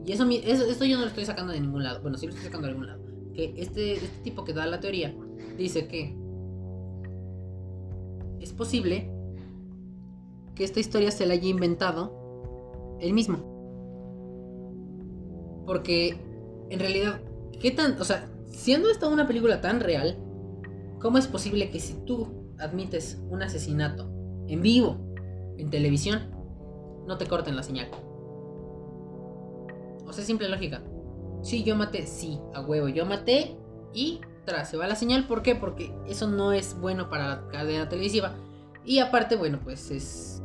y 0.05 0.11
eso, 0.11 0.25
esto 0.29 0.85
yo 0.85 0.97
no 0.97 1.03
lo 1.03 1.09
estoy 1.09 1.25
sacando 1.25 1.53
de 1.53 1.59
ningún 1.59 1.83
lado. 1.83 2.01
Bueno 2.01 2.17
sí 2.17 2.25
lo 2.25 2.31
estoy 2.31 2.45
sacando 2.45 2.67
de 2.67 2.73
algún 2.73 2.87
lado. 2.87 3.03
Que 3.33 3.53
este, 3.57 3.93
este 3.93 4.23
tipo 4.23 4.43
que 4.43 4.53
da 4.53 4.65
la 4.65 4.79
teoría 4.79 5.15
dice 5.57 5.87
que 5.87 6.15
es 8.39 8.53
posible 8.53 9.11
que 10.55 10.63
esta 10.63 10.79
historia 10.79 11.11
se 11.11 11.25
la 11.25 11.33
haya 11.33 11.47
inventado 11.47 12.97
él 12.99 13.13
mismo. 13.13 13.37
Porque 15.65 16.17
en 16.69 16.79
realidad 16.79 17.21
qué 17.59 17.71
tan 17.71 17.99
o 18.01 18.03
sea 18.03 18.29
siendo 18.47 18.89
esta 18.89 19.07
una 19.07 19.27
película 19.27 19.61
tan 19.61 19.79
real 19.79 20.17
¿Cómo 20.99 21.17
es 21.17 21.27
posible 21.27 21.71
que 21.71 21.79
si 21.79 21.93
tú 22.05 22.27
admites 22.59 23.21
un 23.29 23.41
asesinato 23.41 24.09
en 24.47 24.61
vivo, 24.61 24.97
en 25.57 25.69
televisión, 25.69 26.29
no 27.07 27.17
te 27.17 27.25
corten 27.25 27.55
la 27.55 27.63
señal? 27.63 27.87
O 30.09 30.13
sea, 30.13 30.25
simple 30.25 30.49
lógica. 30.49 30.81
Sí, 31.43 31.63
yo 31.63 31.75
maté, 31.75 32.05
sí, 32.05 32.39
a 32.53 32.61
huevo, 32.61 32.89
yo 32.89 33.05
maté 33.05 33.55
y 33.93 34.19
tras 34.45 34.69
se 34.69 34.77
va 34.77 34.87
la 34.87 34.95
señal. 34.95 35.27
¿Por 35.27 35.43
qué? 35.43 35.55
Porque 35.55 35.93
eso 36.07 36.27
no 36.27 36.51
es 36.51 36.77
bueno 36.79 37.09
para 37.09 37.27
la 37.27 37.47
cadena 37.47 37.87
televisiva. 37.87 38.35
Y 38.83 38.99
aparte, 38.99 39.35
bueno, 39.35 39.59
pues 39.63 39.91
es. 39.91 40.41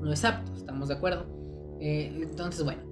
No 0.00 0.12
es 0.12 0.24
apto, 0.24 0.52
estamos 0.54 0.88
de 0.88 0.94
acuerdo. 0.94 1.26
Eh, 1.80 2.10
entonces, 2.22 2.64
bueno. 2.64 2.82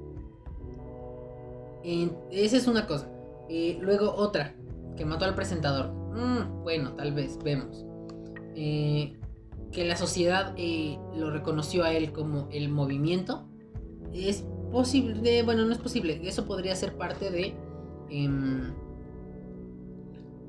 esa 1.82 2.56
es 2.56 2.66
una 2.66 2.86
cosa. 2.86 3.08
Eh, 3.48 3.78
luego 3.80 4.14
otra, 4.14 4.54
que 4.96 5.04
mató 5.04 5.24
al 5.24 5.34
presentador. 5.34 5.92
Mm, 5.92 6.62
bueno, 6.62 6.92
tal 6.92 7.12
vez, 7.12 7.38
vemos. 7.42 7.84
Eh, 8.54 9.18
que 9.72 9.84
la 9.86 9.96
sociedad 9.96 10.54
lo 11.16 11.30
reconoció 11.30 11.84
a 11.84 11.92
él 11.92 12.12
como 12.12 12.48
el 12.50 12.68
movimiento. 12.68 13.48
Es 14.12 14.44
posible, 14.72 15.42
bueno, 15.44 15.64
no 15.64 15.72
es 15.72 15.78
posible, 15.78 16.20
eso 16.24 16.46
podría 16.46 16.74
ser 16.74 16.96
parte 16.96 17.30
de, 17.30 17.54
em, 18.10 18.74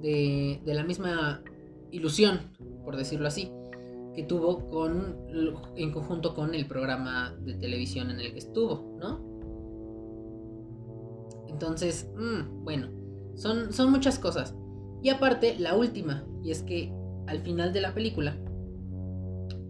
de, 0.01 0.61
de, 0.65 0.73
la 0.73 0.83
misma 0.83 1.43
ilusión, 1.91 2.39
por 2.83 2.97
decirlo 2.97 3.27
así, 3.27 3.51
que 4.15 4.23
tuvo 4.23 4.69
con, 4.69 5.17
en 5.75 5.91
conjunto 5.91 6.33
con 6.33 6.55
el 6.55 6.65
programa 6.65 7.35
de 7.41 7.55
televisión 7.55 8.09
en 8.09 8.19
el 8.19 8.31
que 8.31 8.39
estuvo, 8.39 8.97
¿no? 8.99 9.33
Entonces, 11.49 12.09
mm, 12.15 12.63
bueno, 12.63 12.89
son, 13.35 13.73
son 13.73 13.91
muchas 13.91 14.19
cosas. 14.19 14.55
Y 15.01 15.09
aparte, 15.09 15.57
la 15.59 15.75
última, 15.75 16.25
y 16.43 16.51
es 16.51 16.63
que 16.63 16.93
al 17.27 17.39
final 17.39 17.73
de 17.73 17.81
la 17.81 17.93
película, 17.93 18.37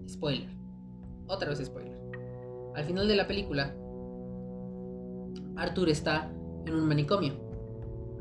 spoiler, 0.08 0.49
otra 1.28 1.49
vez 1.49 1.60
spoiler, 1.64 1.99
al 2.76 2.84
final 2.84 3.08
de 3.08 3.16
la 3.16 3.28
película, 3.28 3.76
Arthur 5.56 5.89
está 5.89 6.32
en 6.66 6.76
un 6.76 6.88
manicomio, 6.88 7.34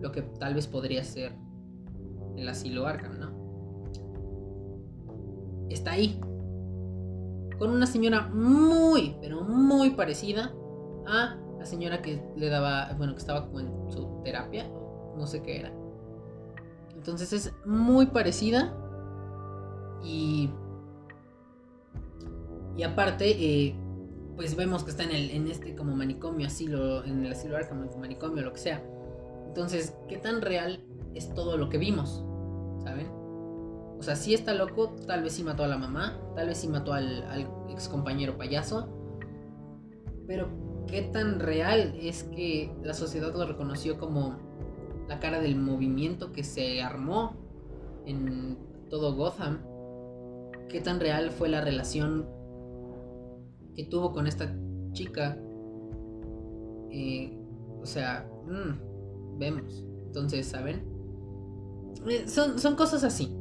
lo 0.01 0.12
que 0.12 0.22
tal 0.22 0.55
vez 0.55 0.66
podría 0.66 1.05
ser 1.05 1.33
el 2.37 2.49
asilo 2.49 2.87
Arkham, 2.87 3.18
¿no? 3.18 3.33
Está 5.70 5.93
ahí, 5.93 6.20
con 7.59 7.70
una 7.70 7.87
señora 7.87 8.28
muy, 8.28 9.16
pero 9.20 9.43
muy 9.43 9.91
parecida 9.91 10.53
a 11.07 11.37
la 11.59 11.64
señora 11.64 12.03
que 12.03 12.22
le 12.37 12.49
daba, 12.49 12.93
bueno, 12.99 13.14
que 13.14 13.20
estaba 13.20 13.47
como 13.47 13.61
en 13.61 13.91
su 13.91 14.20
terapia, 14.24 14.68
no 15.16 15.26
sé 15.26 15.43
qué 15.43 15.61
era. 15.61 15.72
Entonces 16.95 17.33
es 17.33 17.53
muy 17.64 18.07
parecida 18.07 18.76
y 20.05 20.51
y 22.76 22.83
aparte 22.85 23.30
eh, 23.30 23.76
pues 24.37 24.57
vemos 24.57 24.85
que 24.85 24.91
está 24.91 25.05
en 25.05 25.11
el 25.11 25.30
en 25.30 25.49
este 25.49 25.74
como 25.74 25.95
manicomio 25.95 26.47
asilo 26.47 27.05
en 27.05 27.24
el 27.24 27.33
asilo 27.33 27.57
Arkham 27.57 27.89
manicomio 27.99 28.43
lo 28.43 28.53
que 28.53 28.61
sea. 28.61 28.83
Entonces, 29.47 29.95
¿qué 30.09 30.16
tan 30.16 30.41
real 30.41 30.83
es 31.14 31.35
todo 31.35 31.59
lo 31.59 31.68
que 31.68 31.78
vimos? 31.78 32.24
¿Saben? 32.83 33.22
O 34.03 34.03
sea, 34.03 34.16
si 34.16 34.35
está 34.35 34.55
loco, 34.55 34.97
tal 35.07 35.22
vez 35.22 35.35
sí 35.35 35.45
mató 35.45 35.62
a 35.62 35.68
la 35.68 35.78
mamá, 35.78 36.18
tal 36.35 36.49
vez 36.49 36.59
sí 36.59 36.66
mató 36.66 36.93
al, 36.93 37.24
ex 37.70 37.89
compañero 37.89 38.37
payaso. 38.37 38.89
Pero, 40.26 40.49
¿qué 40.89 41.03
tan 41.03 41.39
real 41.39 41.95
es 42.01 42.24
que 42.24 42.74
la 42.83 42.95
sociedad 42.95 43.33
lo 43.33 43.47
reconoció 43.47 43.99
como 43.99 44.39
la 45.09 45.20
cara 45.20 45.39
del 45.39 45.55
movimiento 45.55 46.33
que 46.33 46.43
se 46.43 46.83
armó 46.83 47.37
en 48.05 48.59
todo 48.91 49.14
Gotham? 49.14 49.61
¿Qué 50.68 50.80
tan 50.80 50.99
real 50.99 51.30
fue 51.30 51.49
la 51.49 51.61
relación 51.61 52.26
que 53.75 53.85
tuvo 53.85 54.12
con 54.12 54.27
esta 54.27 54.55
chica? 54.93 55.39
Eh, 56.91 57.39
o 57.81 57.87
sea, 57.87 58.29
mmm, 58.47 59.39
vemos. 59.39 59.85
Entonces, 60.07 60.47
¿saben? 60.47 60.85
Eh, 62.09 62.29
son, 62.29 62.59
son 62.59 62.77
cosas 62.77 63.05
así. 63.05 63.37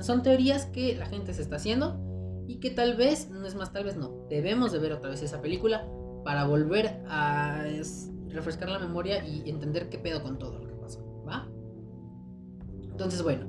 Son 0.00 0.22
teorías 0.22 0.66
que 0.66 0.96
la 0.96 1.06
gente 1.06 1.32
se 1.34 1.42
está 1.42 1.56
haciendo 1.56 2.00
y 2.46 2.60
que 2.60 2.70
tal 2.70 2.96
vez, 2.96 3.30
no 3.30 3.46
es 3.46 3.54
más, 3.54 3.72
tal 3.72 3.84
vez 3.84 3.96
no, 3.96 4.26
debemos 4.28 4.72
de 4.72 4.78
ver 4.78 4.92
otra 4.92 5.10
vez 5.10 5.22
esa 5.22 5.40
película 5.40 5.86
para 6.24 6.44
volver 6.44 7.02
a 7.08 7.64
refrescar 8.28 8.68
la 8.68 8.78
memoria 8.78 9.24
y 9.26 9.48
entender 9.48 9.88
qué 9.88 9.98
pedo 9.98 10.22
con 10.22 10.38
todo 10.38 10.58
lo 10.58 10.66
que 10.66 10.74
pasó, 10.74 11.00
¿va? 11.26 11.48
Entonces, 12.82 13.22
bueno, 13.22 13.46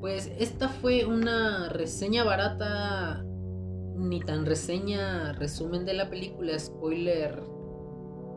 pues 0.00 0.30
esta 0.38 0.68
fue 0.68 1.04
una 1.04 1.68
reseña 1.68 2.24
barata, 2.24 3.24
ni 4.00 4.20
tan 4.20 4.46
reseña, 4.46 5.32
resumen 5.34 5.84
de 5.84 5.94
la 5.94 6.08
película, 6.08 6.58
spoiler, 6.58 7.42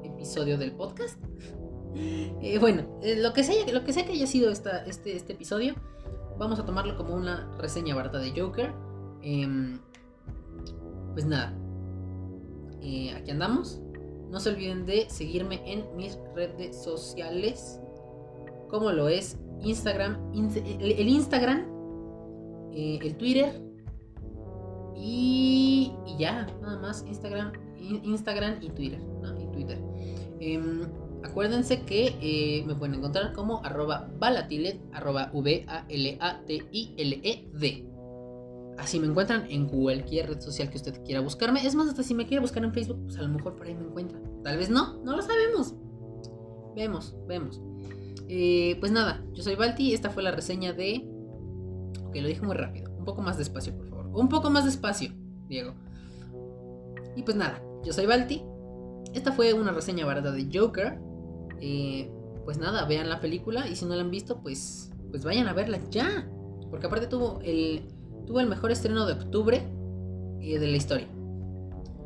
episodio 0.03 0.57
del 0.57 0.74
podcast. 0.74 1.20
Eh, 1.95 2.57
bueno, 2.57 2.99
eh, 3.03 3.18
lo, 3.18 3.34
que 3.34 3.43
sea, 3.43 3.72
lo 3.72 3.84
que 3.84 3.93
sea 3.93 4.03
que 4.03 4.14
haya 4.14 4.26
sido 4.26 4.49
esta, 4.49 4.84
este, 4.86 5.16
este 5.16 5.34
episodio, 5.34 5.76
vamos 6.39 6.57
a 6.57 6.66
tomarlo 6.66 6.97
como 6.97 7.14
una 7.14 7.55
reseña 7.59 7.93
barata 7.93 8.18
de 8.18 8.32
Joker. 8.32 8.74
Em, 9.22 9.78
pues 11.14 11.28
nada, 11.28 11.55
eh, 12.82 13.14
aquí 13.14 13.30
andamos. 13.30 13.80
No 14.32 14.39
se 14.39 14.49
olviden 14.49 14.88
de 14.88 15.07
seguirme 15.07 15.61
en 15.72 15.86
mis 15.95 16.18
redes 16.34 16.82
sociales, 16.82 17.80
como 18.70 18.91
lo 18.91 19.07
es 19.07 19.38
Instagram, 19.61 20.18
el, 20.34 21.07
Instagram, 21.07 21.68
el 22.74 23.16
Twitter 23.18 23.53
y, 24.96 25.91
ya, 26.18 26.48
nada 26.62 26.80
más 26.80 27.06
Instagram, 27.08 27.54
Instagram 27.78 28.58
y 28.62 28.70
Twitter, 28.70 29.02
y 29.39 29.48
Twitter. 29.52 29.82
Em, 30.39 30.86
Acuérdense 31.24 31.82
que 31.84 32.16
eh, 32.22 32.64
me 32.68 32.76
pueden 32.76 32.96
encontrar 32.96 33.32
como 33.34 33.64
arroba 33.64 34.10
balatilet, 34.20 34.80
arroba 34.91 35.32
V-A-L-A-T-I-L-E-D. 35.34 36.30
Así 38.78 39.00
me 39.00 39.08
encuentran 39.08 39.50
en 39.50 39.68
cualquier 39.68 40.28
red 40.28 40.41
social 40.41 40.70
que 40.70 40.78
usted 40.78 41.02
quiera 41.06 41.22
buscarme. 41.22 41.66
Es 41.66 41.76
más, 41.76 41.88
hasta 41.88 42.04
si 42.04 42.14
me 42.14 42.28
quiere 42.28 42.41
buscar 42.41 42.64
en 42.66 42.74
Facebook, 42.74 43.00
pues 43.06 43.18
a 43.18 43.22
lo 43.22 43.30
mejor 43.30 43.56
por 43.56 43.68
ahí 43.68 43.74
me 43.74 43.86
encuentra. 43.86 44.20
Tal 44.44 44.58
vez 44.58 44.70
no, 44.70 45.02
no 45.04 45.16
lo 45.16 45.22
sabemos. 45.22 45.74
Vemos, 46.76 47.16
vemos. 47.28 47.62
Eh, 48.28 48.76
pues 48.80 48.91
nada, 48.91 49.24
yo 49.34 49.44
soy 49.44 49.56
Balti. 49.56 49.94
Esta 49.94 50.10
fue 50.10 50.24
la 50.24 50.32
reseña 50.32 50.74
de. 50.74 51.08
Ok, 52.06 52.16
lo 52.16 52.28
dije 52.28 52.41
muy 52.41 52.56
rápido. 52.56 52.91
Un 52.98 53.06
poco 53.06 53.22
más 53.22 53.38
despacio, 53.38 53.74
por 53.78 53.88
favor. 53.88 53.93
Un 54.14 54.30
poco 54.30 54.49
más 54.49 54.66
despacio, 54.66 55.11
Diego. 55.47 55.74
Y 57.16 57.24
pues 57.24 57.38
nada, 57.38 57.61
yo 57.84 57.93
soy 57.93 58.05
Balti. 58.05 58.43
Esta 59.14 59.32
fue 59.32 59.53
una 59.53 59.72
reseña 59.72 60.05
barata 60.05 60.32
de 60.32 60.47
Joker. 60.51 60.99
Eh, 61.59 62.09
pues 62.45 62.57
nada, 62.57 62.86
vean 62.86 63.09
la 63.09 63.20
película 63.20 63.68
y 63.68 63.76
si 63.76 63.86
no 63.86 63.95
la 63.95 64.01
han 64.01 64.11
visto, 64.11 64.41
pues, 64.41 64.91
pues 65.11 65.24
vayan 65.24 65.47
a 65.47 65.53
verla 65.53 65.80
ya. 65.89 66.28
Porque 66.70 66.88
aparte 66.88 67.07
tuvo 67.07 67.39
el, 67.43 67.88
tuvo 68.26 68.39
el 68.39 68.47
mejor 68.47 68.72
estreno 68.72 69.05
de 69.05 69.14
octubre 69.14 69.64
eh, 70.41 70.59
de 70.59 70.68
la 70.68 70.78
historia. 70.78 71.07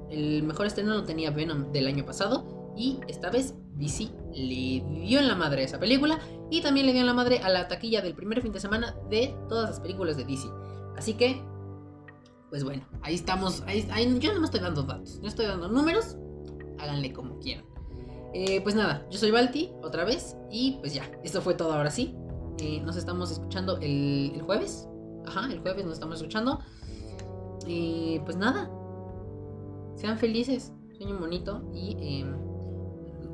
El 0.09 0.43
mejor 0.43 0.67
estreno 0.67 0.93
lo 0.93 1.03
tenía 1.03 1.31
Venom 1.31 1.71
del 1.71 1.87
año 1.87 2.05
pasado 2.05 2.73
y 2.77 2.99
esta 3.07 3.29
vez 3.29 3.55
DC 3.75 4.09
le 4.33 4.83
dio 5.03 5.19
en 5.19 5.27
la 5.27 5.35
madre 5.35 5.61
a 5.63 5.65
esa 5.65 5.79
película 5.79 6.19
y 6.49 6.61
también 6.61 6.85
le 6.85 6.93
dio 6.93 7.01
en 7.01 7.07
la 7.07 7.13
madre 7.13 7.39
a 7.39 7.49
la 7.49 7.67
taquilla 7.67 8.01
del 8.01 8.13
primer 8.13 8.41
fin 8.41 8.51
de 8.51 8.59
semana 8.59 8.95
de 9.09 9.35
todas 9.49 9.69
las 9.69 9.79
películas 9.79 10.17
de 10.17 10.25
DC. 10.25 10.47
Así 10.95 11.13
que, 11.15 11.41
pues 12.49 12.63
bueno, 12.63 12.85
ahí 13.01 13.15
estamos. 13.15 13.63
yo 14.19 14.33
no 14.33 14.39
me 14.39 14.45
estoy 14.45 14.61
dando 14.61 14.83
datos, 14.83 15.19
yo 15.21 15.27
estoy 15.27 15.45
dando 15.45 15.67
números. 15.67 16.17
Háganle 16.79 17.11
como 17.11 17.39
quieran. 17.39 17.65
Eh, 18.33 18.61
pues 18.61 18.75
nada, 18.75 19.07
yo 19.09 19.17
soy 19.17 19.31
Balti, 19.31 19.71
otra 19.81 20.05
vez. 20.05 20.37
Y 20.51 20.77
pues 20.79 20.93
ya, 20.93 21.09
esto 21.23 21.41
fue 21.41 21.55
todo 21.55 21.73
ahora 21.73 21.89
sí. 21.89 22.15
Eh, 22.59 22.81
nos 22.81 22.95
estamos 22.95 23.31
escuchando 23.31 23.77
el, 23.81 24.41
jueves. 24.45 24.87
Ajá, 25.25 25.51
el 25.51 25.59
jueves 25.59 25.85
nos 25.85 25.95
estamos 25.95 26.17
escuchando. 26.17 26.59
Y 27.65 28.19
pues 28.19 28.37
nada. 28.37 28.71
Sean 29.95 30.17
felices, 30.17 30.71
sueño 30.97 31.17
bonito. 31.17 31.69
Y 31.73 32.21
em, 32.21 32.35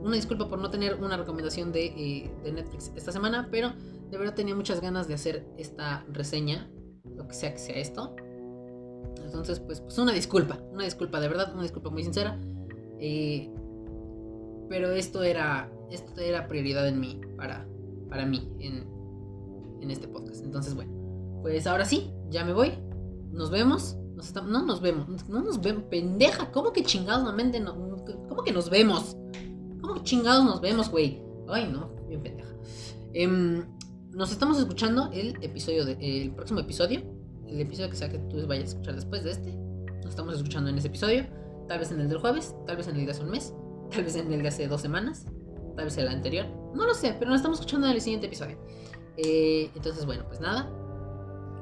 una 0.01 0.15
disculpa 0.15 0.47
por 0.47 0.59
no 0.59 0.69
tener 0.69 0.95
una 0.95 1.17
recomendación 1.17 1.71
de, 1.71 1.85
eh, 1.85 2.31
de, 2.43 2.51
Netflix 2.53 2.91
esta 2.95 3.11
semana. 3.11 3.49
Pero 3.51 3.73
de 4.09 4.17
verdad 4.17 4.35
tenía 4.35 4.55
muchas 4.55 4.81
ganas 4.81 5.07
de 5.07 5.15
hacer 5.15 5.45
esta 5.57 6.05
reseña. 6.09 6.69
Lo 7.03 7.27
que 7.27 7.33
sea 7.33 7.51
que 7.51 7.59
sea 7.59 7.75
esto. 7.75 8.15
Entonces, 9.23 9.59
pues, 9.59 9.81
pues 9.81 9.97
una 9.97 10.13
disculpa. 10.13 10.59
Una 10.71 10.83
disculpa, 10.83 11.19
de 11.19 11.27
verdad, 11.27 11.53
una 11.53 11.63
disculpa 11.63 11.89
muy 11.89 12.03
sincera. 12.03 12.39
Eh, 12.99 13.51
pero 14.69 14.91
esto 14.91 15.23
era, 15.23 15.71
esto 15.91 16.21
era 16.21 16.47
prioridad 16.47 16.87
en 16.87 16.99
mí, 16.99 17.19
para, 17.37 17.67
para 18.09 18.25
mí, 18.25 18.49
en, 18.59 18.87
en 19.81 19.91
este 19.91 20.07
podcast. 20.07 20.43
Entonces, 20.43 20.73
bueno, 20.73 20.91
pues 21.41 21.67
ahora 21.67 21.85
sí, 21.85 22.11
ya 22.29 22.43
me 22.45 22.53
voy. 22.53 22.73
Nos 23.31 23.51
vemos. 23.51 23.97
no 24.45 24.65
nos 24.65 24.81
vemos, 24.81 25.07
no 25.27 25.41
nos 25.41 25.61
vemos, 25.61 25.83
pendeja. 25.83 26.51
¿Cómo 26.51 26.71
que 26.71 26.83
chingados 26.83 27.23
nuevamente 27.23 27.59
no, 27.59 27.75
¿Cómo 28.29 28.43
que 28.43 28.51
nos 28.51 28.69
vemos? 28.69 29.17
¿Cómo 29.81 29.95
que 29.95 30.03
chingados 30.03 30.45
nos 30.45 30.61
vemos, 30.61 30.89
güey? 30.89 31.21
Ay, 31.49 31.69
no, 31.71 31.89
bien 32.07 32.21
pendeja. 32.21 32.53
Em, 33.13 33.65
nos 34.11 34.31
estamos 34.31 34.57
escuchando 34.59 35.09
el 35.11 35.37
episodio 35.43 35.85
de, 35.85 35.97
el 35.99 36.31
próximo 36.31 36.59
episodio. 36.59 37.01
El 37.47 37.61
episodio 37.61 37.89
que 37.89 37.95
sea 37.95 38.09
que 38.09 38.19
tú 38.19 38.45
vayas 38.47 38.65
a 38.65 38.67
escuchar 38.69 38.95
después 38.95 39.23
de 39.23 39.31
este. 39.31 39.55
Nos 39.97 40.07
estamos 40.07 40.35
escuchando 40.35 40.69
en 40.69 40.77
ese 40.77 40.87
episodio. 40.87 41.25
Tal 41.67 41.79
vez 41.79 41.91
en 41.91 41.99
el 41.99 42.09
del 42.09 42.17
jueves, 42.17 42.55
tal 42.65 42.77
vez 42.77 42.87
en 42.87 42.97
el 42.97 43.05
de 43.05 43.11
hace 43.11 43.23
un 43.23 43.31
mes 43.31 43.53
tal 43.93 44.03
vez 44.03 44.15
en 44.15 44.31
el 44.31 44.41
de 44.41 44.47
hace 44.47 44.67
dos 44.67 44.81
semanas, 44.81 45.25
tal 45.75 45.85
vez 45.85 45.97
el 45.97 46.07
anterior, 46.07 46.45
no 46.73 46.85
lo 46.85 46.93
sé, 46.93 47.15
pero 47.17 47.29
nos 47.29 47.39
estamos 47.39 47.59
escuchando 47.59 47.87
en 47.87 47.93
el 47.93 48.01
siguiente 48.01 48.27
episodio. 48.27 48.57
Eh, 49.17 49.69
entonces, 49.75 50.05
bueno, 50.05 50.25
pues 50.27 50.39
nada, 50.39 50.69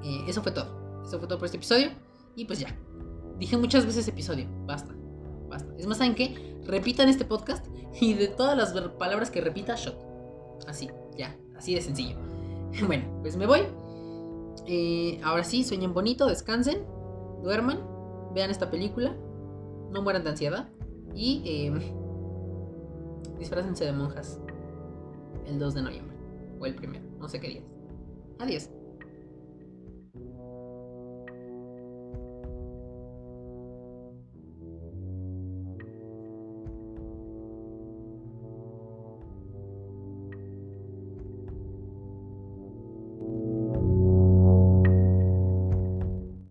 eh, 0.03 0.23
eso 0.27 0.41
fue 0.41 0.51
todo. 0.51 1.03
Eso 1.05 1.19
fue 1.19 1.27
todo 1.27 1.37
por 1.37 1.45
este 1.45 1.57
episodio. 1.57 1.89
Y 2.35 2.45
pues 2.45 2.59
ya, 2.59 2.75
dije 3.37 3.57
muchas 3.57 3.85
veces 3.85 4.07
episodio, 4.07 4.47
basta, 4.65 4.93
basta. 5.49 5.73
Es 5.77 5.85
más, 5.87 5.97
¿saben 5.97 6.15
qué? 6.15 6.57
Repitan 6.65 7.09
este 7.09 7.25
podcast 7.25 7.65
y 7.99 8.13
de 8.13 8.27
todas 8.27 8.57
las 8.57 8.71
palabras 8.91 9.29
que 9.29 9.41
repita, 9.41 9.75
shot. 9.75 9.97
Así, 10.67 10.89
ya, 11.17 11.35
así 11.55 11.75
de 11.75 11.81
sencillo. 11.81 12.15
Bueno, 12.87 13.03
pues 13.21 13.35
me 13.35 13.45
voy. 13.45 13.80
Eh, 14.67 15.19
ahora 15.23 15.43
sí, 15.43 15.63
sueñen 15.63 15.93
bonito, 15.93 16.27
descansen, 16.27 16.85
duerman, 17.43 17.79
vean 18.33 18.51
esta 18.51 18.69
película, 18.69 19.15
no 19.91 20.01
mueran 20.01 20.23
de 20.23 20.29
ansiedad 20.29 20.69
y 21.13 21.41
eh, 21.45 21.95
Disfrácense 23.41 23.85
de 23.85 23.91
monjas 23.91 24.39
el 25.47 25.57
2 25.57 25.73
de 25.73 25.81
noviembre. 25.81 26.15
O 26.59 26.65
el 26.67 26.75
primero, 26.75 27.03
no 27.19 27.27
sé 27.27 27.39
qué 27.39 27.47
día. 27.47 27.63
Adiós. 28.37 28.69